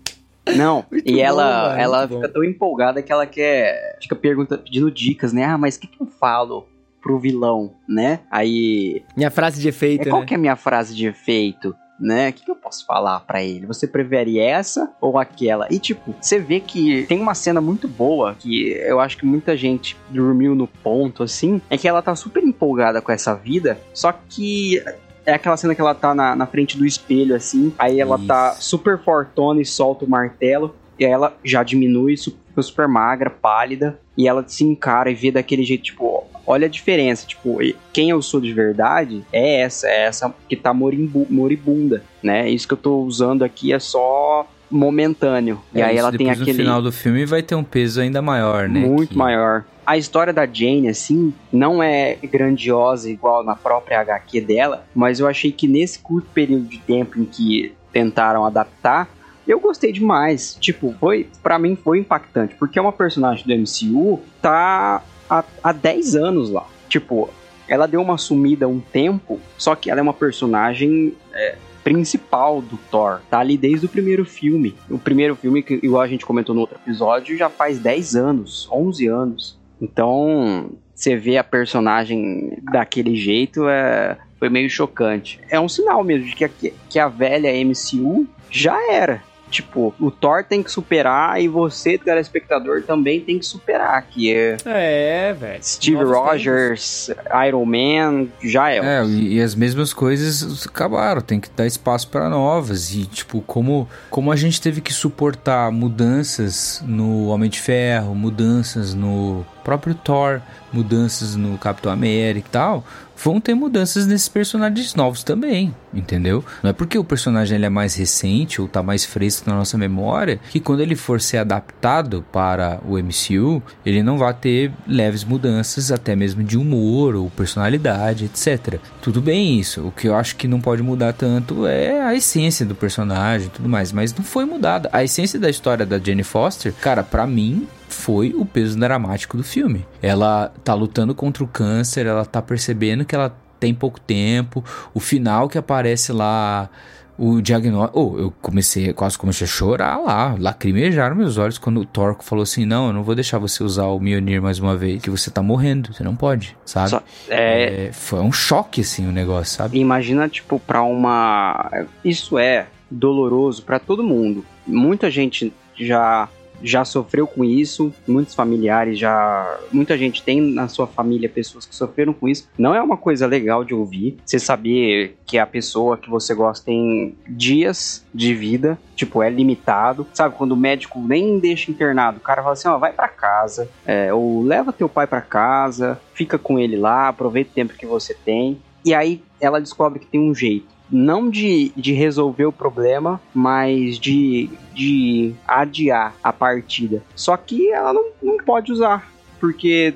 Não, 0.55 0.85
Muito 0.91 1.07
e 1.09 1.13
bom, 1.13 1.19
ela, 1.19 1.69
mano, 1.69 1.81
ela 1.81 2.07
fica 2.07 2.19
bom. 2.27 2.33
tão 2.33 2.43
empolgada 2.43 3.01
que 3.01 3.11
ela 3.11 3.25
quer. 3.25 3.97
Fica 4.01 4.15
pergunta, 4.15 4.57
pedindo 4.57 4.89
dicas, 4.91 5.33
né? 5.33 5.43
Ah, 5.45 5.57
mas 5.57 5.75
o 5.75 5.79
que, 5.79 5.87
que 5.87 6.01
eu 6.01 6.07
falo 6.07 6.67
pro 7.01 7.19
vilão, 7.19 7.73
né? 7.87 8.19
Aí. 8.29 9.03
Minha 9.15 9.31
frase 9.31 9.61
de 9.61 9.67
efeito, 9.67 10.07
É, 10.07 10.09
qual 10.09 10.21
né? 10.21 10.27
que 10.27 10.33
é 10.33 10.37
a 10.37 10.39
minha 10.39 10.55
frase 10.55 10.95
de 10.95 11.07
efeito? 11.07 11.75
Né? 11.99 12.29
O 12.29 12.33
que, 12.33 12.45
que 12.45 12.51
eu 12.51 12.55
posso 12.55 12.85
falar 12.85 13.19
pra 13.21 13.41
ele? 13.43 13.65
Você 13.65 13.87
prefere 13.87 14.37
essa 14.39 14.93
ou 15.01 15.17
aquela? 15.17 15.67
E 15.71 15.79
tipo, 15.79 16.13
você 16.21 16.37
vê 16.39 16.59
que 16.59 17.07
tem 17.07 17.19
uma 17.19 17.33
cena 17.33 17.59
muito 17.59 17.87
boa 17.87 18.35
que 18.35 18.69
eu 18.73 18.99
acho 18.99 19.17
que 19.17 19.25
muita 19.25 19.57
gente 19.57 19.97
dormiu 20.09 20.53
no 20.53 20.67
ponto, 20.67 21.23
assim. 21.23 21.59
É 21.71 21.75
que 21.77 21.87
ela 21.87 22.03
tá 22.03 22.15
super 22.15 22.43
empolgada 22.43 23.01
com 23.01 23.11
essa 23.11 23.33
vida, 23.33 23.79
só 23.95 24.11
que 24.11 24.79
é 25.27 25.33
aquela 25.33 25.57
cena 25.57 25.75
que 25.75 25.81
ela 25.81 25.93
tá 25.93 26.15
na, 26.15 26.35
na 26.35 26.47
frente 26.47 26.77
do 26.77 26.85
espelho, 26.85 27.35
assim. 27.35 27.73
Aí 27.77 27.99
ela 27.99 28.17
tá 28.17 28.53
Isso. 28.53 28.69
super 28.69 28.97
fortona 28.97 29.61
e 29.61 29.65
solta 29.65 30.05
o 30.05 30.09
martelo. 30.09 30.73
E 30.97 31.05
aí 31.05 31.11
ela 31.11 31.35
já 31.43 31.61
diminui, 31.63 32.15
fica 32.17 32.61
super 32.61 32.87
magra, 32.87 33.29
pálida. 33.29 33.99
E 34.17 34.25
ela 34.27 34.43
se 34.47 34.63
encara 34.63 35.11
e 35.11 35.13
vê 35.13 35.29
daquele 35.29 35.63
jeito, 35.63 35.83
tipo, 35.83 36.23
olha 36.45 36.65
a 36.65 36.69
diferença. 36.69 37.27
Tipo, 37.27 37.61
e- 37.61 37.75
quem 37.91 38.09
eu 38.09 38.21
sou 38.21 38.39
de 38.39 38.53
verdade 38.53 39.21
é 39.33 39.59
essa, 39.59 39.87
é 39.87 40.03
essa 40.05 40.33
que 40.47 40.55
tá 40.55 40.73
morimbu- 40.73 41.27
moribunda, 41.29 42.01
né? 42.23 42.49
Isso 42.49 42.65
que 42.65 42.73
eu 42.73 42.77
tô 42.77 42.99
usando 43.01 43.43
aqui 43.43 43.73
é 43.73 43.79
só 43.79 44.47
momentâneo. 44.71 45.59
e 45.75 45.81
É 45.81 45.83
aí 45.83 45.95
isso, 45.95 45.99
ela 46.07 46.17
tem 46.17 46.29
aquele 46.29 46.51
No 46.53 46.57
final 46.57 46.81
do 46.81 46.91
filme 46.91 47.25
vai 47.25 47.43
ter 47.43 47.55
um 47.55 47.63
peso 47.63 47.99
ainda 48.01 48.21
maior, 48.21 48.67
né? 48.69 48.79
muito 48.79 49.09
que- 49.09 49.17
maior. 49.17 49.65
A 49.87 49.97
história 49.97 50.33
da 50.33 50.45
Jane, 50.45 50.89
assim, 50.89 51.33
não 51.49 51.81
é 51.81 52.15
grandiosa 52.15 53.09
igual 53.09 53.41
na 53.41 53.55
própria 53.55 54.01
HQ 54.01 54.41
dela, 54.41 54.85
mas 54.93 55.21
eu 55.21 55.27
achei 55.27 55.49
que 55.49 55.65
nesse 55.65 55.99
curto 55.99 56.27
período 56.33 56.65
de 56.65 56.77
tempo 56.79 57.17
em 57.17 57.23
que 57.23 57.73
tentaram 57.93 58.43
adaptar, 58.43 59.07
eu 59.47 59.61
gostei 59.61 59.93
demais. 59.93 60.57
Tipo, 60.59 60.93
foi, 60.99 61.29
para 61.41 61.57
mim 61.57 61.77
foi 61.77 61.99
impactante, 61.99 62.53
porque 62.55 62.77
é 62.77 62.81
uma 62.81 62.91
personagem 62.91 63.45
do 63.47 63.55
MCU 63.55 64.19
tá 64.41 65.01
há, 65.29 65.43
há 65.63 65.71
10 65.71 66.15
anos 66.17 66.49
lá. 66.49 66.67
Tipo, 66.89 67.29
ela 67.65 67.87
deu 67.87 68.01
uma 68.01 68.17
sumida 68.17 68.67
um 68.67 68.81
tempo, 68.81 69.39
só 69.57 69.73
que 69.73 69.89
ela 69.89 70.01
é 70.01 70.03
uma 70.03 70.13
personagem 70.13 71.15
é, 71.33 71.55
principal 71.81 72.61
do 72.61 72.77
Thor. 72.91 73.21
Tá 73.29 73.39
ali 73.39 73.57
desde 73.57 73.85
o 73.85 73.89
primeiro 73.89 74.25
filme. 74.25 74.75
O 74.89 74.99
primeiro 74.99 75.33
filme, 75.33 75.63
que 75.63 75.75
igual 75.81 76.01
a 76.01 76.07
gente 76.09 76.25
comentou 76.25 76.53
no 76.53 76.59
outro 76.59 76.77
episódio, 76.77 77.37
já 77.37 77.49
faz 77.49 77.79
10 77.79 78.17
anos, 78.17 78.67
11 78.69 79.07
anos. 79.07 79.57
Então, 79.81 80.71
você 80.93 81.15
vê 81.15 81.37
a 81.37 81.43
personagem 81.43 82.57
daquele 82.71 83.15
jeito 83.15 83.67
é, 83.67 84.17
foi 84.39 84.49
meio 84.49 84.69
chocante. 84.69 85.39
É 85.49 85.59
um 85.59 85.69
sinal 85.69 86.03
mesmo 86.03 86.25
de 86.27 86.35
que 86.35 86.45
a, 86.45 86.49
que 86.89 86.99
a 86.99 87.07
velha 87.07 87.51
MCU 87.63 88.27
já 88.49 88.77
era. 88.91 89.21
Tipo, 89.49 89.93
o 89.99 90.11
Thor 90.11 90.43
tem 90.43 90.61
que 90.61 90.71
superar 90.71 91.41
e 91.41 91.47
você, 91.47 91.97
telespectador, 91.97 92.83
também 92.83 93.21
tem 93.21 93.39
que 93.39 93.45
superar. 93.45 94.05
Que 94.09 94.33
é 94.33 94.57
É, 94.65 95.33
velho. 95.33 95.63
Steve 95.63 95.97
Novos 95.97 96.17
Rogers, 96.17 97.11
Iron 97.47 97.65
Man, 97.65 98.27
já 98.43 98.71
é. 98.71 98.77
É, 98.77 99.05
e, 99.05 99.35
e 99.35 99.41
as 99.41 99.55
mesmas 99.55 99.93
coisas 99.93 100.65
acabaram, 100.67 101.21
tem 101.21 101.39
que 101.39 101.49
dar 101.55 101.65
espaço 101.65 102.07
para 102.09 102.29
novas. 102.29 102.93
E, 102.93 103.05
tipo, 103.05 103.41
como, 103.41 103.87
como 104.09 104.31
a 104.31 104.35
gente 104.35 104.61
teve 104.61 104.81
que 104.81 104.93
suportar 104.93 105.71
mudanças 105.71 106.83
no 106.85 107.27
Homem 107.27 107.49
de 107.49 107.59
Ferro, 107.59 108.13
mudanças 108.13 108.93
no 108.93 109.45
próprio 109.63 109.93
Thor, 109.95 110.41
mudanças 110.71 111.35
no 111.35 111.57
Capitão 111.57 111.91
América 111.91 112.47
e 112.47 112.51
tal, 112.51 112.85
vão 113.21 113.41
ter 113.41 113.53
mudanças 113.53 114.05
nesses 114.05 114.29
personagens 114.29 114.95
novos 114.95 115.23
também, 115.23 115.73
entendeu? 115.93 116.43
Não 116.61 116.69
é 116.69 116.73
porque 116.73 116.97
o 116.97 117.03
personagem 117.03 117.55
ele 117.55 117.65
é 117.65 117.69
mais 117.69 117.95
recente 117.95 118.61
ou 118.61 118.67
tá 118.67 118.83
mais 118.83 119.05
fresco 119.05 119.49
na 119.49 119.55
nossa 119.55 119.77
memória 119.77 120.39
que 120.49 120.59
quando 120.59 120.81
ele 120.81 120.95
for 120.95 121.19
ser 121.19 121.37
adaptado 121.37 122.23
para 122.31 122.79
o 122.87 122.97
MCU, 122.97 123.61
ele 123.85 124.03
não 124.03 124.17
vai 124.17 124.33
ter 124.33 124.71
leves 124.87 125.23
mudanças 125.23 125.91
até 125.91 126.15
mesmo 126.15 126.43
de 126.43 126.57
humor 126.57 127.15
ou 127.15 127.29
personalidade, 127.29 128.25
etc. 128.25 128.79
Tudo 129.01 129.21
bem 129.21 129.59
isso. 129.59 129.87
O 129.87 129.91
que 129.91 130.07
eu 130.07 130.15
acho 130.15 130.35
que 130.35 130.47
não 130.47 130.61
pode 130.61 130.83
mudar 130.83 131.13
tanto 131.13 131.65
é 131.65 132.01
a 132.01 132.13
essência 132.13 132.65
do 132.65 132.75
personagem 132.75 133.47
e 133.47 133.51
tudo 133.51 133.69
mais, 133.69 133.91
mas 133.91 134.13
não 134.13 134.23
foi 134.23 134.45
mudada. 134.45 134.89
A 134.91 135.03
essência 135.03 135.39
da 135.39 135.49
história 135.49 135.85
da 135.85 135.97
Jenny 135.97 136.23
Foster, 136.23 136.73
cara, 136.73 137.03
para 137.03 137.25
mim 137.25 137.67
foi 137.97 138.33
o 138.33 138.45
peso 138.45 138.79
dramático 138.79 139.35
do 139.35 139.43
filme. 139.43 139.85
Ela 140.01 140.53
tá 140.63 140.73
lutando 140.73 141.15
contra 141.15 141.43
o 141.43 141.47
câncer, 141.47 142.05
ela 142.05 142.23
tá 142.23 142.41
percebendo 142.41 143.03
que 143.03 143.15
ela 143.15 143.35
tem 143.59 143.73
pouco 143.73 143.99
tempo, 143.99 144.63
o 144.93 144.99
final 144.99 145.49
que 145.49 145.57
aparece 145.57 146.13
lá 146.13 146.69
o 147.17 147.41
diagnóstico. 147.41 147.99
Oh, 147.99 148.19
eu 148.19 148.33
comecei, 148.39 148.93
quase 148.93 149.17
comecei 149.17 149.45
a 149.45 149.49
chorar 149.49 149.97
lá, 149.97 150.35
lacrimejaram 150.39 151.15
meus 151.15 151.37
olhos 151.37 151.57
quando 151.57 151.81
o 151.81 151.85
Torco 151.85 152.23
falou 152.23 152.43
assim: 152.43 152.65
Não, 152.65 152.87
eu 152.87 152.93
não 152.93 153.03
vou 153.03 153.15
deixar 153.15 153.39
você 153.39 153.63
usar 153.63 153.85
o 153.85 153.99
Mjolnir 153.99 154.41
mais 154.41 154.59
uma 154.59 154.77
vez, 154.77 155.01
que 155.01 155.09
você 155.09 155.31
tá 155.31 155.41
morrendo, 155.41 155.91
você 155.91 156.03
não 156.03 156.15
pode, 156.15 156.55
sabe? 156.63 156.91
Só, 156.91 157.03
é... 157.29 157.87
É, 157.87 157.91
foi 157.91 158.19
um 158.19 158.31
choque, 158.31 158.81
assim, 158.81 159.07
o 159.07 159.11
negócio, 159.11 159.55
sabe? 159.57 159.79
Imagina, 159.79 160.29
tipo, 160.29 160.59
pra 160.59 160.83
uma. 160.83 161.71
Isso 162.05 162.37
é 162.37 162.67
doloroso 162.89 163.63
para 163.63 163.79
todo 163.79 164.03
mundo. 164.03 164.45
Muita 164.65 165.09
gente 165.09 165.51
já 165.75 166.29
já 166.61 166.83
sofreu 166.85 167.27
com 167.27 167.43
isso, 167.43 167.93
muitos 168.07 168.33
familiares 168.33 168.97
já. 168.97 169.59
Muita 169.71 169.97
gente 169.97 170.23
tem 170.23 170.41
na 170.41 170.67
sua 170.67 170.87
família 170.87 171.29
pessoas 171.29 171.65
que 171.65 171.75
sofreram 171.75 172.13
com 172.13 172.27
isso. 172.27 172.49
Não 172.57 172.73
é 172.73 172.81
uma 172.81 172.97
coisa 172.97 173.25
legal 173.27 173.63
de 173.63 173.73
ouvir. 173.73 174.17
Você 174.25 174.39
saber 174.39 175.17
que 175.25 175.37
a 175.37 175.45
pessoa 175.45 175.97
que 175.97 176.09
você 176.09 176.33
gosta 176.33 176.65
tem 176.65 177.15
dias 177.27 178.05
de 178.13 178.33
vida, 178.33 178.77
tipo, 178.95 179.21
é 179.21 179.29
limitado. 179.29 180.07
Sabe, 180.13 180.35
quando 180.35 180.53
o 180.53 180.57
médico 180.57 180.99
nem 180.99 181.39
deixa 181.39 181.71
internado, 181.71 182.17
o 182.17 182.21
cara 182.21 182.41
fala 182.41 182.53
assim: 182.53 182.67
ó, 182.67 182.77
vai 182.77 182.93
para 182.93 183.07
casa, 183.07 183.69
é, 183.85 184.13
ou 184.13 184.43
leva 184.43 184.73
teu 184.73 184.89
pai 184.89 185.07
para 185.07 185.21
casa, 185.21 185.99
fica 186.13 186.37
com 186.37 186.59
ele 186.59 186.77
lá, 186.77 187.09
aproveita 187.09 187.51
o 187.51 187.53
tempo 187.53 187.73
que 187.73 187.85
você 187.85 188.13
tem. 188.13 188.59
E 188.83 188.93
aí 188.93 189.21
ela 189.39 189.59
descobre 189.59 189.99
que 189.99 190.07
tem 190.07 190.19
um 190.19 190.33
jeito 190.33 190.76
não 190.91 191.29
de, 191.29 191.71
de 191.75 191.93
resolver 191.93 192.45
o 192.45 192.51
problema, 192.51 193.21
mas 193.33 193.99
de, 193.99 194.49
de 194.73 195.33
adiar 195.47 196.15
a 196.23 196.31
partida. 196.31 197.03
Só 197.15 197.35
que 197.35 197.71
ela 197.71 197.93
não, 197.93 198.05
não 198.21 198.37
pode 198.37 198.71
usar, 198.71 199.11
porque 199.39 199.93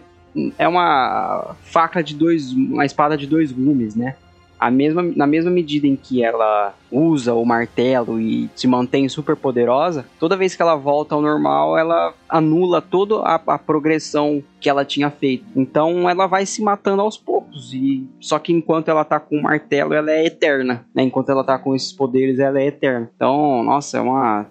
é 0.57 0.67
uma 0.67 1.55
faca 1.63 2.03
de 2.03 2.15
dois. 2.15 2.51
uma 2.51 2.85
espada 2.85 3.17
de 3.17 3.27
dois 3.27 3.51
gumes, 3.51 3.95
né? 3.95 4.15
A 4.62 4.70
mesma, 4.70 5.01
na 5.16 5.26
mesma 5.26 5.49
medida 5.49 5.88
em 5.88 5.95
que 5.95 6.24
ela 6.24 6.76
usa 6.91 7.34
o 7.34 7.43
martelo 7.43 8.22
e 8.22 8.47
se 8.55 8.68
mantém 8.68 9.09
super 9.09 9.36
poderosa, 9.36 10.05
toda 10.20 10.38
vez 10.38 10.55
que 10.55 10.62
ela 10.62 10.76
volta 10.76 11.16
ao 11.16 11.22
normal, 11.22 11.76
ela 11.76 12.14
anula 12.30 12.80
toda 12.80 13.16
a, 13.22 13.41
a 13.47 13.57
progressão 13.57 14.43
que 14.59 14.70
ela 14.70 14.86
tinha 14.86 15.09
feito. 15.09 15.45
Então 15.55 16.07
ela 16.07 16.28
vai 16.28 16.45
se 16.45 16.62
matando 16.62 17.01
aos 17.01 17.18
poucos. 17.18 17.74
E 17.74 18.07
só 18.20 18.38
que 18.38 18.53
enquanto 18.53 18.89
ela 18.89 19.03
tá 19.03 19.20
com 19.20 19.38
o 19.38 19.41
martelo, 19.41 19.95
ela 19.95 20.12
é 20.12 20.28
eterna. 20.28 20.86
Né? 20.93 21.01
Enquanto 21.01 21.30
ela 21.30 21.43
tá 21.43 21.57
com 21.57 21.76
esses 21.76 21.91
poderes, 21.91 22.38
ela 22.38 22.62
é 22.62 22.68
eterna. 22.68 23.09
Então, 23.16 23.64
nossa, 23.64 23.97
é 23.97 24.01
uma 24.01 24.45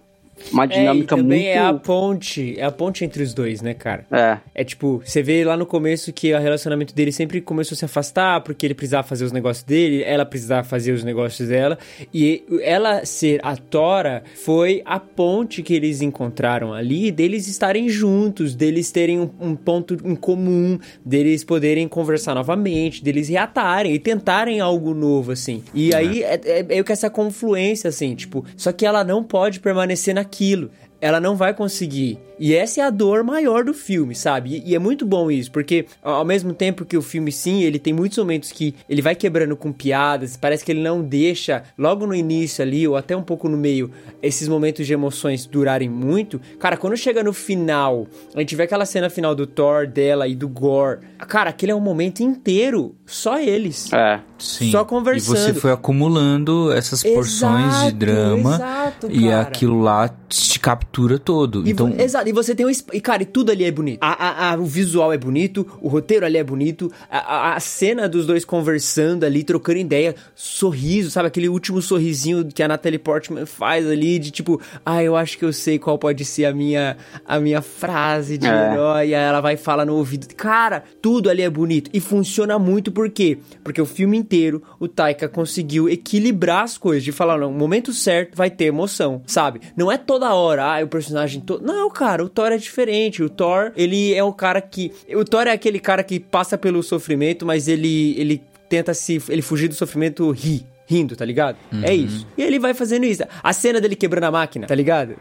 uma 0.53 0.67
dinâmica 0.67 1.15
é, 1.15 1.19
também 1.19 1.45
muito. 1.45 1.57
é 1.57 1.59
a 1.59 1.75
ponte, 1.75 2.55
é 2.59 2.65
a 2.65 2.71
ponte 2.71 3.05
entre 3.05 3.23
os 3.23 3.35
dois, 3.35 3.63
né, 3.63 3.75
cara? 3.75 4.07
É. 4.11 4.39
É 4.55 4.65
tipo, 4.65 5.03
você 5.05 5.23
vê 5.23 5.45
lá 5.45 5.57
no 5.57 5.67
começo 5.67 6.13
que 6.13 6.33
o 6.33 6.39
relacionamento 6.39 6.95
dele 6.95 7.13
sempre 7.13 7.41
começou 7.41 7.75
a 7.75 7.79
se 7.79 7.85
afastar, 7.85 8.41
porque 8.43 8.67
ele 8.67 8.75
precisava 8.75 9.07
fazer 9.07 9.25
os 9.25 9.33
negócios 9.33 9.65
dele, 9.65 10.03
ela 10.03 10.25
precisava 10.25 10.65
fazer 10.67 10.93
os 10.93 11.05
negócios 11.05 11.49
dela, 11.49 11.79
e 12.13 12.45
ela 12.63 13.05
ser 13.05 13.41
a 13.43 13.57
Tora 13.57 14.23
foi 14.45 14.83
a 14.85 14.99
ponte 14.99 15.63
que 15.63 15.75
eles 15.75 16.01
encontraram 16.03 16.73
ali, 16.73 17.11
deles 17.11 17.47
estarem 17.49 17.89
juntos, 17.89 18.55
deles 18.55 18.91
terem 18.91 19.21
um, 19.21 19.31
um 19.41 19.57
ponto 19.57 19.97
em 20.05 20.15
comum, 20.15 20.79
deles 21.05 21.45
poderem 21.45 21.87
conversar 21.89 22.35
novamente, 22.35 23.03
deles 23.03 23.29
reatarem 23.29 23.95
e 23.95 23.99
tentarem 23.99 24.61
algo 24.61 24.95
novo, 24.95 25.33
assim. 25.33 25.63
E 25.75 25.93
é. 25.93 25.97
aí 25.97 26.23
é, 26.23 26.41
é, 26.45 26.79
é 26.79 26.83
que 26.83 26.93
essa 26.93 27.11
confluência, 27.11 27.89
assim, 27.89 28.15
tipo, 28.15 28.45
só 28.57 28.73
que 28.73 28.85
ela 28.85 29.05
não 29.05 29.23
pode 29.23 29.61
permanecer 29.61 30.15
na 30.15 30.25
aquilo. 30.31 30.71
Ela 31.01 31.19
não 31.19 31.35
vai 31.35 31.53
conseguir 31.53 32.19
e 32.43 32.55
essa 32.55 32.81
é 32.81 32.85
a 32.85 32.89
dor 32.89 33.23
maior 33.23 33.65
do 33.65 33.75
filme, 33.75 34.15
sabe? 34.15 34.63
E, 34.65 34.75
é 34.75 34.79
muito 34.79 35.05
bom 35.05 35.31
isso, 35.31 35.53
porque 35.53 35.85
ao 36.03 36.25
mesmo 36.25 36.55
tempo 36.55 36.87
que 36.87 36.97
o 36.97 37.03
filme, 37.03 37.31
sim, 37.31 37.63
ele 37.63 37.79
tem 37.79 37.93
muitos 37.93 38.17
momentos 38.17 38.51
que 38.51 38.75
ele 38.89 39.03
vai 39.03 39.15
quebrando 39.15 39.55
com 39.55 39.71
piadas, 39.71 40.39
parece 40.39 40.65
que 40.65 40.73
ele 40.73 40.81
não 40.81 41.03
deixa, 41.03 41.65
logo 41.77 42.07
no 42.07 42.15
início 42.15 42.63
ali, 42.63 42.89
ou 42.89 42.97
até 42.97 43.15
um 43.15 43.23
pouco 43.23 43.47
no 43.47 43.59
meio, 43.59 43.91
esses 44.23 44.49
momentos 44.49 44.87
de 44.87 44.95
emoções 44.95 45.45
durarem 45.45 45.91
muito. 45.91 46.41
Cara, 46.59 46.79
quando 46.79 46.97
chega 46.97 47.23
no 47.23 47.35
final, 47.35 48.07
a 48.35 48.41
gente 48.41 48.57
vê 48.57 48.63
aquela 48.63 48.87
cena 48.87 49.11
final 49.11 49.35
do 49.35 49.47
Thor, 49.47 49.87
dela 49.87 50.27
e 50.27 50.35
do 50.35 50.49
Gore. 50.49 51.01
Cara, 51.29 51.51
aquele 51.51 51.73
é 51.73 51.75
um 51.75 51.81
momento 51.81 52.21
inteiro, 52.21 52.97
só 53.05 53.39
eles. 53.39 53.93
É. 53.93 54.19
Sim. 54.41 54.71
Só 54.71 54.85
conversando. 54.85 55.37
E 55.37 55.41
você 55.41 55.55
foi 55.55 55.71
acumulando 55.71 56.73
essas 56.73 57.03
porções 57.03 57.67
exato, 57.67 57.87
de 57.87 57.93
drama. 57.93 58.55
Exato, 58.55 59.11
e 59.11 59.31
aquilo 59.31 59.81
lá 59.81 60.11
te 60.29 60.59
captura 60.59 61.19
todo. 61.19 61.67
E 61.67 61.73
então... 61.73 61.95
Exato, 61.99 62.29
e 62.29 62.33
você 62.33 62.55
tem 62.55 62.67
um. 62.67 62.71
E, 62.93 63.01
cara, 63.01 63.23
e 63.23 63.27
tudo 63.27 63.53
ali 63.53 63.65
é 63.65 63.71
bonito. 63.71 63.99
A, 64.01 64.13
a, 64.13 64.53
a, 64.53 64.57
o 64.57 64.65
visual 64.65 65.13
é 65.13 65.19
bonito, 65.19 65.67
o 65.83 65.89
roteiro 65.89 66.25
ali 66.25 66.39
é 66.39 66.45
bonito, 66.45 66.91
a, 67.11 67.55
a, 67.55 67.61
cena 67.61 68.09
dos 68.09 68.27
dois 68.27 68.45
conversando 68.45 69.25
ali, 69.25 69.45
trocando 69.45 69.79
ideia, 69.79 70.15
sorriso, 70.35 71.11
sabe? 71.11 71.29
Aquele 71.29 71.49
último 71.49 71.83
sorrisinho 71.83 72.47
que 72.47 72.63
a 72.63 72.69
Natalie 72.69 72.99
Portman 72.99 73.45
faz 73.45 73.87
ali, 73.87 74.19
de 74.19 74.31
tipo, 74.31 74.61
ah, 74.85 75.03
eu 75.03 75.17
acho 75.17 75.37
que 75.37 75.45
eu 75.45 75.53
sei 75.53 75.79
qual 75.79 75.99
pode 75.99 76.25
ser 76.25 76.47
a 76.47 76.55
minha, 76.55 76.97
a 77.27 77.39
minha 77.39 77.61
frase 77.61 78.39
de 78.39 78.47
é. 78.47 78.73
herói. 78.73 79.09
E 79.09 79.15
aí 79.15 79.23
ela 79.23 79.41
vai 79.41 79.57
falar 79.57 79.85
no 79.85 79.95
ouvido. 79.95 80.27
Cara, 80.35 80.83
tudo 81.03 81.29
ali 81.29 81.43
é 81.43 81.51
bonito. 81.51 81.91
E 81.93 82.01
funciona 82.01 82.59
muito 82.59 82.91
por 82.91 83.11
quê? 83.11 83.39
Porque 83.63 83.81
o 83.81 83.87
filme 83.87 84.17
inteiro, 84.31 84.63
o 84.79 84.87
Taika 84.87 85.29
conseguiu 85.29 85.89
equilibrar 85.89 86.63
as 86.63 86.79
coisas, 86.79 87.03
de 87.03 87.11
falar, 87.11 87.39
no 87.39 87.51
momento 87.51 87.93
certo 87.93 88.37
vai 88.37 88.51
ter 88.51 88.67
emoção, 88.67 89.23
sabe? 89.27 89.61
Não 89.77 89.91
é 89.91 89.99
toda 89.99 90.33
hora, 90.33 90.65
ah, 90.65 90.85
o 90.85 90.89
personagem 90.89 91.41
todo. 91.41 91.65
Não, 91.65 91.91
cara 91.91 92.21
cara, 92.21 92.25
o 92.25 92.29
Thor 92.29 92.53
é 92.53 92.57
diferente. 92.57 93.23
O 93.23 93.29
Thor, 93.29 93.73
ele 93.77 94.15
é 94.15 94.23
o 94.23 94.33
cara 94.33 94.61
que. 94.61 94.93
O 95.15 95.25
Thor 95.25 95.47
é 95.47 95.53
aquele 95.53 95.81
cara 95.81 96.03
que 96.03 96.21
passa 96.21 96.59
pelo 96.59 96.83
sofrimento, 96.83 97.47
mas 97.47 97.69
ele, 97.69 98.15
ele 98.19 98.43
tenta 98.69 98.93
se. 98.95 99.23
Ele 99.29 99.43
fugir 99.43 99.69
do 99.69 99.75
sofrimento 99.75 100.31
ri. 100.31 100.67
Rindo, 100.87 101.15
tá 101.15 101.25
ligado? 101.25 101.57
É 101.71 101.77
uhum. 101.77 101.85
É 101.85 101.95
isso. 101.95 102.27
E 102.37 102.43
ele 102.43 102.59
vai 102.59 102.75
fazendo 102.75 103.05
isso. 103.05 103.23
A 103.45 103.53
cena 103.53 103.81
dele 103.81 103.95
quebrando 103.95 104.25
a 104.25 104.31
máquina, 104.33 104.67
tá 104.67 104.75
ligado? 104.75 105.15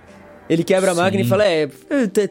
Ele 0.50 0.64
quebra 0.64 0.92
a 0.92 0.96
máquina 0.96 1.24
e 1.24 1.28
fala: 1.28 1.46
É, 1.46 1.68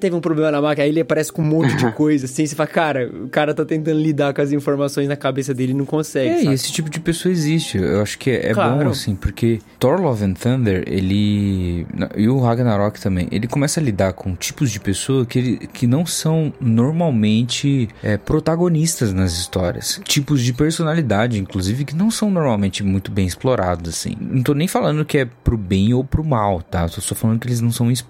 teve 0.01 0.15
um 0.15 0.21
problema 0.21 0.51
na 0.51 0.61
máquina. 0.61 0.85
Aí 0.85 0.91
ele 0.91 1.01
aparece 1.01 1.33
com 1.33 1.41
um 1.41 1.45
monte 1.45 1.77
de 1.77 1.91
coisa 1.95 2.27
assim. 2.27 2.45
Você 2.45 2.57
fala, 2.57 2.69
cara, 2.69 3.09
o 3.09 3.29
cara 3.29 3.55
tá 3.55 3.65
tentando 3.65 4.01
lidar 4.01 4.35
com 4.35 4.43
as 4.43 4.51
informações 4.51 5.09
na 5.09 5.17
cabeça 5.17 5.55
dele 5.55 5.73
e 5.73 5.75
não 5.75 5.85
consegue. 5.85 6.29
É, 6.29 6.43
sabe? 6.43 6.55
esse 6.55 6.73
tipo 6.73 6.91
de 6.91 6.99
pessoa 6.99 7.31
existe. 7.31 7.79
Eu 7.79 8.03
acho 8.03 8.19
que 8.19 8.31
é, 8.31 8.51
é 8.51 8.55
claro. 8.55 8.85
bom, 8.85 8.91
assim, 8.91 9.15
porque 9.15 9.61
Thor 9.79 10.01
Love 10.01 10.25
and 10.25 10.35
Thunder, 10.35 10.83
ele. 10.87 11.87
E 12.17 12.29
o 12.29 12.41
Ragnarok 12.41 13.01
também, 13.01 13.29
ele 13.31 13.47
começa 13.47 13.79
a 13.79 13.83
lidar 13.83 14.13
com 14.13 14.35
tipos 14.35 14.71
de 14.71 14.81
pessoa 14.81 15.25
que, 15.25 15.39
ele, 15.39 15.57
que 15.73 15.87
não 15.87 16.05
são 16.05 16.53
normalmente 16.61 17.89
é, 18.03 18.17
protagonistas 18.17 19.13
nas 19.13 19.33
histórias. 19.33 20.01
Tipos 20.05 20.43
de 20.43 20.53
personalidade, 20.53 21.39
inclusive, 21.39 21.85
que 21.85 21.95
não 21.95 22.11
são 22.11 22.31
normalmente 22.31 22.83
muito 22.83 23.13
bem 23.13 23.27
explorados, 23.27 23.89
assim. 23.89 24.17
Não 24.21 24.43
tô 24.43 24.55
nem 24.55 24.67
falando 24.67 25.05
que 25.05 25.19
é 25.19 25.25
pro 25.25 25.57
bem 25.57 25.95
ou 25.95 26.03
pro 26.03 26.25
mal, 26.25 26.63
tá? 26.63 26.83
Eu 26.83 26.91
tô 26.91 27.01
só 27.01 27.15
falando 27.15 27.39
que 27.39 27.47
eles 27.47 27.61
não 27.61 27.71
são 27.71 27.91
explorados. 27.91 28.08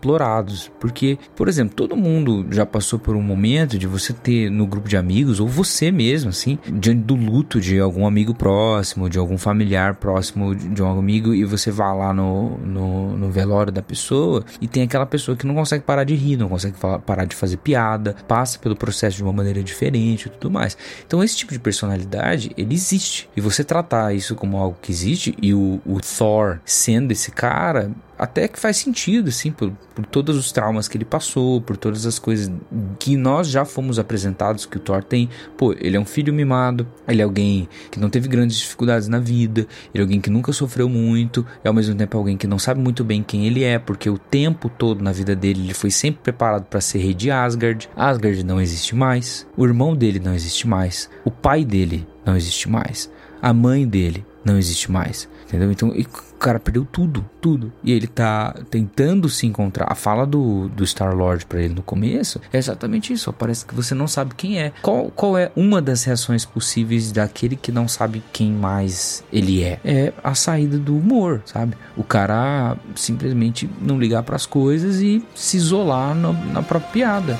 Porque, 0.78 1.18
por 1.34 1.48
exemplo, 1.48 1.74
todo 1.74 1.96
mundo 1.96 2.46
já 2.50 2.64
passou 2.64 2.98
por 2.98 3.16
um 3.16 3.22
momento 3.22 3.78
de 3.78 3.86
você 3.86 4.12
ter 4.12 4.50
no 4.50 4.66
grupo 4.66 4.88
de 4.88 4.96
amigos, 4.96 5.40
ou 5.40 5.48
você 5.48 5.90
mesmo, 5.90 6.30
assim, 6.30 6.58
diante 6.66 7.02
do 7.02 7.14
luto 7.14 7.60
de 7.60 7.78
algum 7.78 8.06
amigo 8.06 8.34
próximo, 8.34 9.08
de 9.08 9.18
algum 9.18 9.38
familiar 9.38 9.96
próximo 9.96 10.54
de 10.54 10.82
um 10.82 10.98
amigo, 10.98 11.34
e 11.34 11.44
você 11.44 11.70
vai 11.70 11.96
lá 11.96 12.12
no, 12.12 12.58
no, 12.58 13.16
no 13.16 13.30
velório 13.30 13.72
da 13.72 13.82
pessoa 13.82 14.44
e 14.60 14.68
tem 14.68 14.82
aquela 14.82 15.06
pessoa 15.06 15.36
que 15.36 15.46
não 15.46 15.54
consegue 15.54 15.84
parar 15.84 16.04
de 16.04 16.14
rir, 16.14 16.36
não 16.36 16.48
consegue 16.48 16.76
falar, 16.76 16.98
parar 17.00 17.24
de 17.24 17.34
fazer 17.34 17.56
piada, 17.58 18.14
passa 18.26 18.58
pelo 18.58 18.76
processo 18.76 19.16
de 19.16 19.22
uma 19.22 19.32
maneira 19.32 19.62
diferente 19.62 20.26
e 20.26 20.30
tudo 20.30 20.50
mais. 20.50 20.76
Então, 21.06 21.22
esse 21.22 21.36
tipo 21.36 21.52
de 21.52 21.58
personalidade, 21.58 22.50
ele 22.56 22.74
existe. 22.74 23.28
E 23.36 23.40
você 23.40 23.64
tratar 23.64 24.14
isso 24.14 24.34
como 24.34 24.56
algo 24.56 24.76
que 24.80 24.92
existe, 24.92 25.34
e 25.40 25.54
o, 25.54 25.80
o 25.84 26.00
Thor 26.00 26.58
sendo 26.64 27.12
esse 27.12 27.30
cara, 27.30 27.90
até 28.18 28.48
que 28.48 28.58
faz 28.58 28.76
sentido, 28.76 29.28
assim, 29.28 29.52
por, 29.52 29.70
por 29.94 30.04
todos 30.04 30.36
os 30.36 30.50
traumas 30.50 30.88
que 30.88 30.96
ele 30.96 31.04
passou, 31.04 31.60
por 31.60 31.76
todas 31.76 32.04
as 32.04 32.18
coisas 32.18 32.50
que 32.98 33.16
nós 33.16 33.48
já 33.48 33.64
fomos 33.64 33.98
apresentados 33.98 34.66
que 34.66 34.76
o 34.76 34.80
Thor 34.80 35.04
tem. 35.04 35.28
Pô, 35.56 35.72
ele 35.72 35.96
é 35.96 36.00
um 36.00 36.04
filho 36.04 36.32
mimado, 36.32 36.86
ele 37.06 37.22
é 37.22 37.24
alguém 37.24 37.68
que 37.90 38.00
não 38.00 38.10
teve 38.10 38.28
grandes 38.28 38.56
dificuldades 38.56 39.06
na 39.06 39.20
vida, 39.20 39.60
ele 39.94 40.00
é 40.00 40.00
alguém 40.00 40.20
que 40.20 40.30
nunca 40.30 40.52
sofreu 40.52 40.88
muito, 40.88 41.46
é 41.62 41.68
ao 41.68 41.74
mesmo 41.74 41.94
tempo 41.94 42.18
alguém 42.18 42.36
que 42.36 42.46
não 42.46 42.58
sabe 42.58 42.80
muito 42.80 43.04
bem 43.04 43.22
quem 43.22 43.46
ele 43.46 43.62
é, 43.62 43.78
porque 43.78 44.10
o 44.10 44.18
tempo 44.18 44.68
todo 44.68 45.02
na 45.02 45.12
vida 45.12 45.36
dele 45.36 45.62
ele 45.62 45.74
foi 45.74 45.90
sempre 45.90 46.20
preparado 46.22 46.64
para 46.64 46.80
ser 46.80 46.98
rei 46.98 47.14
de 47.14 47.30
Asgard. 47.30 47.88
Asgard 47.94 48.42
não 48.44 48.60
existe 48.60 48.96
mais, 48.96 49.46
o 49.56 49.64
irmão 49.64 49.94
dele 49.94 50.18
não 50.18 50.34
existe 50.34 50.66
mais, 50.66 51.08
o 51.24 51.30
pai 51.30 51.64
dele 51.64 52.06
não 52.26 52.36
existe 52.36 52.68
mais, 52.68 53.10
a 53.40 53.52
mãe 53.52 53.86
dele 53.86 54.24
não 54.44 54.58
existe 54.58 54.90
mais. 54.90 55.28
Entendeu? 55.46 55.72
Então, 55.72 55.94
o 56.38 56.40
cara 56.40 56.60
perdeu 56.60 56.86
tudo, 56.90 57.28
tudo. 57.40 57.72
E 57.82 57.92
ele 57.92 58.06
tá 58.06 58.54
tentando 58.70 59.28
se 59.28 59.44
encontrar. 59.44 59.90
A 59.90 59.96
fala 59.96 60.24
do, 60.24 60.68
do 60.68 60.86
Star-Lord 60.86 61.44
pra 61.46 61.60
ele 61.60 61.74
no 61.74 61.82
começo 61.82 62.40
é 62.52 62.58
exatamente 62.58 63.12
isso. 63.12 63.32
Parece 63.32 63.66
que 63.66 63.74
você 63.74 63.92
não 63.92 64.06
sabe 64.06 64.36
quem 64.36 64.60
é. 64.60 64.72
Qual, 64.80 65.10
qual 65.10 65.36
é 65.36 65.50
uma 65.56 65.82
das 65.82 66.04
reações 66.04 66.44
possíveis 66.44 67.10
daquele 67.10 67.56
que 67.56 67.72
não 67.72 67.88
sabe 67.88 68.22
quem 68.32 68.52
mais 68.52 69.24
ele 69.32 69.64
é? 69.64 69.80
É 69.84 70.12
a 70.22 70.32
saída 70.36 70.78
do 70.78 70.96
humor, 70.96 71.42
sabe? 71.44 71.76
O 71.96 72.04
cara 72.04 72.76
simplesmente 72.94 73.68
não 73.80 73.98
ligar 73.98 74.22
para 74.22 74.36
as 74.36 74.46
coisas 74.46 75.00
e 75.00 75.24
se 75.34 75.56
isolar 75.56 76.14
na, 76.14 76.32
na 76.32 76.62
própria 76.62 76.92
piada. 76.92 77.38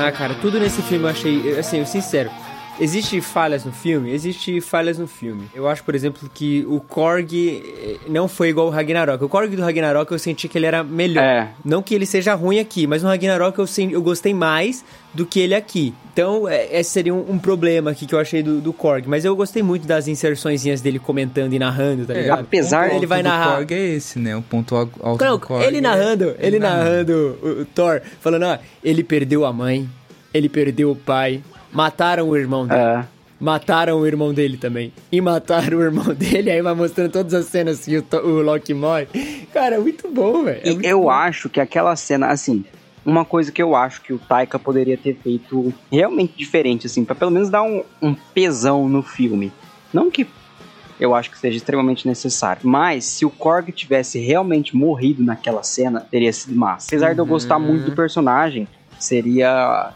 Ah, 0.00 0.12
cara, 0.12 0.32
tudo 0.40 0.60
nesse 0.60 0.80
filme 0.82 1.04
eu 1.04 1.08
achei, 1.08 1.58
assim, 1.58 1.78
eu 1.78 1.86
sincero. 1.86 2.30
Existe 2.80 3.20
falhas 3.20 3.64
no 3.64 3.72
filme? 3.72 4.12
Existe 4.12 4.60
falhas 4.60 4.98
no 4.98 5.08
filme. 5.08 5.42
Eu 5.52 5.66
acho, 5.68 5.82
por 5.82 5.94
exemplo, 5.96 6.30
que 6.32 6.64
o 6.68 6.78
Korg 6.80 7.32
eh, 7.34 7.96
não 8.08 8.28
foi 8.28 8.50
igual 8.50 8.68
o 8.68 8.70
Ragnarok. 8.70 9.24
O 9.24 9.28
Korg 9.28 9.54
do 9.56 9.62
Ragnarok 9.62 10.12
eu 10.12 10.18
senti 10.18 10.46
que 10.46 10.56
ele 10.56 10.66
era 10.66 10.84
melhor. 10.84 11.24
É. 11.24 11.48
Não 11.64 11.82
que 11.82 11.92
ele 11.94 12.06
seja 12.06 12.34
ruim 12.34 12.60
aqui, 12.60 12.86
mas 12.86 13.02
no 13.02 13.08
Ragnarok 13.08 13.58
eu, 13.58 13.66
sen- 13.66 13.90
eu 13.90 14.00
gostei 14.00 14.32
mais 14.32 14.84
do 15.12 15.26
que 15.26 15.40
ele 15.40 15.56
aqui. 15.56 15.92
Então, 16.12 16.48
é, 16.48 16.78
esse 16.78 16.90
seria 16.90 17.12
um, 17.12 17.32
um 17.32 17.38
problema 17.38 17.90
aqui 17.90 18.06
que 18.06 18.14
eu 18.14 18.20
achei 18.20 18.42
do, 18.44 18.60
do 18.60 18.72
Korg. 18.72 19.08
Mas 19.08 19.24
eu 19.24 19.34
gostei 19.34 19.62
muito 19.62 19.84
das 19.86 20.06
inserçõezinhas 20.06 20.80
dele 20.80 21.00
comentando 21.00 21.52
e 21.54 21.58
narrando, 21.58 22.06
tá 22.06 22.14
ligado? 22.14 22.40
apesar- 22.42 22.94
ele 22.94 23.06
vai 23.06 23.22
do 23.22 23.28
narrar. 23.28 23.56
Korg 23.56 23.72
é 23.74 23.94
esse, 23.96 24.20
né? 24.20 24.36
O 24.36 24.42
ponto 24.42 24.76
al- 24.76 24.88
alto 25.00 25.24
Não, 25.24 25.32
do 25.36 25.40
Korg 25.44 25.64
ele 25.66 25.78
é- 25.78 25.80
narrando, 25.80 26.34
ele 26.38 26.60
narrando. 26.60 26.84
narrando 26.84 27.38
o, 27.42 27.48
o 27.62 27.64
Thor, 27.64 28.00
falando, 28.20 28.44
ó, 28.44 28.56
ele 28.84 29.02
perdeu 29.02 29.44
a 29.44 29.52
mãe, 29.52 29.88
ele 30.32 30.48
perdeu 30.48 30.92
o 30.92 30.96
pai, 30.96 31.42
mataram 31.72 32.28
o 32.28 32.36
irmão 32.36 32.66
dele. 32.66 32.80
É. 32.80 33.04
Mataram 33.40 34.00
o 34.00 34.06
irmão 34.06 34.34
dele 34.34 34.56
também. 34.56 34.92
E 35.12 35.20
mataram 35.20 35.78
o 35.78 35.82
irmão 35.82 36.12
dele, 36.14 36.50
aí 36.50 36.60
vai 36.60 36.74
mostrando 36.74 37.12
todas 37.12 37.34
as 37.34 37.46
cenas 37.46 37.84
que 37.84 37.96
o, 37.98 38.04
o 38.24 38.42
Loki 38.42 38.74
morre. 38.74 39.06
Cara, 39.52 39.76
é 39.76 39.78
muito 39.78 40.08
bom, 40.08 40.44
velho. 40.44 40.60
É 40.64 40.92
eu 40.92 41.02
bom. 41.02 41.10
acho 41.10 41.48
que 41.48 41.60
aquela 41.60 41.94
cena, 41.94 42.28
assim, 42.28 42.64
uma 43.06 43.24
coisa 43.24 43.52
que 43.52 43.62
eu 43.62 43.76
acho 43.76 44.02
que 44.02 44.12
o 44.12 44.18
Taika 44.18 44.58
poderia 44.58 44.96
ter 44.96 45.16
feito 45.16 45.72
realmente 45.90 46.34
diferente, 46.36 46.86
assim, 46.86 47.04
pra 47.04 47.14
pelo 47.14 47.30
menos 47.30 47.48
dar 47.48 47.62
um, 47.62 47.82
um 48.02 48.14
pesão 48.14 48.88
no 48.88 49.02
filme. 49.02 49.52
Não 49.92 50.10
que 50.10 50.26
eu 51.00 51.14
acho 51.14 51.30
que 51.30 51.38
seja 51.38 51.56
extremamente 51.56 52.06
necessário, 52.06 52.62
mas 52.64 53.04
se 53.04 53.24
o 53.24 53.30
Korg 53.30 53.70
tivesse 53.70 54.18
realmente 54.18 54.76
morrido 54.76 55.22
naquela 55.22 55.62
cena, 55.62 56.00
teria 56.00 56.32
sido 56.32 56.56
massa. 56.56 56.88
Apesar 56.88 57.14
de 57.14 57.20
eu 57.20 57.26
gostar 57.26 57.58
muito 57.58 57.84
do 57.84 57.92
personagem, 57.92 58.66
seria. 58.98 59.92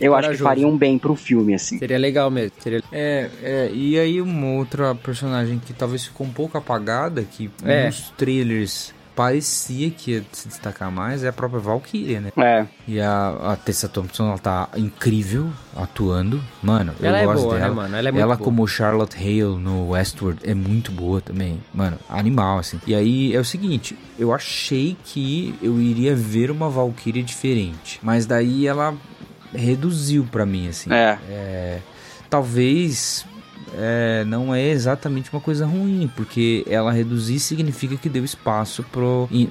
Eu 0.00 0.14
acho 0.14 0.30
que 0.30 0.36
faria 0.38 0.66
um 0.66 0.76
bem 0.76 0.98
pro 0.98 1.14
filme, 1.14 1.54
assim. 1.54 1.78
Seria 1.78 1.98
legal 1.98 2.30
mesmo. 2.30 2.52
Seria... 2.60 2.82
É, 2.92 3.30
é, 3.42 3.70
e 3.72 3.98
aí 3.98 4.20
uma 4.20 4.46
outra 4.58 4.94
personagem 4.94 5.58
que 5.58 5.72
talvez 5.72 6.04
ficou 6.04 6.26
um 6.26 6.32
pouco 6.32 6.58
apagada, 6.58 7.22
que 7.22 7.50
É. 7.64 7.86
nos 7.86 8.10
trailers 8.16 8.94
parecia 9.14 9.88
que 9.90 10.10
ia 10.10 10.24
se 10.30 10.46
destacar 10.46 10.90
mais, 10.92 11.24
é 11.24 11.28
a 11.28 11.32
própria 11.32 11.58
Valkyria, 11.58 12.20
né? 12.20 12.30
É, 12.36 12.66
E 12.86 13.00
a, 13.00 13.52
a 13.52 13.56
Tessa 13.56 13.88
Thompson, 13.88 14.28
ela 14.28 14.36
tá 14.38 14.68
incrível 14.76 15.48
atuando. 15.74 16.38
Mano, 16.62 16.92
Ela 17.00 17.20
é 17.20 17.24
eu 17.24 17.28
gosto 17.32 17.44
boa, 17.44 17.54
dela. 17.54 17.68
né, 17.68 17.74
mano? 17.74 17.96
Ela 17.96 18.08
é 18.10 18.12
muito 18.12 18.24
boa. 18.26 18.36
como 18.36 18.68
Charlotte 18.68 19.16
Hale 19.16 19.56
no 19.58 19.88
Westworld 19.92 20.40
é 20.44 20.52
muito 20.52 20.92
boa 20.92 21.22
também. 21.22 21.58
Mano, 21.72 21.98
animal, 22.10 22.58
assim. 22.58 22.78
E 22.86 22.94
aí 22.94 23.34
é 23.34 23.40
o 23.40 23.44
seguinte, 23.44 23.96
eu 24.18 24.34
achei 24.34 24.98
que 25.02 25.54
eu 25.62 25.80
iria 25.80 26.14
ver 26.14 26.50
uma 26.50 26.68
Valkyria 26.68 27.22
diferente. 27.22 27.98
Mas 28.02 28.26
daí 28.26 28.66
ela 28.66 28.94
reduziu 29.56 30.26
pra 30.30 30.44
mim, 30.46 30.68
assim. 30.68 30.92
é. 30.92 31.18
É, 31.28 31.78
talvez 32.28 33.24
é, 33.78 34.24
não 34.26 34.54
é 34.54 34.68
exatamente 34.68 35.30
uma 35.32 35.40
coisa 35.40 35.66
ruim, 35.66 36.10
porque 36.16 36.64
ela 36.68 36.92
reduzir 36.92 37.38
significa 37.40 37.96
que 37.96 38.08
deu 38.08 38.24
espaço 38.24 38.82
pro, 38.92 39.28
em, 39.30 39.48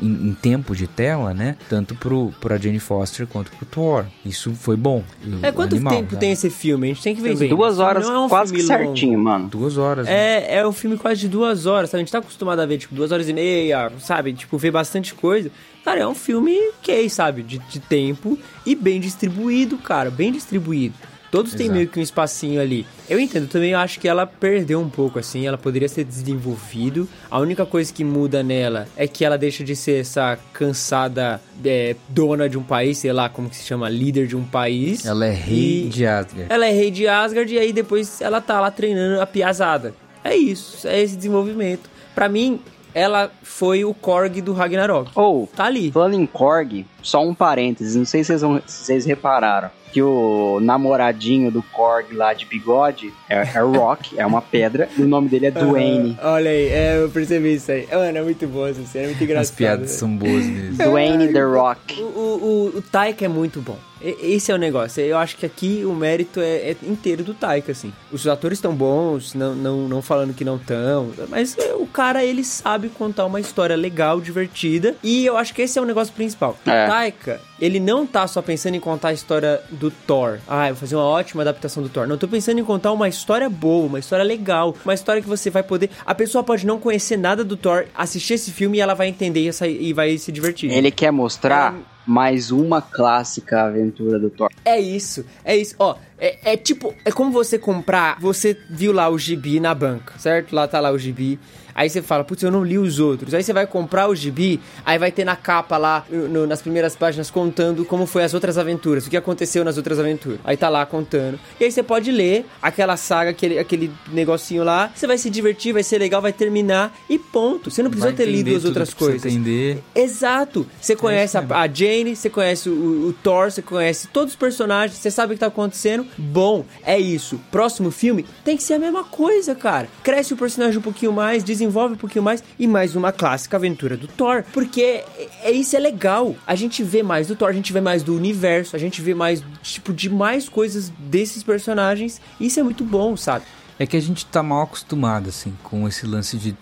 em- 0.00 0.28
em 0.30 0.34
tempo 0.34 0.74
de 0.74 0.86
tela, 0.86 1.32
né? 1.34 1.56
Tanto 1.68 1.94
pro, 1.94 2.32
pra 2.40 2.56
Jane 2.56 2.78
Foster 2.80 3.26
quanto 3.26 3.50
pro 3.52 3.66
Thor. 3.66 4.04
Isso 4.24 4.52
foi 4.54 4.76
bom. 4.76 5.04
É, 5.42 5.52
quanto 5.52 5.74
Animal, 5.76 5.92
tempo 5.94 6.10
sabe? 6.10 6.20
tem 6.20 6.32
esse 6.32 6.50
filme? 6.50 6.86
A 6.90 6.94
gente 6.94 7.02
tem 7.02 7.14
que 7.14 7.20
ver 7.20 7.36
bem. 7.36 7.48
Duas 7.48 7.78
horas, 7.78 8.04
não 8.06 8.14
é 8.14 8.18
um 8.20 8.28
quase 8.28 8.52
que 8.52 8.60
filme 8.60 8.72
longo. 8.74 8.84
certinho, 8.96 9.18
mano. 9.18 9.48
Duas 9.48 9.76
horas. 9.76 10.06
né? 10.06 10.12
É, 10.12 10.56
é 10.56 10.66
um 10.66 10.72
filme 10.72 10.96
quase 10.96 11.20
de 11.20 11.28
duas 11.28 11.66
horas, 11.66 11.90
sabe? 11.90 12.00
A 12.00 12.04
gente 12.04 12.12
tá 12.12 12.18
acostumado 12.18 12.60
a 12.60 12.66
ver, 12.66 12.78
tipo, 12.78 12.94
duas 12.94 13.12
horas 13.12 13.28
e 13.28 13.32
meia, 13.32 13.92
sabe? 14.00 14.32
Tipo, 14.32 14.56
ver 14.58 14.70
bastante 14.70 15.14
coisa. 15.14 15.50
Cara, 15.88 16.00
é 16.00 16.06
um 16.06 16.14
filme 16.14 16.54
ok, 16.80 17.08
sabe? 17.08 17.42
De, 17.42 17.58
de 17.60 17.80
tempo 17.80 18.38
e 18.66 18.74
bem 18.74 19.00
distribuído, 19.00 19.78
cara. 19.78 20.10
Bem 20.10 20.30
distribuído. 20.30 20.94
Todos 21.30 21.52
têm 21.54 21.64
Exato. 21.64 21.76
meio 21.78 21.88
que 21.88 21.98
um 21.98 22.02
espacinho 22.02 22.60
ali. 22.60 22.86
Eu 23.08 23.18
entendo, 23.18 23.48
também 23.48 23.72
acho 23.72 23.98
que 23.98 24.06
ela 24.06 24.26
perdeu 24.26 24.80
um 24.80 24.90
pouco, 24.90 25.18
assim. 25.18 25.46
Ela 25.46 25.56
poderia 25.56 25.88
ser 25.88 26.04
desenvolvido. 26.04 27.08
A 27.30 27.38
única 27.38 27.64
coisa 27.64 27.90
que 27.90 28.04
muda 28.04 28.42
nela 28.42 28.86
é 28.98 29.08
que 29.08 29.24
ela 29.24 29.38
deixa 29.38 29.64
de 29.64 29.74
ser 29.74 30.00
essa 30.02 30.38
cansada 30.52 31.40
é, 31.64 31.96
dona 32.10 32.50
de 32.50 32.58
um 32.58 32.62
país, 32.62 32.98
sei 32.98 33.12
lá 33.14 33.30
como 33.30 33.48
que 33.48 33.56
se 33.56 33.64
chama, 33.64 33.88
líder 33.88 34.26
de 34.26 34.36
um 34.36 34.44
país. 34.44 35.06
Ela 35.06 35.24
é 35.24 35.32
rei 35.32 35.86
E- 35.86 35.88
de 35.88 36.04
Asgard. 36.04 36.46
ela 36.50 36.66
é 36.66 36.70
rei 36.70 36.90
de 36.90 37.08
Asgard 37.08 37.54
e 37.54 37.58
aí 37.58 37.72
depois 37.72 38.20
ela 38.20 38.42
tá 38.42 38.60
lá 38.60 38.70
treinando 38.70 39.22
a 39.22 39.26
piazada. 39.26 39.94
É 40.22 40.36
isso, 40.36 40.86
é 40.86 41.00
esse 41.00 41.16
desenvolvimento. 41.16 41.88
Pra 42.14 42.28
mim, 42.28 42.60
ela 42.98 43.30
foi 43.42 43.84
o 43.84 43.94
Korg 43.94 44.40
do 44.42 44.52
Ragnarok. 44.52 45.10
Ou, 45.14 45.46
Tá 45.54 45.64
ali. 45.64 45.90
Falando 45.92 46.14
em 46.14 46.26
Korg, 46.26 46.84
só 47.02 47.22
um 47.22 47.34
parênteses, 47.34 47.94
não 47.96 48.04
sei 48.04 48.22
se 48.22 48.28
vocês, 48.28 48.42
vão- 48.42 48.62
se 48.66 48.84
vocês 48.84 49.04
repararam 49.06 49.70
que 49.90 50.02
o 50.02 50.58
namoradinho 50.60 51.50
do 51.50 51.62
Korg 51.62 52.12
lá 52.14 52.34
de 52.34 52.44
bigode 52.44 53.10
é, 53.28 53.36
é 53.36 53.60
Rock, 53.60 54.18
é 54.20 54.26
uma 54.26 54.42
pedra, 54.42 54.86
e 54.98 55.00
o 55.02 55.08
nome 55.08 55.28
dele 55.30 55.46
é 55.46 55.50
Dwayne. 55.50 56.18
Ah, 56.20 56.32
olha 56.32 56.50
aí, 56.50 56.66
é, 56.68 56.98
eu 57.02 57.08
percebi 57.08 57.54
isso 57.54 57.72
aí. 57.72 57.88
Mano, 57.90 58.18
é 58.18 58.22
muito 58.22 58.46
boa 58.46 58.68
essa 58.68 58.82
cena, 58.84 59.04
é 59.04 59.08
muito 59.08 59.24
engraçado. 59.24 59.44
As 59.44 59.50
piadas 59.50 59.90
né? 59.92 59.96
são 59.96 60.14
boas 60.14 60.44
mesmo. 60.44 60.76
Dwayne 60.76 61.32
The 61.32 61.42
Rock. 61.42 62.02
O, 62.02 62.04
o, 62.04 62.72
o, 62.74 62.78
o 62.78 62.82
Taika 62.82 63.24
é 63.24 63.28
muito 63.28 63.62
bom. 63.62 63.78
Esse 64.00 64.52
é 64.52 64.54
o 64.54 64.58
negócio. 64.58 65.02
Eu 65.02 65.18
acho 65.18 65.36
que 65.36 65.46
aqui 65.46 65.84
o 65.84 65.92
mérito 65.92 66.40
é, 66.40 66.70
é 66.70 66.76
inteiro 66.82 67.24
do 67.24 67.34
Taika, 67.34 67.72
assim. 67.72 67.92
Os 68.12 68.26
atores 68.26 68.58
estão 68.58 68.74
bons, 68.74 69.34
não, 69.34 69.54
não, 69.54 69.88
não 69.88 70.02
falando 70.02 70.34
que 70.34 70.44
não 70.44 70.56
estão. 70.56 71.10
Mas 71.28 71.56
é, 71.58 71.74
o 71.74 71.86
cara, 71.86 72.24
ele 72.24 72.44
sabe 72.44 72.88
contar 72.88 73.26
uma 73.26 73.40
história 73.40 73.76
legal, 73.76 74.20
divertida. 74.20 74.94
E 75.02 75.26
eu 75.26 75.36
acho 75.36 75.54
que 75.54 75.62
esse 75.62 75.78
é 75.78 75.82
o 75.82 75.84
negócio 75.84 76.12
principal. 76.14 76.56
É. 76.66 76.84
O 76.84 76.88
Taika, 76.88 77.40
ele 77.60 77.80
não 77.80 78.06
tá 78.06 78.26
só 78.26 78.40
pensando 78.40 78.74
em 78.74 78.80
contar 78.80 79.08
a 79.08 79.12
história 79.12 79.60
do 79.70 79.90
Thor. 79.90 80.38
Ah, 80.46 80.68
eu 80.68 80.74
vou 80.74 80.80
fazer 80.80 80.96
uma 80.96 81.04
ótima 81.04 81.42
adaptação 81.42 81.82
do 81.82 81.88
Thor. 81.88 82.06
Não, 82.06 82.14
eu 82.14 82.18
tô 82.18 82.28
pensando 82.28 82.58
em 82.58 82.64
contar 82.64 82.92
uma 82.92 83.08
história 83.08 83.48
boa, 83.48 83.86
uma 83.86 83.98
história 83.98 84.24
legal. 84.24 84.74
Uma 84.84 84.94
história 84.94 85.20
que 85.20 85.28
você 85.28 85.50
vai 85.50 85.62
poder... 85.62 85.90
A 86.06 86.14
pessoa 86.14 86.44
pode 86.44 86.66
não 86.66 86.78
conhecer 86.78 87.16
nada 87.16 87.44
do 87.44 87.56
Thor, 87.56 87.86
assistir 87.94 88.34
esse 88.34 88.52
filme 88.52 88.78
e 88.78 88.80
ela 88.80 88.94
vai 88.94 89.08
entender 89.08 89.48
e, 89.48 89.88
e 89.88 89.92
vai 89.92 90.16
se 90.18 90.30
divertir. 90.30 90.70
Ele 90.70 90.90
quer 90.90 91.10
mostrar 91.10 91.74
mais 92.08 92.50
uma 92.50 92.80
clássica 92.80 93.64
aventura 93.64 94.18
do 94.18 94.30
Thor. 94.30 94.48
É 94.64 94.80
isso, 94.80 95.26
é 95.44 95.54
isso. 95.54 95.74
Ó, 95.78 95.94
é, 96.18 96.52
é 96.52 96.56
tipo, 96.56 96.94
é 97.04 97.12
como 97.12 97.30
você 97.30 97.58
comprar. 97.58 98.18
Você 98.18 98.56
viu 98.70 98.92
lá 98.92 99.10
o 99.10 99.18
gibi 99.18 99.60
na 99.60 99.74
banca, 99.74 100.18
certo? 100.18 100.54
Lá 100.54 100.66
tá 100.66 100.80
lá 100.80 100.90
o 100.90 100.98
gibi. 100.98 101.38
Aí 101.78 101.88
você 101.88 102.02
fala, 102.02 102.24
putz, 102.24 102.42
eu 102.42 102.50
não 102.50 102.64
li 102.64 102.76
os 102.76 102.98
outros. 102.98 103.32
Aí 103.34 103.42
você 103.42 103.52
vai 103.52 103.64
comprar 103.66 104.08
o 104.08 104.14
gibi, 104.16 104.58
aí 104.84 104.98
vai 104.98 105.12
ter 105.12 105.24
na 105.24 105.36
capa 105.36 105.76
lá, 105.76 106.04
no- 106.10 106.44
nas 106.44 106.60
primeiras 106.60 106.96
páginas, 106.96 107.30
contando 107.30 107.84
como 107.84 108.04
foi 108.04 108.24
as 108.24 108.34
outras 108.34 108.58
aventuras, 108.58 109.06
o 109.06 109.10
que 109.10 109.16
aconteceu 109.16 109.64
nas 109.64 109.76
outras 109.76 110.00
aventuras. 110.00 110.40
Aí 110.44 110.56
tá 110.56 110.68
lá 110.68 110.84
contando. 110.84 111.38
E 111.60 111.64
aí 111.64 111.70
você 111.70 111.82
pode 111.82 112.10
ler 112.10 112.46
aquela 112.60 112.96
saga, 112.96 113.30
aquele, 113.30 113.60
aquele 113.60 113.92
negocinho 114.10 114.64
lá. 114.64 114.90
Você 114.92 115.06
vai 115.06 115.16
se 115.18 115.30
divertir, 115.30 115.72
vai 115.72 115.84
ser 115.84 115.98
legal, 115.98 116.20
vai 116.20 116.32
terminar 116.32 116.92
e 117.08 117.16
ponto. 117.16 117.70
Você 117.70 117.80
não 117.80 117.90
precisa 117.90 118.08
Vai 118.08 118.16
ter 118.16 118.26
lido 118.26 118.56
as 118.56 118.64
outras 118.64 118.92
coisas. 118.92 119.24
entender. 119.24 119.80
Exato. 119.94 120.66
Você 120.80 120.96
conhece 120.96 121.38
mesmo. 121.38 121.54
a, 121.54 121.60
a 121.62 121.68
Jane, 121.68 122.16
você 122.16 122.28
conhece 122.28 122.68
o, 122.68 123.08
o 123.08 123.14
Thor, 123.22 123.50
você 123.52 123.62
conhece 123.62 124.08
todos 124.08 124.32
os 124.32 124.36
personagens, 124.38 124.98
você 124.98 125.10
sabe 125.10 125.32
o 125.32 125.36
que 125.36 125.40
tá 125.40 125.46
acontecendo. 125.46 126.06
bom, 126.16 126.64
é 126.82 126.98
isso. 126.98 127.38
Próximo 127.52 127.90
filme 127.90 128.24
tem 128.44 128.56
que 128.56 128.62
ser 128.62 128.74
a 128.74 128.78
mesma 128.78 129.04
coisa, 129.04 129.54
cara. 129.54 129.88
Cresce 130.02 130.32
o 130.34 130.36
personagem 130.36 130.78
um 130.78 130.82
pouquinho 130.82 131.12
mais, 131.12 131.44
desenvolve 131.68 131.94
um 131.94 131.96
pouquinho 131.96 132.24
mais 132.24 132.42
e 132.58 132.66
mais 132.66 132.96
uma 132.96 133.12
clássica 133.12 133.56
aventura 133.56 133.96
do 133.96 134.08
Thor. 134.08 134.44
Porque 134.52 134.80
é, 134.80 135.28
é 135.42 135.50
isso 135.52 135.76
é 135.76 135.78
legal. 135.78 136.34
A 136.46 136.54
gente 136.54 136.82
vê 136.82 137.02
mais 137.02 137.28
do 137.28 137.36
Thor, 137.36 137.48
a 137.48 137.52
gente 137.52 137.72
vê 137.72 137.80
mais 137.80 138.02
do 138.02 138.16
universo, 138.16 138.74
a 138.74 138.78
gente 138.78 139.00
vê 139.00 139.14
mais, 139.14 139.42
tipo, 139.62 139.92
de 139.92 140.08
mais 140.08 140.48
coisas 140.48 140.90
desses 140.98 141.42
personagens. 141.42 142.20
Isso 142.40 142.58
é 142.58 142.62
muito 142.62 142.84
bom, 142.84 143.16
sabe? 143.16 143.44
É 143.78 143.86
que 143.86 143.96
a 143.96 144.00
gente 144.00 144.26
tá 144.26 144.42
mal 144.42 144.62
acostumado, 144.62 145.28
assim, 145.28 145.56
com 145.62 145.86
esse 145.86 146.06
lance 146.06 146.36
de. 146.36 146.56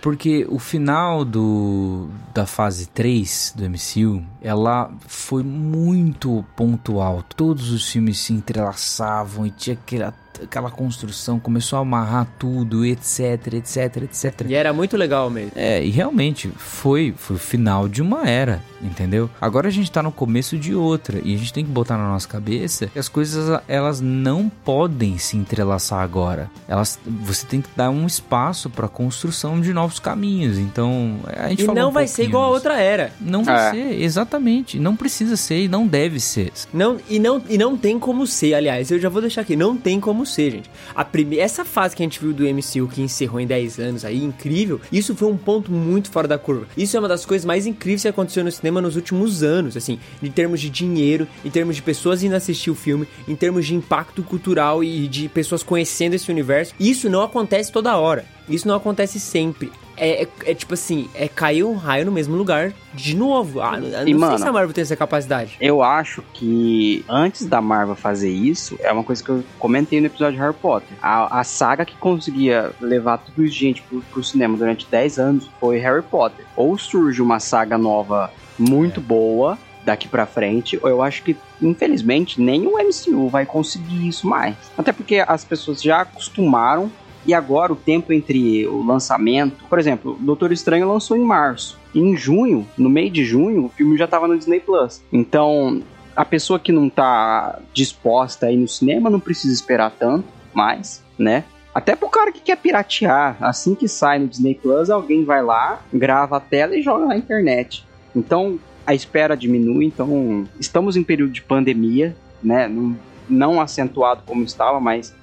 Porque 0.00 0.46
o 0.50 0.58
final 0.58 1.24
do, 1.24 2.08
da 2.34 2.44
fase 2.44 2.86
3 2.86 3.54
do 3.56 3.64
MCU, 3.70 4.22
ela 4.42 4.92
foi 5.08 5.42
muito 5.42 6.44
pontual. 6.54 7.24
Todos 7.34 7.70
os 7.70 7.90
filmes 7.90 8.18
se 8.18 8.34
entrelaçavam 8.34 9.46
e 9.46 9.50
tinha 9.50 9.72
aquela, 9.74 10.12
aquela 10.42 10.70
construção, 10.70 11.38
começou 11.38 11.78
a 11.78 11.82
amarrar 11.82 12.26
tudo, 12.38 12.84
etc, 12.84 13.54
etc, 13.54 13.96
etc. 14.02 14.46
E 14.48 14.54
era 14.54 14.72
muito 14.72 14.96
legal 14.96 15.30
mesmo. 15.30 15.52
É, 15.54 15.84
e 15.84 15.90
realmente 15.90 16.50
foi, 16.56 17.14
foi 17.16 17.36
o 17.36 17.38
final 17.38 17.88
de 17.88 18.02
uma 18.02 18.28
era, 18.28 18.62
entendeu? 18.82 19.28
Agora 19.40 19.68
a 19.68 19.70
gente 19.70 19.90
tá 19.90 20.02
no 20.02 20.12
começo 20.12 20.56
de 20.58 20.74
outra 20.74 21.20
e 21.24 21.34
a 21.34 21.38
gente 21.38 21.52
tem 21.52 21.64
que 21.64 21.70
botar 21.70 21.96
na 21.96 22.08
nossa 22.08 22.28
cabeça 22.28 22.86
que 22.88 22.98
as 22.98 23.08
coisas 23.08 23.60
elas 23.68 24.00
não 24.00 24.48
podem 24.48 25.18
se 25.18 25.36
entrelaçar 25.36 26.00
agora. 26.00 26.50
Elas 26.68 26.98
você 27.22 27.46
tem 27.46 27.60
que 27.60 27.68
dar 27.76 27.90
um 27.90 28.06
espaço 28.06 28.68
para 28.70 28.88
construção 28.88 29.60
de 29.60 29.72
novos 29.72 29.98
caminhos. 29.98 30.58
Então, 30.58 31.18
a 31.26 31.48
gente 31.48 31.62
E 31.62 31.66
falou 31.66 31.82
não 31.82 31.88
um 31.90 31.92
vai 31.92 32.06
ser 32.06 32.24
igual 32.24 32.44
a 32.44 32.48
outra 32.48 32.80
era. 32.80 33.12
Não 33.20 33.44
vai 33.44 33.68
É. 33.68 33.70
ser, 33.70 34.02
exatamente. 34.02 34.78
Não 34.78 34.96
precisa 34.96 35.36
ser 35.36 35.64
e 35.64 35.68
não 35.68 35.86
deve 35.86 36.18
ser. 36.20 36.52
Não, 36.72 36.98
e, 37.08 37.18
não, 37.18 37.42
e 37.48 37.58
não 37.58 37.76
tem 37.76 37.98
como 37.98 38.26
ser, 38.26 38.54
aliás, 38.54 38.90
eu 38.90 38.98
já 38.98 39.08
vou 39.08 39.20
deixar 39.20 39.40
aqui, 39.42 39.56
não 39.56 39.76
tem 39.76 40.00
como 40.00 40.23
ser, 40.24 40.50
gente. 40.50 40.70
A 40.94 41.04
prime... 41.04 41.38
Essa 41.38 41.64
fase 41.64 41.94
que 41.94 42.02
a 42.02 42.06
gente 42.06 42.20
viu 42.20 42.32
do 42.32 42.44
MCU, 42.44 42.88
que 42.88 43.02
encerrou 43.02 43.40
em 43.40 43.46
10 43.46 43.78
anos 43.78 44.04
aí, 44.04 44.22
incrível, 44.22 44.80
isso 44.92 45.14
foi 45.14 45.28
um 45.28 45.36
ponto 45.36 45.70
muito 45.70 46.10
fora 46.10 46.28
da 46.28 46.38
curva. 46.38 46.66
Isso 46.76 46.96
é 46.96 47.00
uma 47.00 47.08
das 47.08 47.24
coisas 47.24 47.44
mais 47.44 47.66
incríveis 47.66 48.02
que 48.02 48.08
aconteceu 48.08 48.44
no 48.44 48.52
cinema 48.52 48.80
nos 48.80 48.96
últimos 48.96 49.42
anos, 49.42 49.76
assim, 49.76 49.98
em 50.22 50.30
termos 50.30 50.60
de 50.60 50.70
dinheiro, 50.70 51.26
em 51.44 51.50
termos 51.50 51.76
de 51.76 51.82
pessoas 51.82 52.22
indo 52.22 52.34
assistir 52.34 52.70
o 52.70 52.74
filme, 52.74 53.06
em 53.28 53.36
termos 53.36 53.66
de 53.66 53.74
impacto 53.74 54.22
cultural 54.22 54.82
e 54.82 55.06
de 55.08 55.28
pessoas 55.28 55.62
conhecendo 55.62 56.14
esse 56.14 56.30
universo. 56.30 56.74
Isso 56.78 57.08
não 57.08 57.22
acontece 57.22 57.70
toda 57.72 57.96
hora. 57.96 58.24
Isso 58.48 58.68
não 58.68 58.74
acontece 58.74 59.18
sempre. 59.18 59.70
É, 59.96 60.22
é- 60.24 60.28
é 60.46 60.54
tipo 60.54 60.74
assim, 60.74 61.08
é 61.14 61.28
cair 61.28 61.64
um 61.64 61.74
raio 61.76 62.04
no 62.06 62.12
mesmo 62.12 62.36
lugar 62.36 62.72
de 62.92 63.16
novo. 63.16 63.60
Ah, 63.60 63.72
não, 63.78 63.88
não 63.88 64.04
sei 64.04 64.14
mano, 64.14 64.38
se 64.38 64.46
a 64.46 64.52
Marvel 64.52 64.72
tem 64.72 64.82
essa 64.82 64.96
capacidade. 64.96 65.56
Eu 65.60 65.82
acho 65.82 66.22
que 66.32 67.04
antes 67.08 67.46
da 67.46 67.60
Marvel 67.60 67.94
fazer 67.96 68.30
isso, 68.30 68.76
é 68.80 68.92
uma 68.92 69.04
coisa 69.04 69.22
que 69.22 69.30
eu 69.30 69.44
comentei 69.58 70.00
no 70.00 70.06
episódio 70.06 70.34
de 70.34 70.40
Harry 70.40 70.54
Potter. 70.54 70.96
A, 71.02 71.40
a 71.40 71.44
saga 71.44 71.84
que 71.84 71.96
conseguia 71.96 72.72
levar 72.80 73.18
tudo 73.18 73.44
isso 73.44 73.54
de 73.54 73.60
gente 73.60 73.82
pro, 73.82 74.00
pro 74.12 74.22
cinema 74.24 74.56
durante 74.56 74.86
10 74.90 75.18
anos 75.18 75.50
foi 75.60 75.78
Harry 75.78 76.02
Potter. 76.02 76.44
Ou 76.56 76.76
surge 76.78 77.20
uma 77.22 77.40
saga 77.40 77.76
nova 77.78 78.30
muito 78.58 79.00
boa 79.00 79.58
daqui 79.84 80.08
pra 80.08 80.24
frente, 80.24 80.78
ou 80.82 80.88
eu 80.88 81.02
acho 81.02 81.22
que, 81.22 81.36
infelizmente, 81.60 82.40
nem 82.40 82.66
o 82.66 82.78
MCU 82.78 83.28
vai 83.28 83.44
conseguir 83.44 84.08
isso 84.08 84.26
mais. 84.26 84.56
Até 84.78 84.92
porque 84.92 85.16
as 85.26 85.44
pessoas 85.44 85.82
já 85.82 86.00
acostumaram 86.00 86.90
e 87.26 87.32
agora 87.32 87.72
o 87.72 87.76
tempo 87.76 88.12
entre 88.12 88.66
o 88.66 88.84
lançamento, 88.84 89.64
por 89.68 89.78
exemplo, 89.78 90.16
Doutor 90.20 90.52
Estranho 90.52 90.88
lançou 90.88 91.16
em 91.16 91.24
março. 91.24 91.78
Em 91.94 92.16
junho, 92.16 92.66
no 92.76 92.90
meio 92.90 93.10
de 93.10 93.24
junho, 93.24 93.66
o 93.66 93.68
filme 93.68 93.96
já 93.96 94.06
tava 94.06 94.28
no 94.28 94.36
Disney 94.36 94.60
Plus. 94.60 95.02
Então, 95.12 95.82
a 96.14 96.24
pessoa 96.24 96.58
que 96.58 96.72
não 96.72 96.88
tá 96.88 97.58
disposta 97.72 98.46
a 98.46 98.52
ir 98.52 98.56
no 98.56 98.68
cinema 98.68 99.10
não 99.10 99.20
precisa 99.20 99.54
esperar 99.54 99.90
tanto 99.90 100.26
mais, 100.52 101.02
né? 101.18 101.44
Até 101.74 101.96
pro 101.96 102.08
cara 102.08 102.30
que 102.30 102.40
quer 102.40 102.56
piratear, 102.56 103.36
assim 103.40 103.74
que 103.74 103.88
sai 103.88 104.20
no 104.20 104.28
Disney 104.28 104.54
Plus, 104.54 104.90
alguém 104.90 105.24
vai 105.24 105.42
lá, 105.42 105.82
grava 105.92 106.36
a 106.36 106.40
tela 106.40 106.76
e 106.76 106.82
joga 106.82 107.06
na 107.06 107.16
internet. 107.16 107.84
Então, 108.14 108.60
a 108.86 108.94
espera 108.94 109.36
diminui, 109.36 109.86
então 109.86 110.46
estamos 110.60 110.96
em 110.96 111.02
período 111.02 111.32
de 111.32 111.42
pandemia, 111.42 112.14
né? 112.42 112.68
Não, 112.68 112.96
não 113.28 113.60
acentuado 113.60 114.22
como 114.24 114.44
estava, 114.44 114.78
mas 114.78 115.14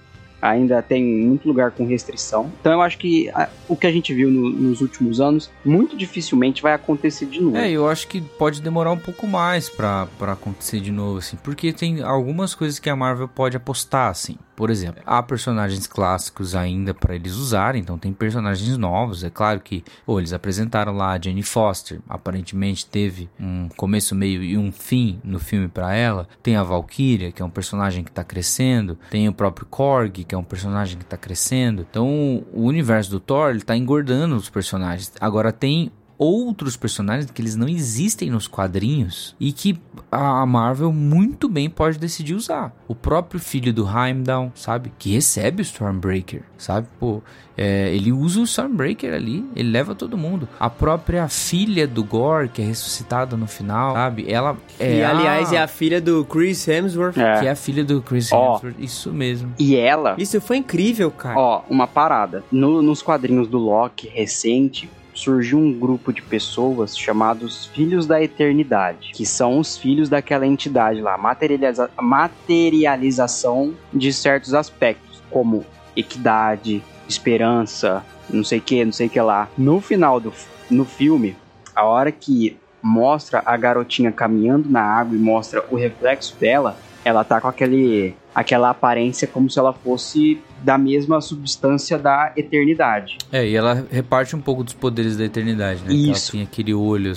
ainda 0.41 0.81
tem 0.81 1.03
muito 1.03 1.47
lugar 1.47 1.71
com 1.71 1.85
restrição. 1.85 2.51
Então 2.59 2.71
eu 2.73 2.81
acho 2.81 2.97
que 2.97 3.29
ah, 3.33 3.47
o 3.67 3.75
que 3.75 3.85
a 3.87 3.91
gente 3.91 4.13
viu 4.13 4.29
no- 4.31 4.49
nos 4.49 4.81
últimos 4.81 5.21
anos 5.21 5.49
muito 5.63 5.95
dificilmente 5.95 6.61
vai 6.61 6.73
acontecer 6.73 7.25
de 7.27 7.39
novo. 7.41 7.57
É, 7.57 7.69
eu 7.69 7.87
acho 7.87 8.07
que 8.07 8.19
pode 8.21 8.61
demorar 8.61 8.91
um 8.91 8.97
pouco 8.97 9.27
mais 9.27 9.69
pra 9.69 10.07
acontecer 10.21 10.79
de 10.79 10.91
novo, 10.91 11.19
assim. 11.19 11.37
Porque 11.43 11.71
tem 11.71 12.01
algumas 12.01 12.55
coisas 12.55 12.79
que 12.79 12.89
a 12.89 12.95
Marvel 12.95 13.27
pode 13.27 13.55
apostar, 13.55 14.09
assim. 14.09 14.35
Por 14.61 14.69
exemplo, 14.69 15.01
há 15.07 15.23
personagens 15.23 15.87
clássicos 15.87 16.53
ainda 16.53 16.93
pra 16.93 17.15
eles 17.15 17.33
usarem, 17.33 17.81
então 17.81 17.97
tem 17.97 18.13
personagens 18.13 18.77
novos. 18.77 19.23
É 19.23 19.29
claro 19.31 19.59
que, 19.59 19.83
pô, 20.05 20.19
eles 20.19 20.33
apresentaram 20.33 20.95
lá 20.95 21.13
a 21.13 21.19
Jane 21.19 21.41
Foster, 21.41 21.99
aparentemente 22.07 22.85
teve 22.85 23.27
um 23.39 23.67
começo, 23.69 24.13
meio 24.13 24.43
e 24.43 24.55
um 24.59 24.71
fim 24.71 25.19
no 25.23 25.39
filme 25.39 25.67
pra 25.67 25.95
ela. 25.95 26.27
Tem 26.43 26.57
a 26.57 26.61
Valkyria, 26.61 27.31
que 27.31 27.41
é 27.41 27.45
um 27.45 27.49
personagem 27.49 28.03
que 28.03 28.11
tá 28.11 28.23
crescendo. 28.23 28.99
Tem 29.09 29.27
o 29.27 29.33
próprio 29.33 29.65
Korg, 29.65 30.23
que 30.25 30.35
é 30.35 30.37
um 30.37 30.43
personagem 30.43 30.99
que 30.99 31.05
tá 31.05 31.17
crescendo. 31.17 31.83
Então, 31.89 32.45
o 32.53 32.65
universo 32.65 33.09
do 33.09 33.19
Thor, 33.19 33.49
ele 33.49 33.61
tá 33.61 33.75
engordando 33.75 34.35
os 34.35 34.47
personagens. 34.47 35.11
Agora 35.19 35.51
tem 35.51 35.91
outros 36.23 36.77
personagens 36.77 37.31
que 37.31 37.41
eles 37.41 37.55
não 37.55 37.67
existem 37.67 38.29
nos 38.29 38.47
quadrinhos 38.47 39.35
e 39.39 39.51
que 39.51 39.81
a 40.11 40.45
Marvel 40.45 40.93
muito 40.93 41.49
bem 41.49 41.67
pode 41.67 41.97
decidir 41.97 42.35
usar. 42.35 42.71
O 42.87 42.93
próprio 42.93 43.39
filho 43.39 43.73
do 43.73 43.87
Heimdall, 43.89 44.51
sabe? 44.53 44.91
Que 44.99 45.13
recebe 45.13 45.61
o 45.61 45.63
Stormbreaker, 45.63 46.43
sabe? 46.59 46.87
Pô, 46.99 47.23
é, 47.57 47.91
ele 47.95 48.11
usa 48.11 48.39
o 48.39 48.43
Stormbreaker 48.43 49.11
ali, 49.15 49.43
ele 49.55 49.71
leva 49.71 49.95
todo 49.95 50.15
mundo. 50.15 50.47
A 50.59 50.69
própria 50.69 51.27
filha 51.27 51.87
do 51.87 52.03
Gore, 52.03 52.49
que 52.49 52.61
é 52.61 52.65
ressuscitada 52.65 53.35
no 53.35 53.47
final, 53.47 53.95
sabe? 53.95 54.31
Ela 54.31 54.55
é 54.79 54.99
e 54.99 55.03
aliás 55.03 55.51
a... 55.51 55.55
é 55.55 55.59
a 55.63 55.67
filha 55.67 55.99
do 55.99 56.23
Chris 56.25 56.67
Hemsworth. 56.67 57.17
É. 57.17 57.39
que 57.39 57.47
é 57.47 57.49
a 57.49 57.55
filha 57.55 57.83
do 57.83 57.99
Chris 57.99 58.31
Ó. 58.31 58.55
Hemsworth, 58.57 58.75
isso 58.79 59.11
mesmo. 59.11 59.53
E 59.57 59.75
ela, 59.75 60.15
Isso 60.19 60.39
foi 60.39 60.57
incrível, 60.57 61.09
cara. 61.09 61.39
ó, 61.39 61.63
uma 61.67 61.87
parada. 61.87 62.43
No- 62.51 62.81
nos 62.83 63.01
quadrinhos 63.01 63.47
do 63.47 63.57
Loki 63.57 64.07
recente, 64.07 64.87
surgiu 65.13 65.57
um 65.57 65.77
grupo 65.77 66.11
de 66.13 66.21
pessoas 66.21 66.97
chamados 66.97 67.65
Filhos 67.67 68.05
da 68.05 68.21
Eternidade, 68.21 69.11
que 69.13 69.25
são 69.25 69.59
os 69.59 69.77
filhos 69.77 70.09
daquela 70.09 70.45
entidade 70.45 71.01
lá, 71.01 71.17
materializa 71.17 71.89
materialização 71.99 73.73
de 73.93 74.11
certos 74.13 74.53
aspectos, 74.53 75.21
como 75.29 75.65
equidade, 75.95 76.83
esperança, 77.07 78.03
não 78.29 78.43
sei 78.43 78.59
que, 78.59 78.83
não 78.83 78.93
sei 78.93 79.09
que 79.09 79.19
lá. 79.19 79.49
No 79.57 79.81
final 79.81 80.19
do 80.19 80.33
no 80.69 80.85
filme, 80.85 81.35
a 81.75 81.83
hora 81.83 82.11
que 82.11 82.57
mostra 82.81 83.43
a 83.45 83.55
garotinha 83.57 84.11
caminhando 84.11 84.69
na 84.69 84.81
água 84.81 85.15
e 85.15 85.19
mostra 85.19 85.63
o 85.69 85.75
reflexo 85.75 86.35
dela, 86.39 86.77
ela 87.03 87.23
tá 87.23 87.41
com 87.41 87.47
aquele 87.47 88.15
aquela 88.33 88.69
aparência 88.69 89.27
como 89.27 89.49
se 89.49 89.59
ela 89.59 89.73
fosse 89.73 90.41
da 90.63 90.77
mesma 90.77 91.19
substância 91.21 91.97
da 91.97 92.31
eternidade. 92.37 93.17
É, 93.31 93.45
e 93.47 93.55
ela 93.55 93.85
reparte 93.91 94.35
um 94.35 94.41
pouco 94.41 94.63
dos 94.63 94.73
poderes 94.73 95.17
da 95.17 95.25
eternidade, 95.25 95.81
né? 95.83 95.93
Isso. 95.93 96.31
Ela 96.31 96.31
tem 96.31 96.41
aquele 96.43 96.73
olho 96.73 97.13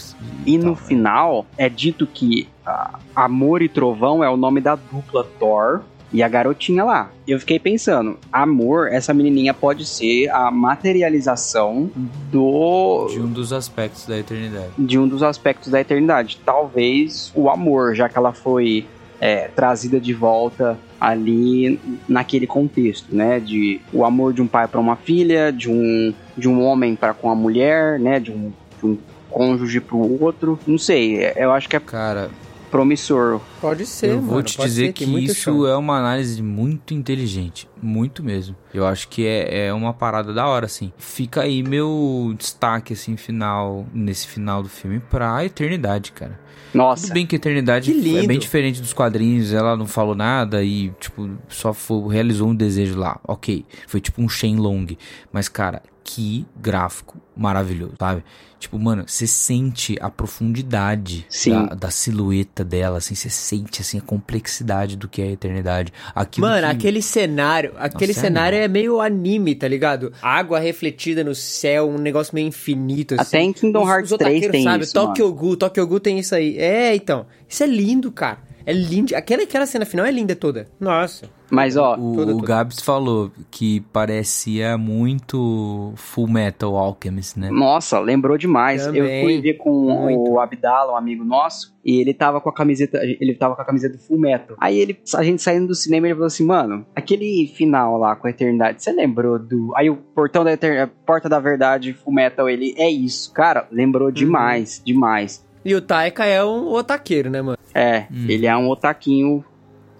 E 0.46 0.56
no 0.56 0.64
tal, 0.64 0.72
né? 0.72 0.88
final 0.88 1.46
é 1.56 1.68
dito 1.68 2.06
que 2.06 2.48
ah, 2.66 2.98
Amor 3.14 3.62
e 3.62 3.68
Trovão 3.68 4.24
é 4.24 4.30
o 4.30 4.36
nome 4.36 4.60
da 4.60 4.74
dupla 4.74 5.24
Thor 5.38 5.82
e 6.12 6.22
a 6.22 6.28
garotinha 6.28 6.84
lá. 6.84 7.10
Eu 7.26 7.38
fiquei 7.40 7.58
pensando, 7.58 8.16
Amor, 8.32 8.88
essa 8.88 9.12
menininha 9.12 9.52
pode 9.52 9.84
ser 9.84 10.30
a 10.30 10.50
materialização 10.50 11.90
do 12.30 13.08
de 13.10 13.20
um 13.20 13.30
dos 13.30 13.52
aspectos 13.52 14.06
da 14.06 14.16
eternidade. 14.18 14.70
de 14.78 14.98
um 14.98 15.06
dos 15.06 15.22
aspectos 15.22 15.70
da 15.70 15.80
eternidade. 15.80 16.40
Talvez 16.44 17.30
o 17.34 17.50
amor, 17.50 17.94
já 17.94 18.08
que 18.08 18.16
ela 18.16 18.32
foi 18.32 18.86
é, 19.20 19.48
trazida 19.48 20.00
de 20.00 20.12
volta 20.12 20.78
ali 21.00 21.78
naquele 22.08 22.46
contexto, 22.46 23.14
né? 23.14 23.40
De 23.40 23.80
o 23.92 24.04
amor 24.04 24.32
de 24.32 24.40
um 24.42 24.46
pai 24.46 24.66
para 24.68 24.80
uma 24.80 24.96
filha, 24.96 25.52
de 25.52 25.70
um, 25.70 26.12
de 26.36 26.48
um 26.48 26.62
homem 26.64 26.96
para 26.96 27.12
com 27.14 27.30
a 27.30 27.34
mulher, 27.34 27.98
né? 27.98 28.18
De 28.20 28.30
um, 28.32 28.52
de 28.80 28.86
um 28.86 28.98
cônjuge 29.30 29.80
para 29.80 29.96
o 29.96 30.22
outro. 30.22 30.58
Não 30.66 30.78
sei, 30.78 31.18
é- 31.24 31.34
eu 31.36 31.52
acho 31.52 31.68
que 31.68 31.76
é 31.76 31.80
Cara, 31.80 32.30
promissor. 32.74 33.40
Pode 33.60 33.86
ser, 33.86 34.10
eu 34.10 34.16
mano. 34.16 34.28
vou 34.32 34.42
te 34.42 34.58
dizer 34.58 34.86
ser, 34.86 34.92
que 34.92 35.04
isso 35.04 35.34
chão. 35.34 35.66
é 35.66 35.76
uma 35.76 35.96
análise 35.96 36.42
muito 36.42 36.92
inteligente. 36.92 37.68
Muito 37.80 38.20
mesmo. 38.20 38.56
Eu 38.72 38.84
acho 38.84 39.06
que 39.08 39.24
é, 39.24 39.66
é 39.66 39.72
uma 39.72 39.94
parada 39.94 40.32
da 40.34 40.48
hora, 40.48 40.66
assim. 40.66 40.92
Fica 40.98 41.42
aí 41.42 41.62
meu 41.62 42.34
destaque, 42.36 42.92
assim, 42.92 43.16
final, 43.16 43.86
nesse 43.94 44.26
final 44.26 44.60
do 44.60 44.68
filme, 44.68 44.98
pra 44.98 45.44
eternidade, 45.44 46.10
cara. 46.10 46.40
Nossa, 46.74 47.02
Tudo 47.04 47.14
bem 47.14 47.24
que 47.24 47.36
a 47.36 47.38
Eternidade 47.38 47.92
Que 47.92 48.18
é 48.18 48.26
bem 48.26 48.36
diferente 48.36 48.80
dos 48.80 48.92
quadrinhos, 48.92 49.52
ela 49.52 49.76
não 49.76 49.86
falou 49.86 50.16
nada 50.16 50.64
e, 50.64 50.90
tipo, 50.98 51.30
só 51.48 51.72
foi- 51.72 52.12
realizou 52.12 52.48
um 52.48 52.54
desejo 52.54 52.98
lá. 52.98 53.20
Ok, 53.28 53.64
foi 53.86 54.00
tipo 54.00 54.20
um 54.20 54.28
Shenlong. 54.28 54.98
Mas, 55.32 55.48
cara, 55.48 55.80
que 56.04 56.44
gráfico 56.60 57.16
maravilhoso, 57.34 57.94
sabe? 57.98 58.22
Tipo, 58.60 58.78
mano, 58.78 59.04
você 59.06 59.26
sente 59.26 59.96
a 60.00 60.08
profundidade 60.10 61.26
da, 61.46 61.74
da 61.74 61.90
silhueta 61.90 62.62
dela, 62.64 62.98
assim, 62.98 63.14
você 63.14 63.28
sente, 63.30 63.80
assim, 63.80 63.98
a 63.98 64.00
complexidade 64.00 64.96
do 64.96 65.08
que 65.08 65.20
é 65.22 65.24
a 65.26 65.30
eternidade. 65.32 65.92
Aquilo 66.14 66.46
Mano, 66.46 66.66
que- 66.68 66.72
aquele 66.72 67.02
cenário, 67.02 67.72
aquele 67.76 68.12
Nossa, 68.12 68.20
é 68.20 68.22
cenário 68.22 68.58
é 68.58 68.68
meio 68.68 69.00
anime, 69.00 69.54
tá 69.54 69.66
ligado? 69.66 70.12
Água 70.22 70.58
refletida 70.60 71.24
no 71.24 71.34
céu, 71.34 71.88
um 71.88 71.98
negócio 71.98 72.34
meio 72.34 72.46
infinito, 72.48 73.14
assim. 73.14 73.22
Até 73.36 73.40
em 73.42 73.52
Kingdom 73.52 73.82
Os- 73.82 73.88
Hearts 73.88 74.12
os 74.12 74.18
3 74.18 74.30
otaqueiros, 74.36 74.52
tem 74.52 74.64
sabe? 74.64 74.84
isso, 74.84 74.92
Tokyo 74.94 75.32
Ghoul, 75.32 75.56
Tokyo 75.56 75.86
Ghoul 75.86 76.00
tem 76.00 76.18
isso 76.18 76.34
aí. 76.34 76.56
É, 76.58 76.94
então. 76.94 77.26
Isso 77.48 77.62
é 77.62 77.66
lindo, 77.66 78.12
cara. 78.12 78.38
É 78.66 78.72
lindo. 78.72 79.14
Aquela, 79.14 79.42
aquela 79.42 79.66
cena 79.66 79.84
final 79.84 80.06
é 80.06 80.10
linda 80.10 80.34
toda. 80.34 80.66
Nossa. 80.80 81.28
Mas, 81.50 81.76
ó, 81.76 81.94
O, 81.94 82.16
Toda, 82.16 82.32
o 82.32 82.36
toda. 82.36 82.46
Gabs 82.46 82.80
falou 82.80 83.30
que 83.50 83.80
parecia 83.92 84.76
muito 84.78 85.92
Full 85.94 86.26
Metal 86.26 86.76
Alchemist, 86.76 87.38
né? 87.38 87.50
Nossa, 87.50 88.00
lembrou 88.00 88.36
demais. 88.38 88.86
Também. 88.86 89.02
Eu 89.02 89.24
fui 89.24 89.40
ver 89.40 89.54
com 89.54 89.70
Muito. 89.70 90.32
o 90.32 90.40
Abdala, 90.40 90.92
um 90.94 90.96
amigo 90.96 91.22
nosso, 91.22 91.74
e 91.84 92.00
ele 92.00 92.14
tava 92.14 92.40
com 92.40 92.48
a 92.48 92.52
camiseta, 92.52 92.98
ele 93.02 93.34
tava 93.34 93.54
com 93.54 93.62
a 93.62 93.64
camiseta 93.64 93.96
do 93.96 94.02
Full 94.02 94.18
Metal. 94.18 94.56
Aí 94.58 94.78
ele, 94.78 94.98
a 95.14 95.22
gente 95.22 95.42
saindo 95.42 95.68
do 95.68 95.74
cinema, 95.74 96.06
ele 96.06 96.14
falou 96.14 96.26
assim, 96.26 96.44
mano, 96.44 96.86
aquele 96.96 97.52
final 97.54 97.98
lá 97.98 98.16
com 98.16 98.26
a 98.26 98.30
Eternidade, 98.30 98.82
você 98.82 98.90
lembrou 98.90 99.38
do... 99.38 99.72
Aí 99.76 99.90
o 99.90 99.96
Portão 99.96 100.42
da 100.42 100.52
Eternidade, 100.52 100.92
Porta 101.06 101.28
da 101.28 101.38
Verdade, 101.38 101.92
Full 101.92 102.12
Metal, 102.14 102.48
ele, 102.48 102.74
é 102.78 102.90
isso. 102.90 103.32
Cara, 103.32 103.68
lembrou 103.70 104.10
demais, 104.10 104.80
demais. 104.84 105.44
E 105.64 105.74
o 105.74 105.80
Taika 105.80 106.24
é 106.24 106.44
um 106.44 106.68
otaqueiro, 106.72 107.30
né, 107.30 107.40
mano? 107.40 107.58
É, 107.74 108.06
Hum. 108.10 108.26
ele 108.28 108.46
é 108.46 108.56
um 108.56 108.68
otaquinho 108.68 109.44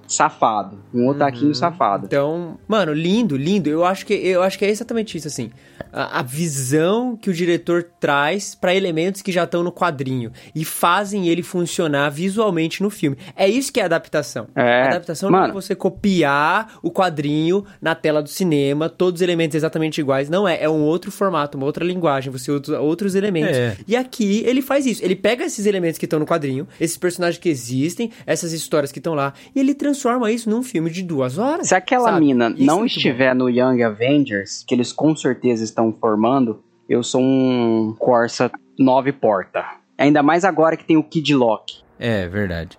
safado. 0.07 0.79
Um 0.93 1.09
otaquinho 1.09 1.49
Uhum. 1.49 1.55
safado. 1.55 2.07
Então, 2.07 2.59
mano, 2.69 2.93
lindo, 2.93 3.37
lindo. 3.37 3.69
Eu 3.69 3.85
acho 3.85 4.05
que 4.07 4.15
eu 4.15 4.43
acho 4.43 4.59
que 4.59 4.65
é 4.65 4.71
exatamente 4.71 5.17
isso 5.17 5.29
assim. 5.29 5.51
A, 5.93 6.21
a 6.21 6.23
visão 6.23 7.17
que 7.17 7.31
o 7.31 7.35
diretor 7.35 7.85
traz 8.01 8.55
pra 8.55 8.75
elementos 8.75 9.23
que 9.23 9.33
já 9.33 9.45
estão 9.45 9.63
no 9.63 9.73
quadrinho 9.73 10.31
e 10.55 10.65
fazem 10.65 11.29
ele 11.29 11.43
funcionar 11.43 12.11
visualmente 12.11 12.83
no 12.83 12.91
filme. 12.91 13.17
É 13.37 13.49
isso 13.49 13.73
que 13.73 13.81
é 13.81 13.85
adaptação. 13.85 14.47
É, 14.55 14.83
A 14.83 14.87
adaptação 14.89 15.31
não 15.31 15.39
é 15.39 15.43
mano. 15.43 15.55
você 15.55 15.75
copiar 15.75 16.79
o 16.83 16.91
quadrinho 16.91 17.65
na 17.81 17.95
tela 17.95 18.23
do 18.23 18.29
cinema, 18.29 18.89
todos 18.89 19.21
os 19.21 19.23
elementos 19.23 19.55
exatamente 19.55 20.01
iguais. 20.01 20.29
Não 20.29 20.47
é, 20.47 20.63
é 20.63 20.69
um 20.69 20.83
outro 20.83 21.11
formato, 21.11 21.57
uma 21.57 21.67
outra 21.67 21.85
linguagem, 21.85 22.31
você 22.33 22.51
usa 22.51 22.81
outros 22.81 23.15
elementos. 23.15 23.57
É. 23.57 23.77
E 23.87 23.97
aqui 23.97 24.43
ele 24.47 24.63
faz 24.63 24.87
isso. 24.87 25.05
Ele 25.05 25.17
pega 25.17 25.45
esses 25.45 25.67
elementos 25.67 25.99
que 25.99 26.05
estão 26.07 26.19
no 26.19 26.27
quadrinho, 26.27 26.67
esses 26.81 26.97
personagens 26.97 27.39
que 27.41 27.49
existem, 27.49 28.11
essas 28.27 28.53
histórias 28.53 28.93
que 28.93 28.99
estão 28.99 29.15
lá, 29.15 29.33
e 29.55 29.61
ele 29.61 29.75
transforma 29.75 29.94
isso 30.31 30.51
num 30.51 30.63
filme 30.63 30.91
de 30.91 31.03
duas 31.03 31.39
horas. 31.39 31.69
Se 31.69 31.75
aquela 31.75 32.11
sabe? 32.11 32.21
mina 32.27 32.51
Isso 32.51 32.63
é 32.63 32.67
não 32.67 32.79
muito 32.81 32.97
estiver 32.97 33.35
no 33.35 33.49
Young 33.49 33.83
Avengers, 33.83 34.65
que 34.67 34.75
eles 34.75 34.93
com 34.93 35.15
certeza 35.17 35.65
estão 35.65 35.93
formando, 35.93 36.63
eu 36.89 37.03
sou 37.03 37.21
um 37.21 37.95
Corsa 37.99 38.51
9 38.79 39.13
porta. 39.13 39.65
Ainda 39.97 40.23
mais 40.23 40.45
agora 40.45 40.77
que 40.77 40.85
tem 40.85 40.97
o 40.97 41.03
Kid 41.05 41.35
Lock. 41.35 41.83
É, 41.99 42.27
verdade. 42.29 42.79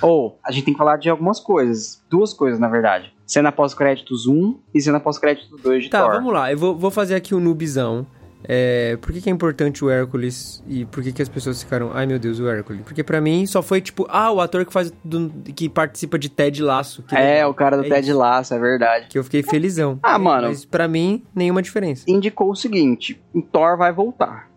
Ou, 0.00 0.38
a 0.44 0.50
gente 0.50 0.64
tem 0.64 0.74
que 0.74 0.78
falar 0.78 0.96
de 0.96 1.08
algumas 1.08 1.38
coisas. 1.38 2.02
Duas 2.10 2.32
coisas, 2.32 2.58
na 2.58 2.68
verdade. 2.68 3.12
Cena 3.24 3.52
pós-créditos 3.52 4.26
1 4.26 4.58
e 4.74 4.80
cena 4.80 4.98
pós-créditos 4.98 5.60
2 5.62 5.84
de 5.84 5.90
Tá, 5.90 6.02
Thor. 6.02 6.14
vamos 6.14 6.32
lá. 6.32 6.50
Eu 6.50 6.58
vou, 6.58 6.76
vou 6.76 6.90
fazer 6.90 7.14
aqui 7.14 7.34
o 7.34 7.38
um 7.38 7.40
noobzão. 7.40 8.06
É, 8.44 8.96
por 9.00 9.12
que, 9.12 9.20
que 9.20 9.28
é 9.30 9.32
importante 9.32 9.84
o 9.84 9.90
Hércules 9.90 10.62
e 10.66 10.84
por 10.86 11.02
que, 11.02 11.12
que 11.12 11.22
as 11.22 11.28
pessoas 11.28 11.62
ficaram, 11.62 11.90
ai 11.94 12.06
meu 12.06 12.18
Deus, 12.18 12.40
o 12.40 12.48
Hércules? 12.48 12.82
Porque 12.82 13.04
pra 13.04 13.20
mim 13.20 13.46
só 13.46 13.62
foi 13.62 13.80
tipo, 13.80 14.06
ah, 14.08 14.30
o 14.32 14.40
ator 14.40 14.64
que 14.64 14.72
faz 14.72 14.92
do- 15.04 15.30
que 15.54 15.68
participa 15.68 16.18
de 16.18 16.28
Ted 16.28 16.62
Laço. 16.62 17.02
que 17.04 17.14
É, 17.14 17.34
legal. 17.36 17.50
o 17.50 17.54
cara 17.54 17.76
do 17.76 17.84
É 17.84 17.88
Ted 17.88 18.08
isso. 18.10 18.18
Laço, 18.18 18.52
é 18.54 18.58
verdade. 18.58 19.06
Que 19.08 19.18
eu 19.18 19.24
fiquei 19.24 19.42
felizão. 19.42 19.98
Ah, 20.02 20.18
mano. 20.18 20.48
Mas 20.48 20.64
pra 20.64 20.88
mim, 20.88 21.22
nenhuma 21.34 21.62
diferença. 21.62 22.04
Indicou 22.08 22.50
o 22.50 22.56
seguinte: 22.56 23.20
o 23.32 23.40
Thor 23.42 23.76
vai 23.76 23.92
voltar. 23.92 24.48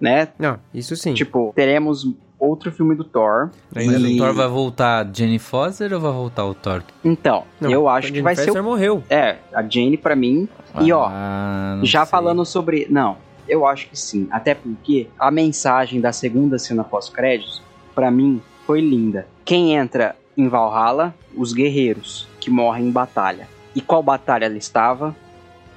Né? 0.00 0.28
Não, 0.38 0.58
isso 0.72 0.96
sim. 0.96 1.12
Tipo, 1.12 1.52
teremos 1.54 2.06
outro 2.38 2.72
filme 2.72 2.94
do 2.94 3.04
Thor. 3.04 3.50
Ainda 3.76 3.98
e... 3.98 4.14
O 4.14 4.18
Thor 4.18 4.32
vai 4.32 4.48
voltar 4.48 5.06
Jenny 5.12 5.38
Foster 5.38 5.92
ou 5.92 6.00
vai 6.00 6.10
voltar 6.12 6.46
o 6.46 6.54
Thor? 6.54 6.82
Então, 7.04 7.44
Não, 7.60 7.70
eu 7.70 7.86
acho 7.86 8.10
que 8.10 8.22
vai 8.22 8.34
Jane 8.34 8.44
ser. 8.46 8.52
Foster 8.52 8.62
O... 8.62 8.64
morreu. 8.64 9.02
É, 9.10 9.36
a 9.52 9.62
Jane 9.62 9.98
pra 9.98 10.16
mim. 10.16 10.48
E 10.80 10.90
ó, 10.90 11.06
Ah, 11.10 11.80
Já 11.82 12.06
sei. 12.06 12.10
falando 12.10 12.44
sobre. 12.46 12.86
Não, 12.88 13.18
eu 13.50 13.66
acho 13.66 13.88
que 13.88 13.98
sim. 13.98 14.28
Até 14.30 14.54
porque 14.54 15.08
a 15.18 15.30
mensagem 15.30 16.00
da 16.00 16.12
segunda 16.12 16.58
cena 16.58 16.84
pós-créditos, 16.84 17.60
pra 17.94 18.10
mim, 18.10 18.40
foi 18.66 18.80
linda. 18.80 19.26
Quem 19.44 19.74
entra 19.74 20.16
em 20.36 20.48
Valhalla? 20.48 21.14
Os 21.36 21.52
guerreiros, 21.52 22.28
que 22.38 22.50
morrem 22.50 22.86
em 22.86 22.90
batalha. 22.90 23.48
E 23.74 23.80
qual 23.80 24.02
batalha 24.02 24.46
ela 24.46 24.56
estava? 24.56 25.14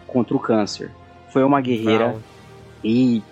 Contra 0.07 0.35
o 0.35 0.39
câncer. 0.39 0.91
Foi 1.31 1.43
uma 1.43 1.59
guerreira 1.59 2.09
Val. 2.09 2.21
e 2.83 3.23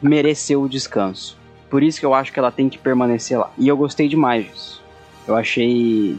mereceu 0.00 0.62
o 0.62 0.68
descanso. 0.68 1.38
Por 1.70 1.82
isso 1.82 1.98
que 1.98 2.06
eu 2.06 2.14
acho 2.14 2.32
que 2.32 2.38
ela 2.38 2.52
tem 2.52 2.68
que 2.68 2.78
permanecer 2.78 3.38
lá. 3.38 3.50
E 3.58 3.66
eu 3.66 3.76
gostei 3.76 4.08
demais 4.08 4.46
disso. 4.46 4.82
Eu 5.26 5.34
achei 5.34 6.18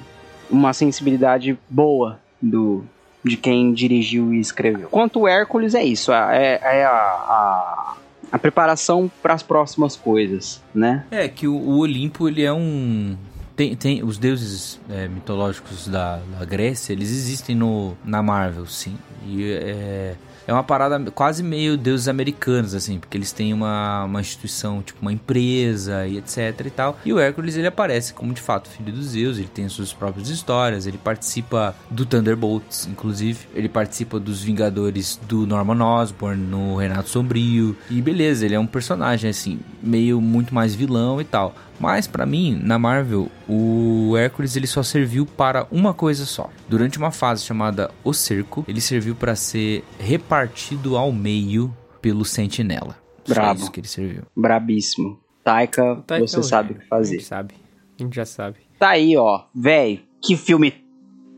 uma 0.50 0.74
sensibilidade 0.74 1.58
boa 1.70 2.20
do 2.42 2.84
de 3.24 3.38
quem 3.38 3.74
dirigiu 3.74 4.34
e 4.34 4.40
escreveu. 4.40 4.88
Quanto 4.90 5.28
Hércules 5.28 5.76
é 5.76 5.84
isso, 5.84 6.12
é, 6.12 6.60
é 6.62 6.86
a, 6.86 6.92
a, 6.92 7.98
a 8.32 8.40
preparação 8.40 9.12
para 9.22 9.34
as 9.34 9.44
próximas 9.44 9.96
coisas, 9.96 10.62
né? 10.74 11.06
É, 11.12 11.28
que 11.28 11.48
o, 11.48 11.56
o 11.56 11.80
Olimpo, 11.80 12.28
ele 12.28 12.44
é 12.44 12.54
um... 12.54 13.18
Tem, 13.56 13.76
tem 13.76 14.04
os 14.04 14.20
deuses 14.20 14.80
é, 14.88 15.08
mitológicos 15.08 15.88
da, 15.88 16.20
da 16.38 16.46
Grécia, 16.46 16.94
eles 16.94 17.10
existem 17.10 17.56
no, 17.56 17.98
na 18.06 18.22
Marvel, 18.22 18.68
sim. 18.68 18.96
E 19.26 19.52
é, 19.52 20.16
é 20.48 20.54
uma 20.54 20.64
parada 20.64 21.12
quase 21.12 21.44
meio 21.44 21.78
deuses 21.78 22.08
americanos, 22.08 22.74
assim, 22.74 22.98
porque 22.98 23.18
eles 23.18 23.34
têm 23.34 23.54
uma, 23.54 24.06
uma 24.06 24.22
instituição, 24.22 24.82
tipo 24.82 25.02
uma 25.02 25.12
empresa 25.12 26.08
e 26.08 26.18
etc 26.18 26.66
e 26.66 26.70
tal. 26.70 26.98
E 27.04 27.12
o 27.12 27.20
Hércules, 27.20 27.58
ele 27.58 27.68
aparece 27.68 28.14
como, 28.14 28.34
de 28.34 28.42
fato, 28.42 28.70
filho 28.70 28.94
dos 28.94 29.08
Zeus, 29.08 29.38
ele 29.38 29.50
tem 29.50 29.66
as 29.66 29.74
suas 29.74 29.92
próprias 29.92 30.30
histórias, 30.30 30.88
ele 30.88 30.98
participa 30.98 31.76
do 31.92 32.06
Thunderbolts, 32.06 32.88
inclusive. 32.88 33.40
Ele 33.54 33.68
participa 33.68 34.20
dos 34.20 34.42
Vingadores 34.42 35.20
do 35.28 35.46
Norman 35.46 35.84
Osborn, 35.84 36.42
no 36.42 36.78
Renato 36.78 37.10
Sombrio. 37.10 37.76
E 37.90 38.02
beleza, 38.02 38.46
ele 38.46 38.56
é 38.56 38.60
um 38.60 38.68
personagem, 38.68 39.30
assim, 39.30 39.60
meio 39.84 40.22
muito 40.22 40.56
mais 40.56 40.74
vilão 40.74 41.20
e 41.20 41.26
tal. 41.26 41.54
Mas 41.80 42.08
pra 42.08 42.26
mim, 42.26 42.60
na 42.64 42.80
Marvel, 42.80 43.30
o 43.48 44.16
Hércules 44.18 44.56
ele 44.56 44.66
só 44.68 44.82
serviu 44.82 45.26
para 45.26 45.68
uma 45.72 45.94
coisa 45.94 46.26
só. 46.26 46.50
Durante 46.68 46.98
uma 46.98 47.12
fase 47.12 47.44
chamada 47.44 47.92
O 48.04 48.14
Cerco, 48.14 48.66
ele 48.68 48.82
serviu 48.82 49.14
para 49.16 49.36
ser 49.36 49.84
repartido 50.00 50.98
ao 50.98 51.12
meio 51.12 51.72
pelo 52.02 52.26
Sentinela. 52.26 52.98
Só 53.26 53.34
Brabo. 53.34 53.60
isso 53.60 53.72
que 53.72 53.80
ele 53.80 53.88
serviu. 53.88 54.24
Brabíssimo. 54.36 55.20
Taika, 55.44 56.04
Tá, 56.08 56.18
você 56.20 56.36
então, 56.38 56.44
sabe 56.44 56.74
o 56.74 56.76
que 56.78 56.84
A 56.86 56.88
fazer. 56.88 57.14
gente 57.18 57.26
sabe. 57.26 57.56
A 58.00 58.04
gente 58.04 58.16
já 58.16 58.26
sabe. 58.26 58.58
Tá 58.80 58.90
aí, 58.90 59.16
ó. 59.16 59.44
Véi, 59.56 60.02
que 60.22 60.36
filme 60.36 60.74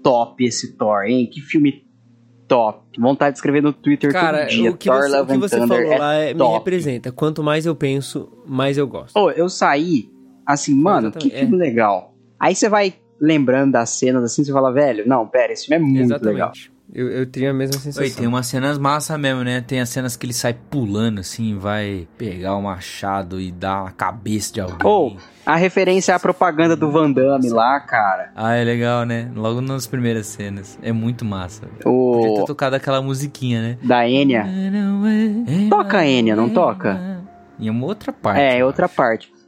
top 0.03 0.43
esse 0.43 0.75
Thor, 0.77 1.03
hein? 1.03 1.29
Que 1.31 1.41
filme 1.41 1.85
top. 2.47 2.79
Vontade 2.99 3.33
de 3.33 3.37
escrever 3.37 3.61
no 3.61 3.71
Twitter 3.71 4.11
Cara, 4.11 4.39
todo 4.41 4.49
dia. 4.49 4.71
o 4.71 4.77
que 4.77 4.89
Thor 4.89 5.01
você, 5.01 5.07
o 5.07 5.11
Love 5.17 5.27
que 5.27 5.33
and 5.35 5.39
você 5.39 5.57
falou 5.59 5.77
é 5.93 5.97
lá 5.97 6.13
é- 6.15 6.33
me 6.33 6.47
representa. 6.53 7.11
Quanto 7.11 7.43
mais 7.43 7.65
eu 7.65 7.75
penso, 7.75 8.31
mais 8.47 8.77
eu 8.77 8.87
gosto. 8.87 9.15
Ô, 9.17 9.29
eu 9.31 9.47
saí, 9.49 10.09
assim, 10.53 10.73
mano, 10.73 11.11
que 11.11 11.29
filme 11.29 11.55
legal. 11.55 12.15
Aí 12.39 12.55
você 12.55 12.67
vai 12.67 12.95
lembrando 13.21 13.73
das 13.73 13.91
cenas 13.91 14.23
assim, 14.23 14.43
você 14.43 14.51
fala, 14.51 14.71
velho, 14.73 15.07
não, 15.07 15.27
pera, 15.27 15.53
esse 15.53 15.67
filme 15.67 15.83
é 15.83 15.87
muito 15.87 16.25
legal. 16.25 16.51
Exatamente. 16.51 16.71
Eu, 16.91 17.07
eu 17.11 17.25
tenho 17.27 17.51
a 17.51 17.53
mesma 17.53 17.73
sensação. 17.79 18.01
Oi, 18.01 18.09
tem 18.09 18.25
umas 18.25 18.47
cenas 18.47 18.79
massa 18.79 19.15
mesmo, 19.15 19.43
né? 19.43 19.61
Tem 19.61 19.79
as 19.79 19.89
cenas 19.89 20.17
que 20.17 20.25
ele 20.25 20.33
sai 20.33 20.55
pulando 20.71 21.19
assim, 21.19 21.55
vai 21.55 22.07
pegar 22.17 22.55
o 22.55 22.63
machado 22.63 23.39
e 23.39 23.51
dar 23.51 23.83
na 23.83 23.91
cabeça 23.91 24.51
de 24.53 24.61
alguém. 24.61 24.77
Ou, 24.83 25.15
a 25.45 25.55
referência 25.55 26.15
à 26.15 26.19
propaganda 26.19 26.75
do 26.75 26.89
Van 26.89 27.11
Damme 27.11 27.47
lá, 27.49 27.79
cara. 27.79 28.31
Ah, 28.35 28.55
é 28.55 28.63
legal, 28.63 29.05
né? 29.05 29.29
Logo 29.35 29.61
nas 29.61 29.85
primeiras 29.85 30.25
cenas. 30.25 30.79
É 30.81 30.91
muito 30.91 31.23
massa. 31.23 31.67
velho. 31.67 31.83
Podia 31.83 32.33
ter 32.33 32.41
O 32.41 32.45
tocado 32.45 32.75
aquela 32.75 33.03
musiquinha, 33.03 33.61
né? 33.61 33.77
da 33.83 34.09
Enya. 34.09 34.47
Toca 35.69 35.99
a 35.99 36.07
Enya, 36.07 36.35
não 36.35 36.49
toca? 36.49 37.19
Em 37.59 37.69
uma 37.69 37.85
outra 37.85 38.11
parte. 38.11 38.41
É, 38.41 38.59
é 38.59 38.65
outra 38.65 38.85
acho. 38.85 38.95
parte. 38.95 39.38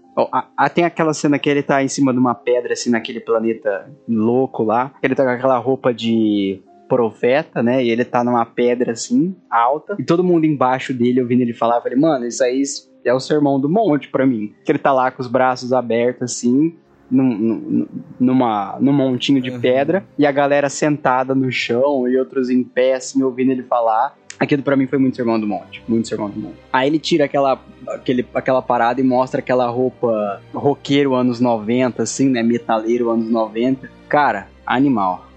A- 0.57 0.69
tem 0.69 0.83
aquela 0.83 1.13
cena 1.13 1.39
que 1.39 1.49
ele 1.49 1.63
tá 1.63 1.81
em 1.83 1.87
cima 1.87 2.11
de 2.11 2.19
uma 2.19 2.35
pedra, 2.35 2.73
assim, 2.73 2.89
naquele 2.89 3.19
planeta 3.19 3.89
louco 4.07 4.63
lá. 4.63 4.93
Ele 5.01 5.15
tá 5.15 5.23
com 5.23 5.29
aquela 5.29 5.57
roupa 5.57 5.93
de 5.93 6.61
profeta, 6.89 7.63
né? 7.63 7.83
E 7.83 7.89
ele 7.89 8.03
tá 8.03 8.23
numa 8.23 8.45
pedra, 8.45 8.91
assim, 8.91 9.33
alta. 9.49 9.95
E 9.97 10.03
todo 10.03 10.23
mundo 10.23 10.45
embaixo 10.45 10.93
dele, 10.93 11.21
ouvindo 11.21 11.41
ele 11.41 11.53
falar, 11.53 11.77
eu 11.77 11.81
falei, 11.81 11.97
mano, 11.97 12.25
isso 12.25 12.43
aí 12.43 12.61
é 13.05 13.13
o 13.13 13.19
sermão 13.19 13.59
do 13.59 13.69
monte 13.69 14.09
pra 14.09 14.25
mim. 14.27 14.53
Que 14.65 14.71
ele 14.73 14.79
tá 14.79 14.91
lá 14.91 15.09
com 15.09 15.21
os 15.21 15.27
braços 15.27 15.71
abertos, 15.71 16.23
assim, 16.23 16.75
num, 17.09 17.23
num- 17.37 17.87
numa, 18.19 18.77
num 18.81 18.91
montinho 18.93 19.41
de 19.41 19.49
Uhum. 19.51 19.61
pedra. 19.61 20.05
E 20.17 20.25
a 20.25 20.31
galera 20.31 20.69
sentada 20.69 21.33
no 21.33 21.49
chão 21.51 22.07
e 22.07 22.17
outros 22.17 22.49
em 22.49 22.61
pé, 22.63 22.95
assim, 22.95 23.23
ouvindo 23.23 23.51
ele 23.51 23.63
falar. 23.63 24.15
Aquilo 24.41 24.63
pra 24.63 24.75
mim 24.75 24.87
foi 24.87 24.97
muito 24.97 25.15
Sermão 25.15 25.39
do 25.39 25.45
Monte. 25.45 25.83
Muito 25.87 26.07
Sermão 26.07 26.27
do 26.27 26.39
Monte. 26.39 26.55
Aí 26.73 26.89
ele 26.89 26.97
tira 26.97 27.25
aquela, 27.25 27.63
aquele, 27.87 28.25
aquela 28.33 28.59
parada 28.59 28.99
e 28.99 29.03
mostra 29.03 29.39
aquela 29.39 29.69
roupa 29.69 30.41
roqueiro 30.51 31.13
anos 31.13 31.39
90, 31.39 32.01
assim, 32.01 32.27
né? 32.27 32.41
Metaleiro 32.41 33.11
anos 33.11 33.29
90. 33.29 33.87
Cara, 34.09 34.47
animal. 34.65 35.27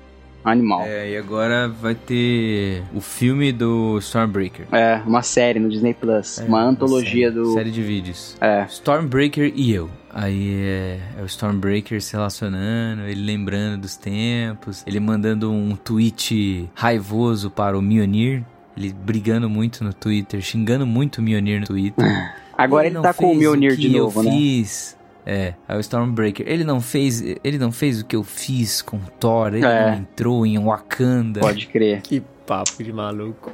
Animal. 0.43 0.85
É, 0.85 1.11
e 1.11 1.17
agora 1.19 1.69
vai 1.69 1.95
ter 1.95 2.83
o 2.95 3.01
filme 3.03 3.53
do 3.53 3.99
Stormbreaker. 3.99 4.67
É, 4.73 5.03
uma 5.07 5.21
série 5.21 5.61
no 5.61 5.69
Disney 5.69 5.93
Plus. 5.93 6.39
É, 6.39 6.45
uma 6.45 6.63
antologia 6.63 7.29
série, 7.29 7.43
do. 7.43 7.53
Série 7.53 7.71
de 7.71 7.83
vídeos. 7.83 8.39
É. 8.41 8.65
Stormbreaker 8.71 9.53
e 9.55 9.71
eu. 9.71 9.91
Aí 10.11 10.55
é, 10.63 11.01
é 11.19 11.23
o 11.23 11.27
Stormbreaker 11.27 12.01
se 12.01 12.13
relacionando, 12.13 13.03
ele 13.03 13.21
lembrando 13.21 13.83
dos 13.83 13.97
tempos, 13.97 14.83
ele 14.87 15.01
mandando 15.01 15.51
um 15.51 15.75
tweet 15.77 16.71
raivoso 16.73 17.51
para 17.51 17.77
o 17.77 17.83
Mjolnir, 17.83 18.45
ele 18.77 18.93
brigando 18.93 19.49
muito 19.49 19.83
no 19.85 19.93
Twitter, 19.93 20.41
xingando 20.41 20.87
muito 20.87 21.19
o 21.19 21.23
Mjolnir 21.23 21.61
no 21.61 21.67
Twitter. 21.67 22.33
Agora 22.57 22.87
ele, 22.87 22.95
não 22.95 23.03
tá 23.03 23.13
com 23.15 23.33
o 23.33 23.35
Mjolnir 23.35 23.77
que 23.77 23.83
de 23.89 23.97
novo, 23.99 24.21
eu 24.21 24.25
né? 24.25 24.31
fiz. 24.31 24.97
É, 25.27 25.55
é 25.67 25.77
o 25.77 25.81
Stormbreaker. 25.81 26.47
Ele 26.47 26.65
não 26.65 26.81
fez, 26.81 27.23
ele 27.43 27.59
não 27.59 27.73
fez 27.73 28.01
o 28.01 28.05
que 28.05 28.15
eu 28.15 28.23
fiz 28.23 28.83
com 28.83 28.99
Thor, 29.19 29.55
ele 29.55 29.65
É. 29.65 29.91
não 29.93 29.99
entrou 29.99 30.45
em 30.47 30.59
Wakanda. 30.59 31.41
Pode 31.41 31.67
crer. 31.67 32.03
Que 32.03 32.23
papo 32.47 32.83
de 32.85 32.93
maluco. 32.93 33.51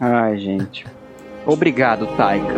Ai, 0.00 0.38
gente. 0.38 0.86
Obrigado, 1.44 2.06
Taika. 2.16 2.54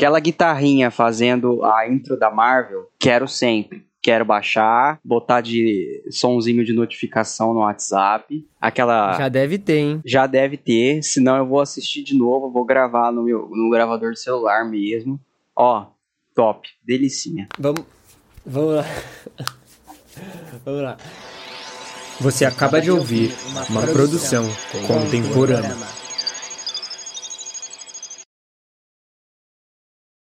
Aquela 0.00 0.18
guitarrinha 0.18 0.90
fazendo 0.90 1.62
a 1.62 1.86
intro 1.86 2.18
da 2.18 2.30
Marvel, 2.30 2.88
quero 2.98 3.28
sempre. 3.28 3.84
Quero 4.00 4.24
baixar, 4.24 4.98
botar 5.04 5.42
de 5.42 6.02
sonzinho 6.10 6.64
de 6.64 6.72
notificação 6.72 7.52
no 7.52 7.60
WhatsApp. 7.60 8.48
Aquela 8.58 9.12
Já 9.18 9.28
deve 9.28 9.58
ter, 9.58 9.76
hein? 9.76 10.00
já 10.06 10.26
deve 10.26 10.56
ter, 10.56 11.02
senão 11.02 11.36
eu 11.36 11.46
vou 11.46 11.60
assistir 11.60 12.02
de 12.02 12.16
novo, 12.16 12.50
vou 12.50 12.64
gravar 12.64 13.12
no 13.12 13.24
meu 13.24 13.50
no 13.50 13.68
gravador 13.68 14.12
do 14.12 14.16
celular 14.16 14.64
mesmo. 14.64 15.20
Ó, 15.54 15.88
top, 16.34 16.66
delicinha. 16.82 17.46
Vamos. 17.58 17.84
Vamos 18.46 18.76
lá. 18.76 18.84
Vamos 20.64 20.82
lá. 20.82 20.96
Você 22.22 22.46
acaba 22.46 22.80
de 22.80 22.90
ouvir 22.90 23.34
uma 23.68 23.82
produção 23.82 24.48
contemporânea. 24.86 25.76